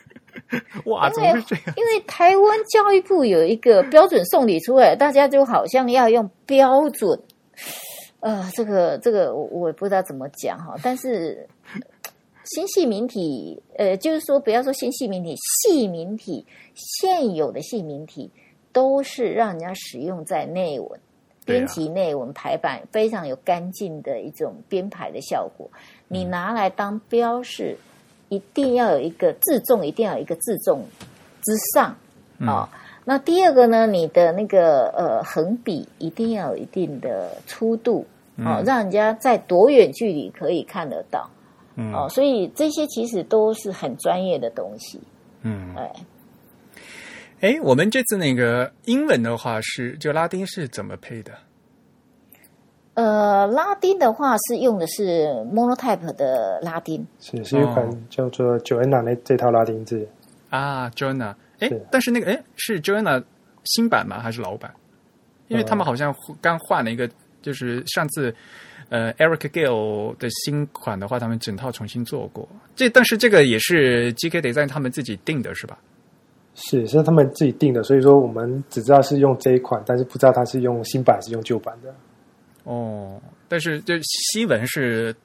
[0.85, 1.75] 哇，怎么是这样？
[1.77, 7.19] 因为台湾教育部有一个标准送礼出来，大家就好像要用标准。
[8.19, 11.47] 呃，这个这个我我也不知道怎么讲哈，但是。
[12.55, 16.43] 新细明体，呃，就是说，不要说新细明体，细明体
[16.73, 18.31] 现有的细明体
[18.71, 20.99] 都是让人家使用在内文
[21.45, 25.69] 编辑内文排版，非常有干净的一种编排的效果。
[26.07, 27.77] 你拿来当标示，
[28.29, 30.83] 一定要有一个自重，一定要有一个自重
[31.41, 31.95] 之上
[32.39, 32.69] 啊。
[33.03, 38.05] 那第二个呢，你的那个呃横笔一定要有一定的粗度
[38.37, 41.29] 啊，让人家在多远距离可以看得到。
[41.93, 44.99] 哦，所以这些其实都是很专业的东西。
[45.43, 45.91] 嗯，哎，
[47.39, 51.31] 哎，我们这次那个英文的话是就拉丁是怎么配的？
[52.99, 60.05] 呃，拉丁的话是用的是 Monotype 的拉丁，是是一款叫做 Joanna 那这套拉丁字
[60.49, 61.33] 啊，Joanna。
[61.59, 63.23] 哎，但是那个哎是 Joanna
[63.63, 64.19] 新版吗？
[64.19, 64.69] 还是老版？
[65.47, 67.09] 因为他们好像刚换了一个，
[67.41, 68.35] 就是上次。
[68.89, 72.49] 呃，Eric Gill 的新款的话，他们整套重新做过。
[72.75, 75.77] 这但是这个也是 GK Design 他们自己定的，是吧？
[76.55, 77.83] 是，是他们自己定的。
[77.83, 81.93] 所以说，我们只知道是用这一款，但是不知道它是用新版还是用旧版的。
[82.71, 85.15] 哦，但是就西文是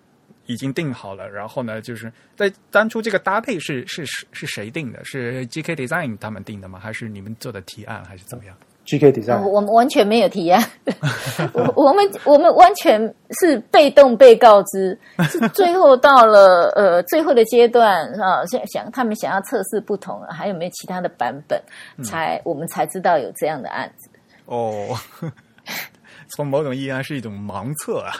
[0.46, 1.28] 已经定好了。
[1.28, 5.04] 然后呢，就是在当初这个搭配是是是是谁定的？
[5.04, 6.78] 是 GK Design 他们定的吗？
[6.78, 8.56] 还是你们做的提案，还是怎么样
[8.86, 9.10] ？G.K.
[9.12, 10.62] Design，我们完全没有提案，
[11.54, 13.00] 我我们我们完全
[13.40, 14.98] 是被动被告知，
[15.30, 21.58] 是最后到了呃最后的阶段啊，想想他们想要测试不同，还有没有其他的版本，
[22.04, 24.10] 才我们才知道有这样的案子。
[24.44, 24.94] 哦，
[26.34, 28.12] 从某种意义上是一种盲测啊。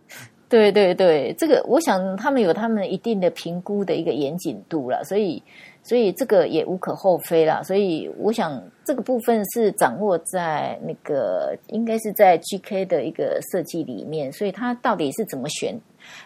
[0.48, 5.42] 对对对，这个我想他们有他们一定的评估的一个严谨度了，所以。
[5.84, 7.60] 所以这个也无可厚非啦。
[7.60, 15.76] 所以我想这个部分是掌握在那个应该是在 GK 的一个设计里面，所以他到底是怎么选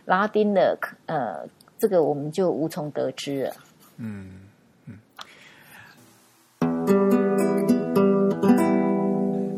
[0.04, 1.48] 拉丁的，呃，
[1.78, 3.54] 这个我们就无从得知了。
[3.96, 4.42] 嗯
[4.84, 4.98] 嗯。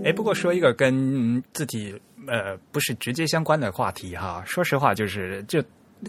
[0.08, 1.94] 哎，不过说一个跟自己
[2.26, 5.62] 呃不是直接相关的话题哈，说实话就是就。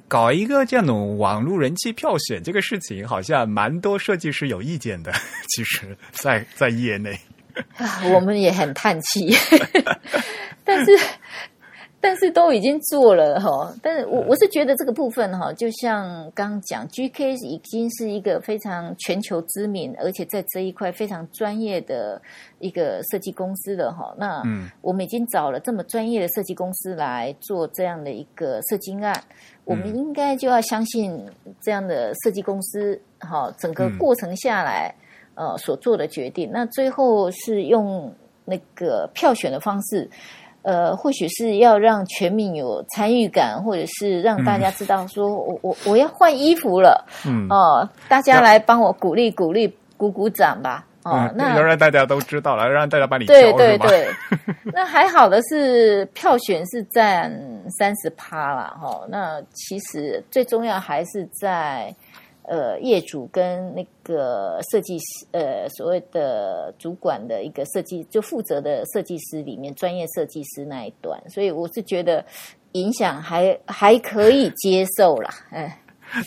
[0.07, 5.11] 搞一个这种网络人气票选这个事情，好像蛮多设计师有意见的。
[5.49, 7.19] 其实，在在业内，
[7.75, 9.35] 啊，我们也很叹气。
[10.63, 10.91] 但是，
[12.01, 22.21] 但是都已经做了哈，但是我我是觉得这个部分哈，就像刚刚讲，GK 已经是一个非常全球知名，而且在这一块非常专业的
[22.59, 24.15] 一个设计公司了哈。
[24.17, 24.41] 那
[24.81, 29.13] 我们已经找了这么专业的设计公司来做这样的一个设计案，
[29.65, 31.21] 我们应该就要相信
[31.59, 34.95] 这样的设计公司哈，整个过程下来
[35.35, 38.09] 呃所做的决定，那最后是用
[38.45, 40.09] 那个票选的方式。
[40.61, 47.47] 呃，或许是要让全民有参与感，或者是让大家知道，说我我我要换衣服了，嗯。
[47.49, 54.07] 哦，大家来帮我鼓励鼓励，鼓鼓掌吧，哦，那要让大家都知道了，让大家帮你对对对，
[54.73, 57.31] 那还好的是票选是占
[57.77, 61.95] 三十趴了哈，那其实最重要还是在。
[62.49, 72.25] 呃，业主跟那个设计师，呃，所谓的主管的一个设计，就负责的设计师里面，专业设计师那一段，所以我是觉得
[72.71, 75.79] 影响还还可以接受啦，哎。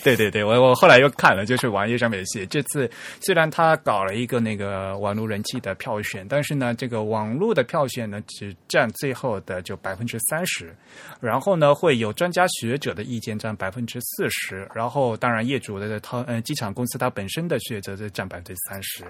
[0.03, 2.89] 对 对对，我我后来又看了，就是网页上面写，这次
[3.19, 10.73] 虽然他搞了一个那个网络人气的票选，但是呢，这个网络的票选呢只占最后的就百分之三十，
[11.19, 19.03] 然后呢会有专家学者的意见占百分之四十，然后当然业主的他呃机场公司它本身的学者就占百分之三十，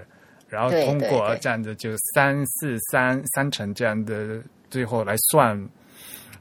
[0.48, 5.70] 然后通过这样的就三四三三成这样的最后来算。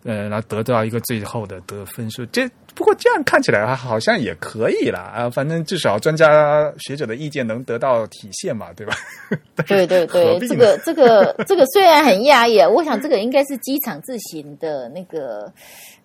[0.05, 8.95] 呃，然后得到一个最后的得分数，这不过这样看起来好像也可以了啊，反正至少专家学者的意见能得到体现嘛，对吧？
[9.67, 15.53] 对对对， 这个这个这个虽然很压抑啊，我想这个应该是机场自行的那个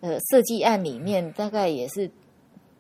[0.01, 2.09] 呃设计案里面，大概也是。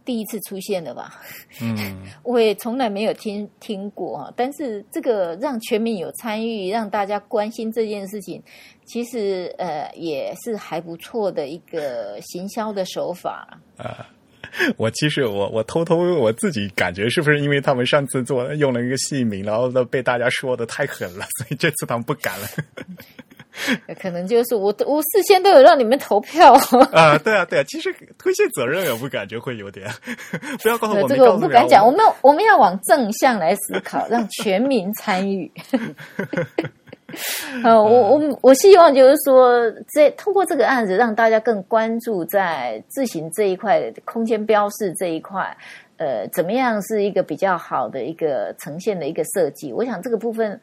[0.07, 1.21] 第一次出现的吧，
[1.61, 1.75] 嗯，
[2.23, 4.33] 我也从来没有听听过哈。
[4.37, 8.41] 但是这个让全民有参与，让大家关心这件事情，
[8.85, 14.07] 其实呃也是还不错的一个行销的手法啊。
[14.77, 22.47] 我其实我我偷偷我自己感觉是不是因为他们上次做用了一个姓名，然后都被大家说的太狠了，所以这次他们不敢了。
[24.01, 26.53] 可能就是我，我事先都有让你们投票
[26.91, 29.87] 啊，对啊，对啊，其实推卸责任，我感觉会有点，
[30.61, 35.51] 不要告诉我这个，我不敢讲，我们我们要往正向来思考，让全民参与。
[37.63, 39.59] 呃，我我我希望就是说，
[39.93, 45.55] 这通过这个案子，让大家更关注在自行这一块空间标示这一块，
[45.97, 49.71] 呃，怎么样是一个比较好的一个呈现的一个设计？
[49.71, 50.59] 我想这个部分。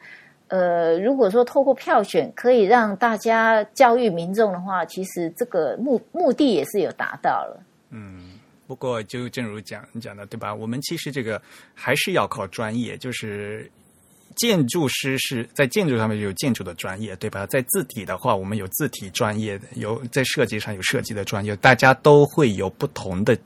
[0.47, 7.63] 呃，如果说透过票选可以让大家教育民众的话，其实这个目目的也是有达到了。
[7.89, 8.33] 嗯，
[8.67, 10.53] 不过就正如讲你讲的对吧？
[10.53, 11.41] 我们其实这个
[11.73, 13.69] 还是要靠专业，就是
[14.35, 17.45] 建筑师是在建筑上面有建筑的专业，对吧？
[17.47, 23.37] 在字体的话，我们有字体专业的，有在设计上有设计的专业，大家都会有不同的，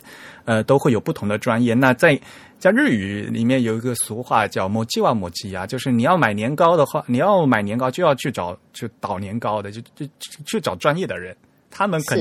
[0.46, 1.74] 呃，都会有不同的专业。
[1.74, 2.20] 那在
[2.60, 10.06] 在日语里面有一个俗话叫“摩基瓦摩基呀”，就是你要买年糕的话，你要买年糕就要去找就捣年糕的，就就
[10.46, 11.34] 去找专业的人，
[11.72, 12.20] 他们肯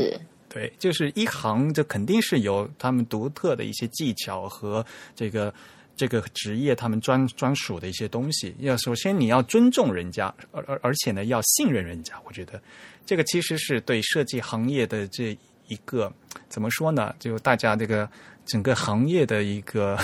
[0.49, 5.53] 对，就是一行就肯定是有他们独特的一些技巧和这个
[5.97, 8.55] 这个职业他们专专属的一些东西。
[8.61, 12.15] 要首先你要尊重人家，而而而且呢要信任人家。
[12.25, 12.63] 我觉得
[13.05, 15.37] 这个其实是对设计行业的这
[15.67, 16.13] 一个
[16.49, 17.13] 怎么说呢？
[17.19, 18.09] 就大家这个。
[18.49, 19.97] 整个行业的一个，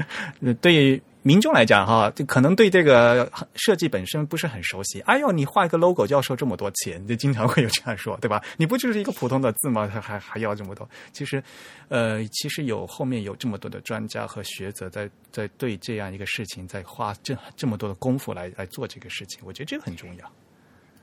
[0.62, 5.00] 对民众来讲哈，就可能对这个设计本身不是很熟悉。
[5.00, 8.42] 哎呦，你画一个 logo 就要收这么多钱，就经常会有这样说，对吧？
[8.56, 9.86] 你不就是一个普通的字吗？
[9.86, 10.88] 还还还要这么多？
[11.12, 11.42] 其实，
[11.88, 20.32] 呃，其实有后面有这么多的专家和学者在在对这样一个事情在花这这么多的功夫来来做这个事情，我觉得这个很重要。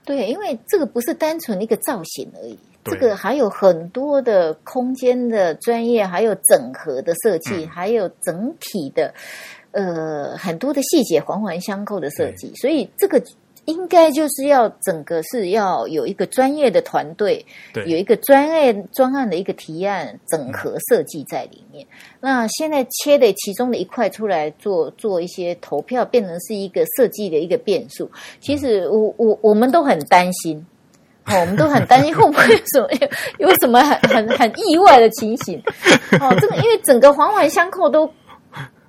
[0.07, 2.57] 对，因为这个不是单纯的一个造型而已。
[2.85, 9.13] 这个还有很多的空间的专业，还有整合的设计，还有整体的
[9.71, 13.21] 呃很多的细节环环相扣的设计，所以这个
[13.67, 17.45] 应该就是要整个是要有一个专业的团队，
[17.85, 21.85] 有一个专业专案的一个提案整合设计在里面。
[22.21, 28.09] 那现在切的其中的一块出来做做一些投票，变成是一个设计的一个变数。
[28.39, 30.65] 其实我我我们都很担心。
[31.25, 32.87] 哦，我们都很担心 会不会有什么
[33.37, 35.61] 有什么很很很意外的情形。
[36.21, 38.09] 哦，这个因为整个环环相扣，都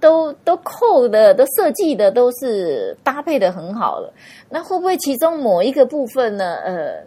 [0.00, 4.12] 都都扣的，都设计的都是搭配的很好了。
[4.48, 6.56] 那会不会其中某一个部分呢？
[6.64, 7.02] 呃，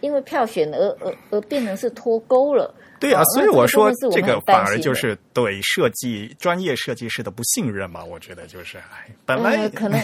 [0.00, 2.74] 因为票选而而而变成是脱钩了。
[3.00, 8.04] 对啊，哦所以我说这个反而就是对设计专业设计师的不信任嘛。
[8.04, 9.96] 我觉得就是，哎，本来呃、可能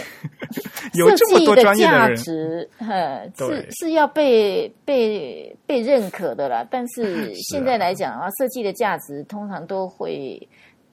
[0.95, 6.65] 有这么多设计专业的价人，值，呃，是是要被被被认可的啦。
[6.71, 10.47] 但是 啊现在来讲的话，设计的价值通常都会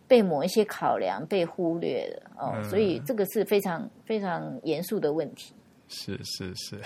[0.08, 5.54] 被某一些考量被忽略了哦，嗯所以这个是非常非常严肃的问题。
[5.88, 6.80] 是是是，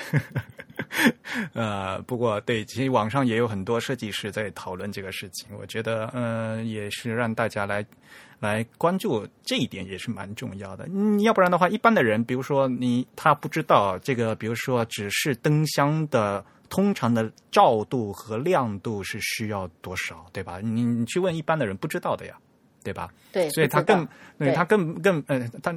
[1.54, 7.86] 呃，不过对，其实网上也有很多设计师在讨论这个事情，我觉得，嗯、呃，也是让大家来
[8.40, 10.88] 来关注这一点也是蛮重要的。
[10.92, 16.44] 嗯，要不然的话，一般的人，比如说你他不知道这个，比如说只是灯箱的。
[16.68, 20.58] 通常的照度和亮度是需要多少，对吧？
[20.60, 22.36] 你你去问一般的人不知道的呀，
[22.86, 23.08] 对吧？
[23.32, 24.06] 对，所以它更，
[24.38, 25.74] 对它更更呃，它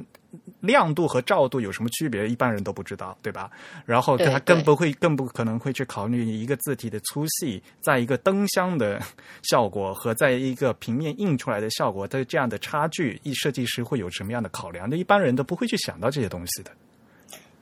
[0.60, 2.28] 亮度和照度有什么区别？
[2.28, 3.50] 一般人都不知道，对吧？
[3.84, 9.00] 然后它更不会，更不可能会去考虑一个字体的粗细，在一个灯箱的
[9.42, 14.88] 效果和在一个平面印出来的效果的这样的差距，一设计师会有什么样的考量？
[14.88, 16.70] 那一般人都不会去想到这些东西的。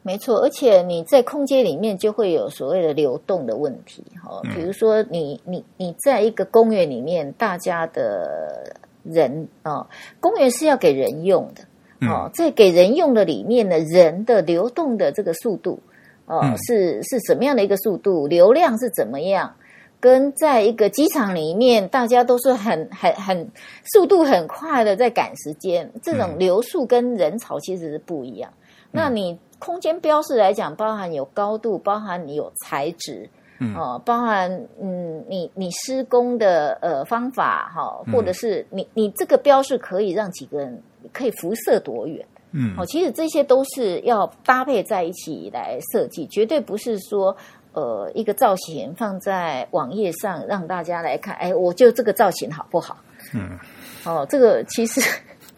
[0.00, 9.86] 没错，而且你在空间里面就会有所谓的流动的问题，哈、嗯比如说你你你在一个公园里面，大家的人啊、哦，
[10.20, 15.78] 公园是要给人用的，哦，在给人用的里面呢，人的流动的这个速度，
[16.26, 19.54] 哦，嗯是是什么样的一个速度，流量是怎么样？
[20.00, 23.50] 跟在一个机场里面，大家都是很很很
[23.92, 28.48] 速度很快的在赶时间，这种流速跟人潮其实是不一样。
[28.92, 33.28] 那你空间标示来讲，包含有高度，包含你有材质，
[33.60, 40.82] 嗯哦，包含嗯，你你施工的呃方法哈、或者是你你这个标是可以让几个人
[41.12, 47.36] 可以辐射多远，嗯哦，其实这些都是要搭配在一起来设计，绝对不是说
[47.72, 52.96] 呃一个造型放在网页上让大家来看，哎，我就这个造型好不好？
[53.34, 53.58] 嗯，
[54.04, 55.00] 哦，这个其实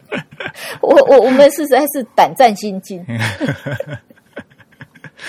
[0.81, 3.05] 我我我们实在是胆战心惊。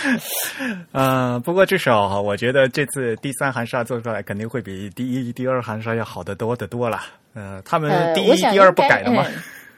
[0.93, 7.01] 呃，不过至少哈，我觉得这次第三含沙做出来肯定会比第一、第二含沙要好得多得多了。
[7.35, 9.25] 呃，他们呃，第一、第二不改了吗？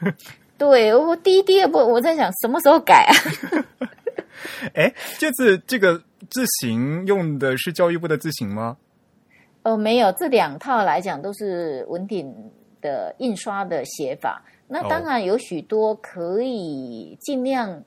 [0.01, 0.13] 嗯
[0.57, 3.13] 对我第一、第二不，我在想什么时候改啊？
[4.73, 8.77] 哎，这次这个字形用的是教育部的字形吗？
[9.63, 12.33] 哦，没有，这两套来讲都是文鼎
[12.81, 14.41] 的印刷的写法。
[14.65, 17.83] 那当然有许多可以尽量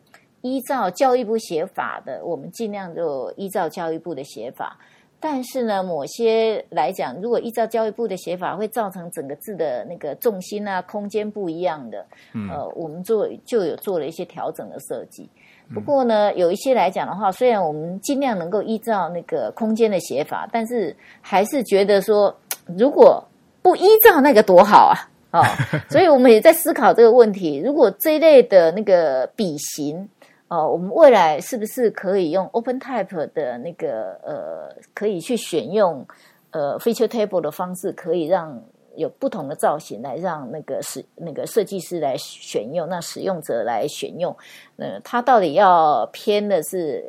[0.48, 4.76] 依照教育部写法的，我们尽量就依照教育部的写法。
[5.20, 12.06] 但是呢，某些来讲，如果依照教育部的写法，会造成整个字的那个重心啊、空间不一样的。
[12.34, 15.28] 嗯呃，我们做就有做了一些调整的设计。
[15.74, 22.34] 不过呢，有一些来讲的话，虽然我们尽量能够依照那个空间的写法，但是还是觉得说，
[22.78, 23.22] 如果
[23.60, 24.96] 不依照那个多好啊！
[25.30, 25.44] 哦，
[25.90, 27.60] 所以我们也在思考这个问题。
[27.62, 30.08] 如果这一类的那个笔型，
[30.48, 36.06] 哦，我们未来是不是可以用 OpenType 的那个呃，可以去选用
[36.50, 38.58] 呃 Feature Table 的方式，可以让
[38.96, 44.34] 有不同的造型来让那个使那个设计师来选用，那使用者来选用。
[44.78, 47.04] 呃，他到底要偏的是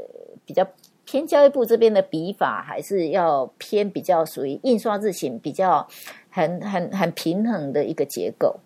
[0.45, 0.67] 比较
[1.05, 5.87] 偏教育部这边的笔法，还是要偏比较属于印刷字型比较
[6.29, 8.59] 很很很平衡的一个结构？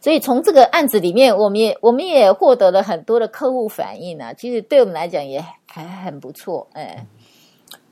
[0.00, 7.06] 所以从这个案子里面，我们也我们也获得了很多的客户反应啊，其实对我们来讲也还很不错，哎。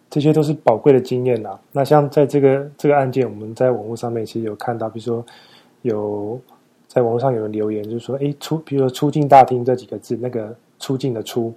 [0.08, 1.58] 这些都是宝贵的经验呐。
[1.72, 5.26] 那像在这个这个案件，我们在网络上面其实有看到，比如说
[5.82, 6.40] 有
[6.86, 11.52] 在网络上有人留言，就是说，哎，出，比如说“出境大厅”这几个字，那个“出境”的“出”，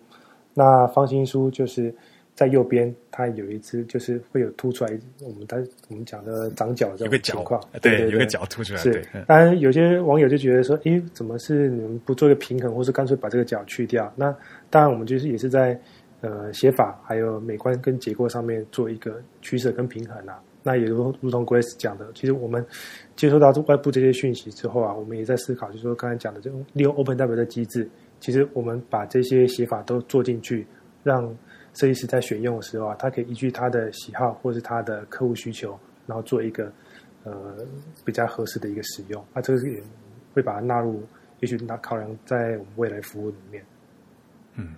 [0.56, 1.94] 那方新书就是
[2.40, 5.58] 在右边，它有一只就是会有凸出来，我们它
[5.90, 14.10] 我们讲的长角这有个角种情况，对，对，有个角凸出来，是当然有些网友就觉得说，诶，怎么是你们不做一个平衡，或是干脆把这个角去掉？
[14.16, 14.34] 那
[14.70, 15.78] 当然，我们就是也是在
[16.22, 20.40] 呃写法还有美观跟结构上面做一个取舍跟平衡啊。
[20.64, 22.66] 那也如如同 Grace 讲的，其实我们
[23.18, 27.90] 接收到外部这些讯息之后啊，我们也在思考，就是说刚才讲的这种利用 Open Type 的机制，
[28.22, 30.66] 其实我们把这些写法都做进去，
[31.04, 31.30] 让
[31.74, 36.72] 设计师在选用的时候啊，他可以依据他的喜好或是他的客户需求，然后做一个
[37.24, 37.56] 呃
[38.04, 39.26] 比较合适的一个使用。
[39.34, 39.82] 那这个也
[40.34, 41.04] 会把它纳入，
[41.40, 43.64] 也许拿考量在我们未来服务里面。
[44.56, 44.76] 嗯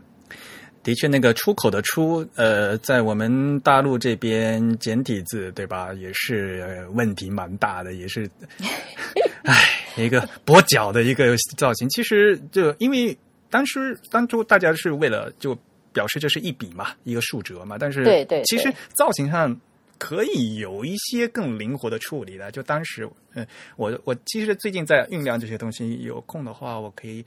[0.83, 5.93] 的确，那个出口的“出”，呃，在我们大陆这边简体字，对吧？
[5.93, 8.27] 也是、问题蛮大的，也是，
[9.45, 9.55] 唉，
[9.95, 11.87] 一个跛脚的一个 造型。
[11.89, 13.15] 其实就因为
[13.51, 15.55] 当时当初大家是为了就
[15.93, 17.77] 表示这是一笔嘛，一个数折嘛。
[17.77, 19.59] 但是对对，其实造型上
[19.97, 22.51] 可以有一些更灵活的处理的。
[22.51, 23.45] 就当时，嗯，
[23.75, 27.23] 我我其实最近在酝酿这些东西，有空的话，我可以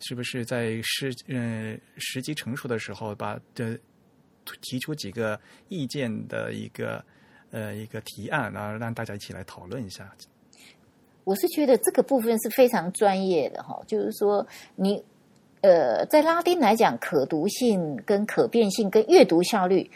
[0.00, 3.78] 是不是在时嗯时机成熟的时候，把这
[4.62, 7.04] 提出几个意见的一个
[7.52, 10.10] 呃一个提案，然后让大家一起来讨论一下。
[11.22, 14.44] 我是觉得这个部分是非常专业的哈，就是说
[14.74, 15.00] 你
[15.60, 19.90] 呃，在拉丁来讲，可读性、跟可变性、跟阅读效率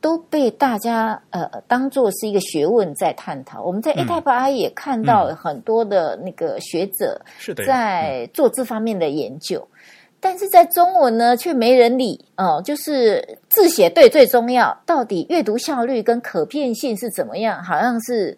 [0.00, 3.62] 都被大家呃当做是一个学问在探讨。
[3.62, 7.20] 我们在 A Type I 也看到很多的那个学者
[7.66, 9.66] 在做这方面的研究，
[10.20, 17.62] 但是在中文呢却没人理哦，就是字写对最重要，到底阅读效率跟可变性是怎么样？
[17.62, 18.36] 好像是。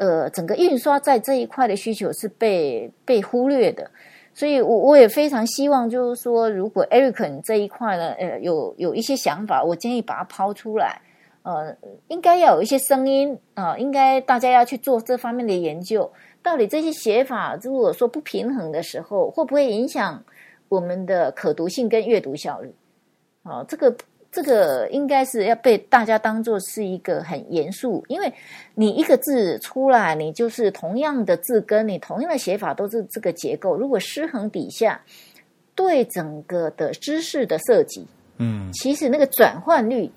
[0.00, 3.90] 呃，整个印刷在这一块的需求是被被忽略的，
[4.38, 11.00] 所以我我也非常希望，就是说，如果 Eric 这一块呢，呃，有有一些想法，我建议把它抛出来，
[11.42, 11.74] 呃，
[12.06, 16.08] 应该要有一些声音啊，应该大家要去做这方面的研究，
[16.40, 20.22] 到底这些写法如果说不平衡的时候，会不会影响
[20.68, 22.72] 我们的可读性跟阅读效率？
[23.42, 23.92] 啊，这个。
[24.38, 28.32] 这个应该是要被大家当做是一个很严肃，因为
[28.76, 33.76] 你一个字出来，你就是同样的字根，你同样的写法都是这个结构。
[33.76, 35.00] 如果失衡底下，
[35.74, 38.06] 对整个的知识的设计，
[38.36, 40.08] 嗯，其实那个转换率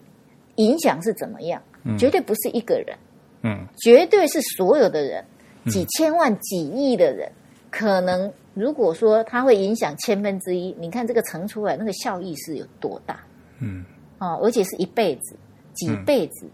[0.57, 1.59] 影响是怎么样？
[1.97, 2.95] 绝对不是一个人，
[3.41, 5.25] 嗯，绝对是所有的人，
[5.65, 7.27] 几千万、几亿的人，
[7.71, 13.19] 可能如果说它会影响千分之一，你看这个乘出来那个效益是有多大？
[13.57, 13.83] 嗯。
[14.21, 15.35] 啊，而且是一辈子、
[15.73, 16.45] 几辈子，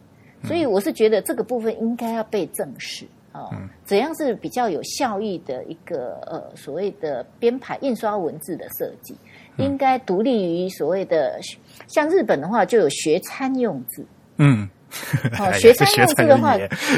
[0.46, 3.50] 所以我是觉得这个部分应该要被正视啊。
[3.84, 9.14] 怎样是比较有效益的一个呃所谓的编排印刷文字的设计，
[9.58, 11.38] 应该独立于所谓的
[11.90, 14.06] 像日本的话就有学餐用字，
[14.38, 14.70] 嗯，
[15.38, 16.56] 哦， 学餐用字的话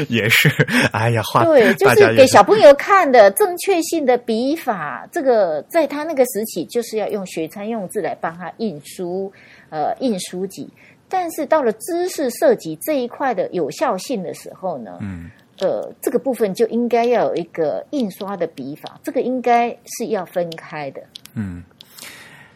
[0.08, 0.48] 也是，
[0.92, 9.32] 哎呀，画对，就是给小朋友看的正确性的笔法，这个在他那个时期就是要用学餐用字来帮他印书。
[9.70, 10.68] 呃，印书籍，
[11.08, 15.30] 但是到了知识涉及这一块的有效性的时候呢，嗯，
[15.60, 21.00] 呃，这个部分就应该要有一个印刷的笔法，这个应该是要分开的。
[21.34, 21.62] 嗯，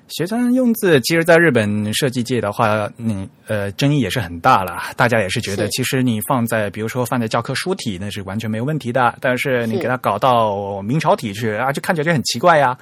[0.08, 12.76] 学生用字，其实在日本设计界的话，你呃，争议也是很大了，大家也是觉得，其实你放在比如说放在教科书体，那是完全没有问题的，但是你给它搞到明朝体去啊，就看起来就很奇怪呀。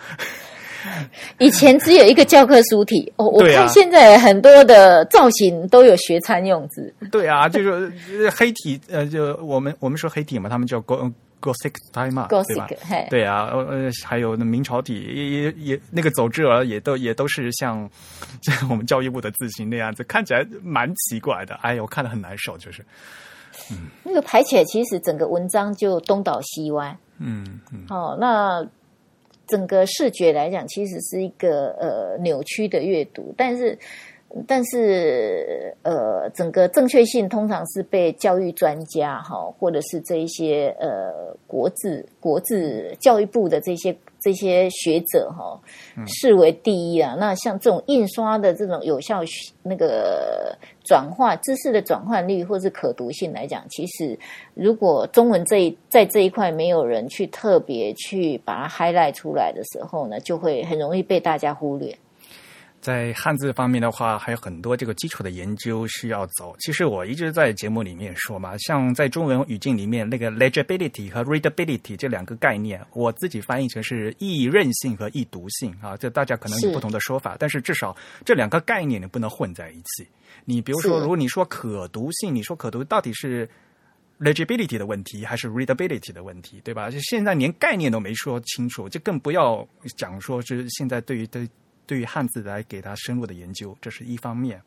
[1.38, 6.92] 以前只有一个教科书体，哦，我看现在很多的造型都有学餐用字。
[7.10, 7.92] 对啊，就是
[8.30, 11.10] 黑体，呃，就我们我们说黑体嘛，他们叫 Go
[11.40, 12.68] Gothic style 嘛，对吧？
[13.10, 17.88] 对啊，呃，还有那明朝体也也也那个走之儿也都也都是像
[18.42, 21.54] 像我们教育部的字形那样子，看起来蛮奇怪的。
[21.56, 22.84] 哎呦，我看的很难受，就是，
[23.70, 26.96] 嗯，那个排起来其实整个文章就东倒西歪。
[27.18, 28.66] 嗯嗯，哦，那。
[29.52, 33.78] 整个视觉来讲，其实是一个呃扭曲的阅读，但是
[34.46, 43.96] 但是呃，整个正确性通常是被教育专家哈，或者是这一些呃国字国字教育部的这些。
[44.24, 45.60] 这些学者哈
[46.06, 49.20] 视为第一啊，那像这种印刷的这种有效
[49.64, 54.16] 那个转化知识的转换率或是可读性来讲，其实
[54.54, 61.92] 如果中文这一在这一块没有人去特别去把它 highlight 出来的时候呢，就会很容易被大家忽略。
[62.82, 66.56] 在汉字方面的话，还有很多这个基础的研究需要走。
[66.58, 75.96] 其实我一直在节目里面说嘛，像在中文语境里面，那个 legibility 和 readability 这两个概念，我自己翻译成是易认性和易读性啊。
[75.96, 80.04] 这大家可能有不同的说法，但是至少这两个概念你不能混在一起。
[80.44, 83.48] 你比如说，如果你说可读性，你说可读到底是
[84.18, 86.90] legibility 的问题还是 readability 的问题，对吧？
[86.90, 89.64] 就现在连概念都没说清楚，就更不要
[89.96, 91.48] 讲说是现在对于对。
[91.86, 94.60] 对于汉字来给它深入的研究，这是一方面。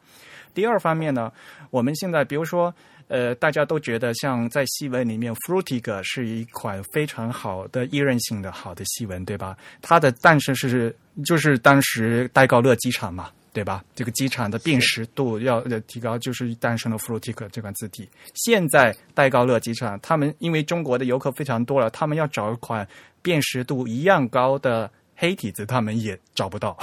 [0.54, 1.32] 第二方面呢，
[1.70, 2.74] 我们现在比如说，
[3.10, 9.58] 呃，大家都觉得像在西文里面 f r u t i g 是一款非常好的易认性的好的西文，对吧？
[9.82, 13.84] 它的诞生是就是当时戴高乐机场嘛，对吧？
[13.96, 18.08] 这个机场的辨识度要提高，就是诞生了 f r u t i g 这款字体。
[18.34, 22.88] 现在戴高乐机场，他们因为中国的游客非常多了，他们要找一款
[23.22, 24.90] 辨识度一样高的。
[25.16, 26.78] 黑体字他们也找不到，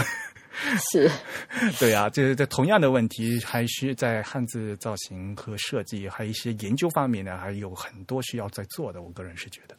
[0.90, 1.10] 是，
[1.78, 9.02] 对啊，这这同样的问题，还需在汉字造型和设计，还有一些研究方面呢，还有很多需要在做的。
[9.02, 9.74] 我个人是觉得，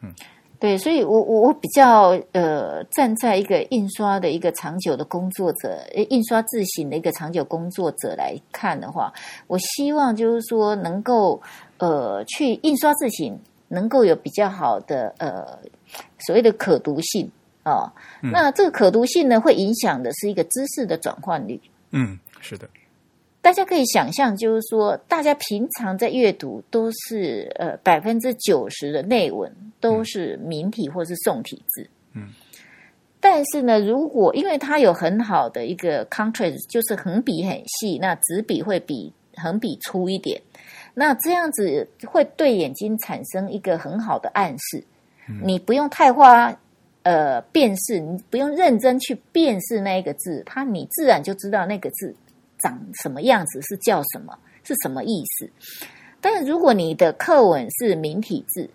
[0.00, 0.12] 嗯，
[0.58, 9.12] 对，所以我我我比较呃站在一个印刷的一个长久的工作者，印刷字型的一个长久工作者来看的话，
[9.46, 11.40] 我希望就是说能够
[11.78, 13.38] 呃去印刷字型
[13.68, 15.58] 能够有比较好的呃
[16.26, 17.30] 所谓的可读性
[17.64, 21.58] 啊、那这个可读性呢，会影响的是一个知识的转换率。
[21.92, 22.68] 嗯，是的，
[23.40, 29.50] 大家可以想象，就是说，大家平常在阅读都是呃百分之九十的内文
[29.80, 32.28] 都是明体或是宋体字，嗯，
[33.18, 40.38] 但是呢，如果因为它有很好的一个 contrast，就是横笔很细，那直笔会比横笔粗一点，
[40.92, 44.84] 那这样子会对眼睛产生一个很好的暗示，
[45.42, 46.54] 你不用太花。
[47.04, 52.14] 呃，辨识你不用认真去辨识那一个字，它你自然就知道那个字
[52.58, 55.50] 长什么样子，是叫什么，是什么意思。
[56.20, 58.68] 但是如果你的课文是明体字，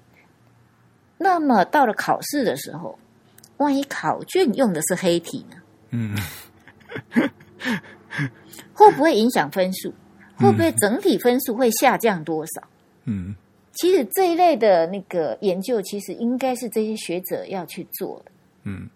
[1.17, 2.97] 那么到了考试的时候，
[3.57, 5.57] 万一考卷用的是黑体呢？
[5.91, 6.15] 嗯
[8.73, 9.93] 会不会影响分数？
[10.37, 12.61] 会不会整体分数会下降多少？
[13.05, 13.35] 嗯
[13.73, 18.31] 其实这一类的那个研究，其实应该是这些学者要去做的。
[18.63, 18.89] 嗯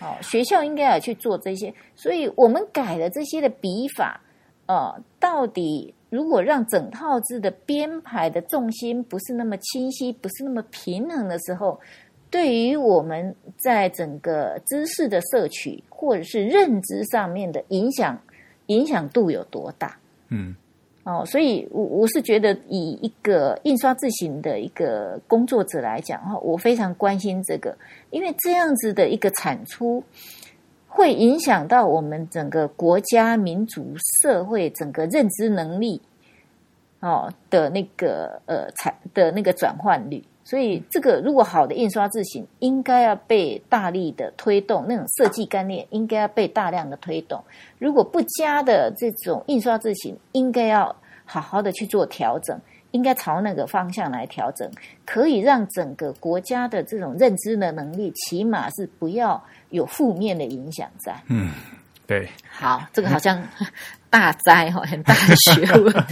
[0.00, 4.20] 哦，学校应该要去做这些，所以我们改了这些的笔法，
[4.66, 11.78] 呃，到底如果让整套字的编排的重心不是那么清晰，不是那么平衡的时候，
[12.28, 18.20] 对于我们在整个知识的摄取或者是认知上面的影响，
[18.66, 19.96] 影响度有多大？
[20.28, 20.54] 嗯
[21.04, 27.76] 哦，所以我我是觉得，以一个印刷字型的一个工作者来讲哈，我非常关心这个，
[28.10, 30.02] 因为这样子的一个产出，
[30.88, 36.00] 会影响到我们整个国家、民族、社会整个认知能力
[37.00, 40.24] 哦的那个呃产的那个转换率。
[40.44, 47.42] 所以，这个如果好的印刷字型，应该要被大力的推动，那种设计概念应该要被大量的推动。
[47.78, 50.94] 如果不佳的这种印刷字型，应该要
[51.24, 52.60] 好好的去做调整，
[52.90, 54.70] 应该朝那个方向来调整，
[55.06, 61.18] 可以让整个国家的这种认知的能力，起码是不要有负面的影响在。
[61.28, 61.50] 嗯，
[62.06, 63.42] 对，好，这个好像
[64.10, 65.94] 大灾哈，很大的学问。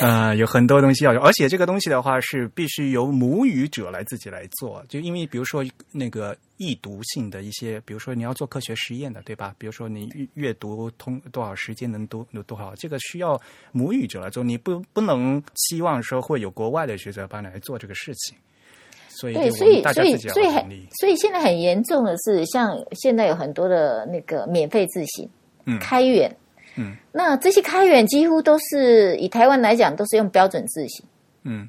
[0.00, 9.54] 呃，有很多东西要有，而且这个东西的话是必须由母语者来自己来做，就因为比如说那个易读性的一些，比如说你要做科学实验的，对吧？
[9.58, 13.40] 比如说你阅阅读通多少时间能读有多少，这个需要
[13.72, 18.36] 母语者来做，你不不能期望说会有国外的学者帮你来做这个事情。
[19.20, 20.64] 所以，对，所以所以所以很。
[20.98, 25.28] 所以现在很严重的是，像现在有很多的那个免费自行，
[25.66, 26.34] 嗯开源，
[26.76, 31.04] 嗯，那这些开源几乎都是以台湾来讲，都是用标准字型，
[31.44, 31.68] 嗯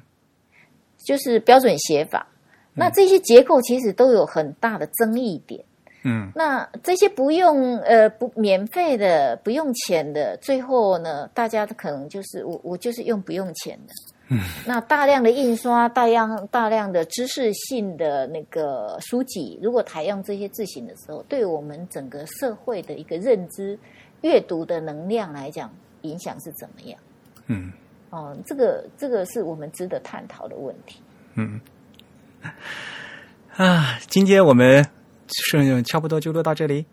[1.04, 2.26] 就是标准写法。
[2.74, 5.62] 那这些结构其实都有很大的争议点。
[6.04, 13.92] 嗯那这些不用呃不免费的不用钱的，最后呢，大家可能就是我我就是用不用钱的。
[14.32, 23.78] 嗯，那大量的印刷，大量大量的知识性的那个书籍，如果采用这些字形的时候，对我们整个社会的一个认知、
[24.22, 26.98] 阅读的能量来讲，影响是怎么样？
[27.48, 27.70] 嗯
[28.10, 31.00] 哦，这个这个是我们值得探讨的问题。
[31.34, 31.60] 嗯。
[33.56, 34.82] 啊，今天我们
[35.28, 36.86] 是差不多就录到这里。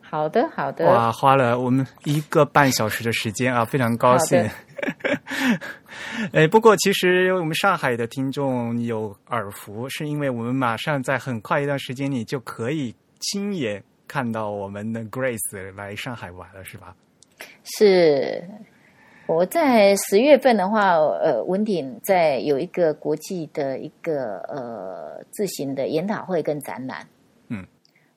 [0.00, 4.54] 好的，好的，哇，花了我们一个半小时的时间啊，非常高兴好。
[6.32, 16.94] 哎，不过其实我们上海的听众有耳福，是因为我们马上在很快一段时间里就可以亲眼看到我们的 Grace 来上海玩了，是吧？
[17.64, 18.42] 是
[19.26, 27.06] 我在十月份的话，呃，文鼎在有一个国际的一个呃自行的研讨会跟展览。
[27.48, 27.66] 嗯，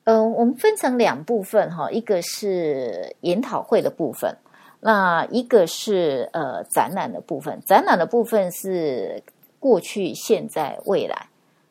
[0.04, 4.34] 呃，我们分成两部分哈，一个是研讨会的部分，
[4.80, 7.60] 那一个是呃展览的部分。
[7.66, 9.22] 展览的部分是
[9.58, 11.26] 过去、现在、未来。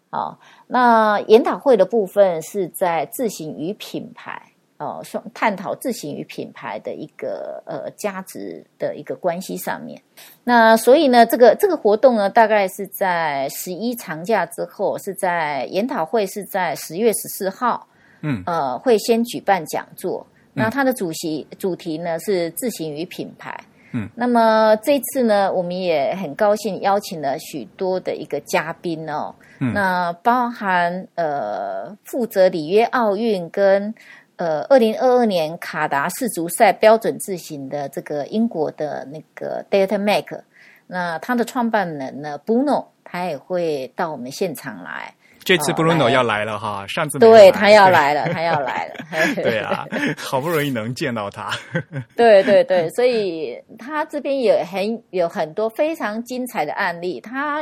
[0.10, 4.42] 啊、那研讨会的部分是在自行与品牌。
[4.80, 10.00] 哦，双探讨自行与品牌的一个呃价值的一个关系上面。
[10.44, 17.88] 那所以呢，这个这个活动呢，大概是在十一长假之后，是在研讨会是在十月十四号，
[18.22, 20.24] 嗯呃，会先举办讲座。
[20.58, 23.58] 那它的主席主题呢是自行与品牌。
[23.94, 29.34] 嗯，那么这次呢，我们也很高兴邀请了许多的一个嘉宾哦。
[29.60, 33.94] 嗯那包含呃负责里约奥运跟
[34.36, 40.44] 呃，二零二二年卡达世足赛标准字型的这个英国的那个 Data Make，
[40.86, 45.16] 那他的创办人呢 Bruno，他也会到我们现场来。
[45.48, 48.96] 这次 Bruno 要来了哈，上次对他要来了，他要来了。
[49.42, 49.88] 对啊，
[50.18, 51.50] 好不容易能见到他。
[52.18, 57.22] 对对对，所以他这边也很有很多非常精彩的案例。
[57.22, 57.62] 他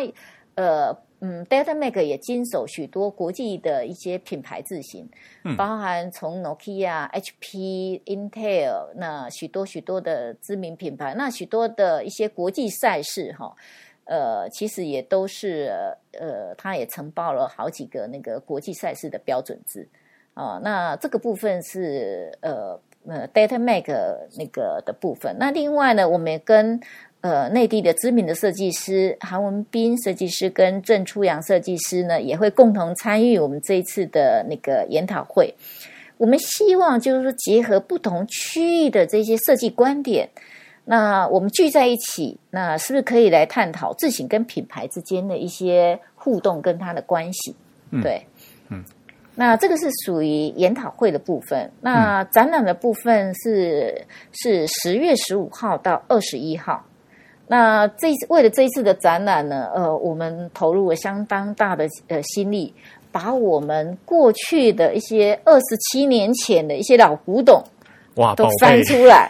[0.56, 5.08] 呃嗯，Delta Mac 也经手许多国际的一些品牌字型，
[5.56, 13.54] 包含从 Nokia、HP、Intel 那许多许多的知名品牌，那许多的一些国际赛事哈。
[14.06, 15.72] 呃，其实也都是
[16.20, 19.88] 呃，他也承包了好几个那个国际赛事的标准字
[20.34, 20.60] 啊。
[20.64, 23.88] 那这个部分是呃呃，Data Mac
[24.38, 25.36] 那个的部分。
[25.40, 26.80] 那另外呢，我们跟
[27.22, 35.52] 呃内地的知名的设计师韩文斌设计师跟郑初阳设计师呢，也会共同参与我们这一次的那个研讨会。
[36.18, 40.30] 我们希望就是说，结合不同区域的这些设计观点。
[40.88, 47.56] 那我们聚在一起，那是不是可以来探讨自行跟品牌之间的一些互动跟它的关系？
[48.04, 48.24] 对，
[48.70, 48.84] 嗯，
[49.34, 51.72] 那这个是属于研讨会的部分。
[51.82, 54.00] 那展览的部分是
[54.32, 56.86] 是十月十五号到二十一号。
[57.48, 62.72] 那这为了这一次的展览呢，呃，我们投入了相当大的呃心力，
[63.12, 67.64] 把我们过去的一些二十七年前的一些老古董。
[68.16, 69.30] 哇，都翻出来，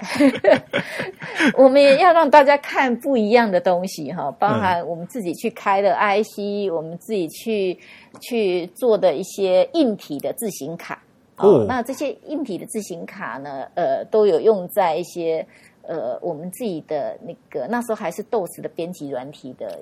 [1.58, 7.76] 我们也要让大家看不一样的东西哈，包含我们自己去开的 IC，我们自己去
[8.22, 11.02] 去做的一些硬体的自行卡
[11.38, 11.66] 哦。
[11.68, 15.44] 那这些硬体的自行卡呢，呃，都有用在一些
[15.82, 19.80] 呃我们自己的那个那时候还是 DOS 的编辑软体的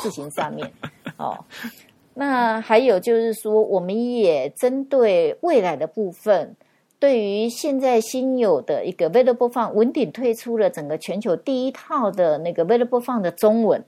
[0.00, 0.66] 字型上面
[1.18, 1.36] 哦。
[2.14, 6.56] 那还有就是说，我们也针对未来的部分。
[7.00, 13.84] 对于现在新有的一个 Valuable f u n 文鼎推出了整个全球第一套的那个 Valuable f u n 的中文。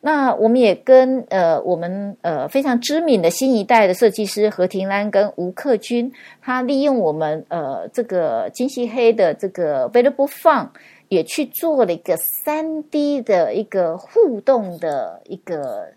[0.00, 6.10] 那我们也跟呃我们呃非常知名的新一代的设计师何庭安跟吴克军，
[6.40, 10.68] 他利用我们呃这个金漆黑的这个 Valuable f u n
[11.08, 15.88] 也去做了一个三 D 的一个互动的一个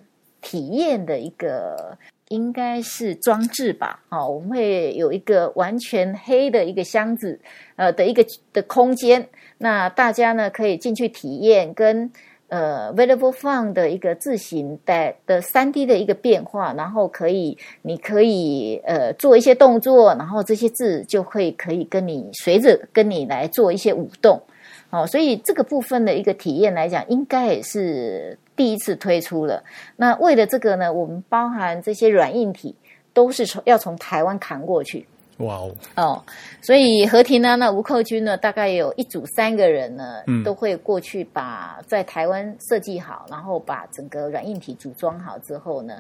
[0.42, 1.98] 体验的一个。
[2.34, 7.40] 应该是装置吧，哦，我们会有一个完全黑的一个箱子，
[7.76, 9.30] 呃的一个的空间，
[9.60, 12.12] 那大家呢可以进去体验跟
[12.48, 24.42] 呃 Available Fun 的一个字形的的三 D 的一个变化，然后可以你可以呃做一些动作，然后这些字就会可以跟你随着跟你来做一些舞动。
[24.90, 29.64] 哦，所以这个部分的一个体验来讲，应该也是第一次推出了。
[29.96, 32.76] 那为了这个呢，我们包含这些软硬体
[33.14, 35.08] 都是从要从台湾扛过去。
[35.38, 35.76] 哇哦！
[35.96, 36.24] 哦，
[36.62, 46.00] 所以和田呢，那吴寇军呢，大概有一组三个人呢，都会过去把在台湾设计好，然后把整个软硬体组装好之后呢，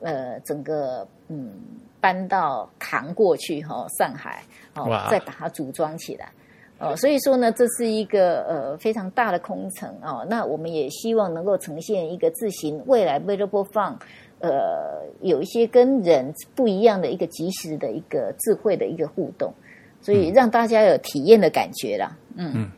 [0.00, 1.52] 呃，整个嗯
[2.00, 4.42] 搬到扛过去哈，上海
[4.74, 6.32] 哦，再把它组装起来。
[6.80, 10.26] 哦，所以说呢，这是一个呃非常大的空城哦。
[10.28, 13.96] 那我们也希望能够呈现一个自行未来 Available Fund，
[14.40, 19.52] 呃，有一些跟人不一样的一个及时的一个智慧的一个互动，
[20.00, 22.16] 所以让大家有体验的感觉啦。
[22.34, 22.70] 嗯。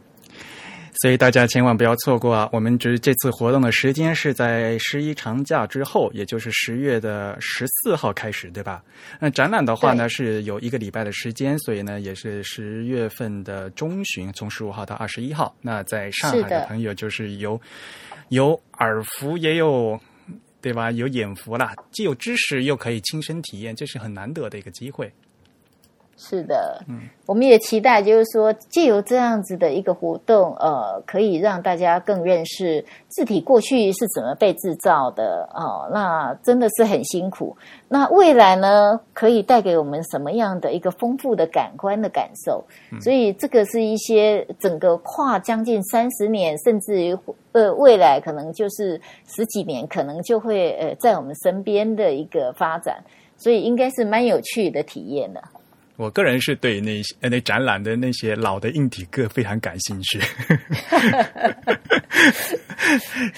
[1.03, 2.49] 所以大家千万不要错过啊！
[2.53, 8.81] 我们这这次活动的时间是在十一长假之后，也就是十月的十四号开始，对吧？
[9.19, 15.53] 那展览的话呢，是有一个礼拜的时间，所以呢，也是十月份的中旬，从十五号到二十一号。
[15.61, 17.61] 那在上海的朋友就是有
[18.29, 19.99] 有耳福，也有
[20.61, 20.93] 对吧？
[20.93, 25.13] 有眼福啦，既有知识，又可以亲身体验，这是很难得的一个机会。
[26.17, 35.89] 是的，嗯，我们也期待，就是说，借由这样子的一个活动，呃，可以让大家更认识字体过去是怎么被制造的哦。
[35.93, 37.57] 那真的是很辛苦。
[37.89, 42.65] 那未来呢，可以带给我们什么样的一个丰富的感官的感受？
[43.01, 47.19] 所以，这个是一些整个跨将近三十年，甚至于
[47.51, 53.03] 呃，未来可能就是十几年，可能就会呃在我们身边的一个发展。
[53.39, 55.43] 所以，应该是蛮有趣的体验的。
[55.97, 60.21] 我个人是对那些那展览的那些老的硬体个非常感兴趣。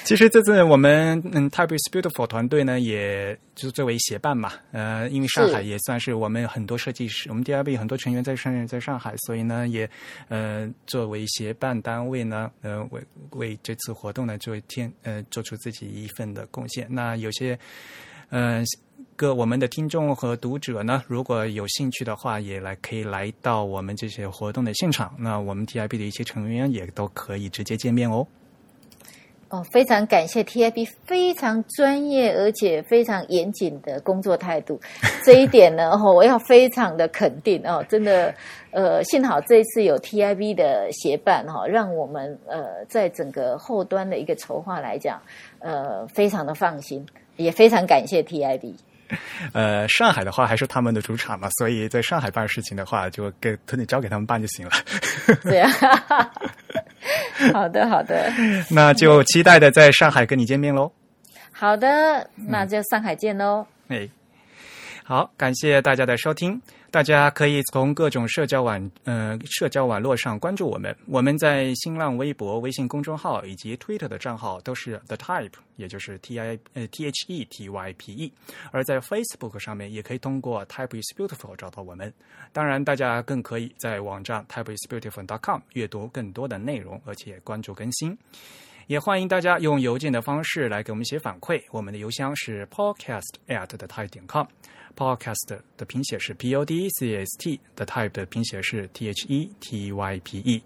[0.04, 9.88] 其实这次我们嗯，Type is Beautiful 团队呢，也就是作为协办嘛，呃，因为上海也算是我们很多设计师，我们 DIB 很多成员在上在上海，所以呢，也
[10.28, 13.00] 呃作为协办单位呢，呃为
[13.30, 16.86] 为这次活动呢做天呃做出自己一份的贡献。
[16.90, 17.58] 那有些
[18.30, 18.64] 嗯。
[19.16, 25.14] 各我们的听众和读者呢，如果有兴趣的话，也来可以来到我们这些活动的现场。
[25.16, 28.26] 那我们 TIB 的一些成员也都可以直接见面哦。
[29.50, 34.80] 哦，非常感谢 TIB 非常专业而且非常严谨的工作态度，
[35.24, 38.34] 这一点呢，哦，我要非常的肯定哦，真的，
[38.72, 45.22] 呃，幸好这一次有 TIB 的协办哈，让我们呃在整个后端的一个筹划来讲，
[45.60, 48.74] 呃，非常的放心，也非常感谢 TIB。
[49.52, 54.72] 呃，上海的话还是他们的主场嘛，所以在上海办事情的话，就给托你交给他们办就行了。
[55.42, 55.68] 对呀，
[57.52, 58.32] 好的好的，
[58.70, 60.90] 那就期待的在上海跟你见面喽。
[61.52, 63.66] 好的，那就上海见喽。
[63.88, 64.08] 哎，
[65.04, 66.60] 好，感谢大家的收听。
[66.94, 70.96] 大家可以从各种社交网呃社交网络上关注我们。
[71.08, 78.32] 我们在新浪微博、微信公众号以及 Twitter 的账号都是 The Type，也就是 T I 呃 T H E T Y P E。
[78.70, 82.14] 而在 Facebook 上面也可以通过 Type is Beautiful 找到我们。
[82.52, 88.16] 当然，大家更可以在网站 Type is Beautiful dot com 阅读更多的内容，而且关注更新。
[88.86, 94.46] 也欢迎大家用邮件的方式来给我们写反馈，我们的邮箱是 podcast at the type 点 com。
[94.96, 100.38] Podcast 的拼写是 p o d c s t，the type 的拼写是 t h e t y p
[100.38, 100.62] e。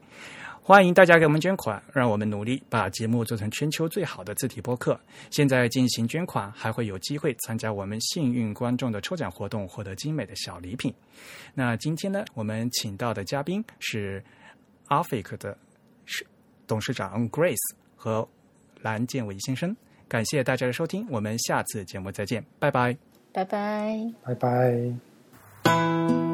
[0.62, 5.00] 欢迎大家给我们捐款，让我们努力把节目做成全球最好的字体播客。
[5.30, 10.92] 现在进行捐款，还会有机会参加我们幸运观众的抽奖活动，获得精美的小礼品。
[11.55, 14.22] 那今天呢，我们请到的嘉宾是
[14.88, 15.56] Afik 的
[16.66, 17.56] 董事长 Grace
[17.96, 18.28] 和
[18.82, 19.74] 蓝建伟先生。
[20.06, 23.07] 感谢大家的收听，我们下次节目再见，拜拜。
[23.39, 24.15] 拜拜。
[24.24, 26.27] 拜拜。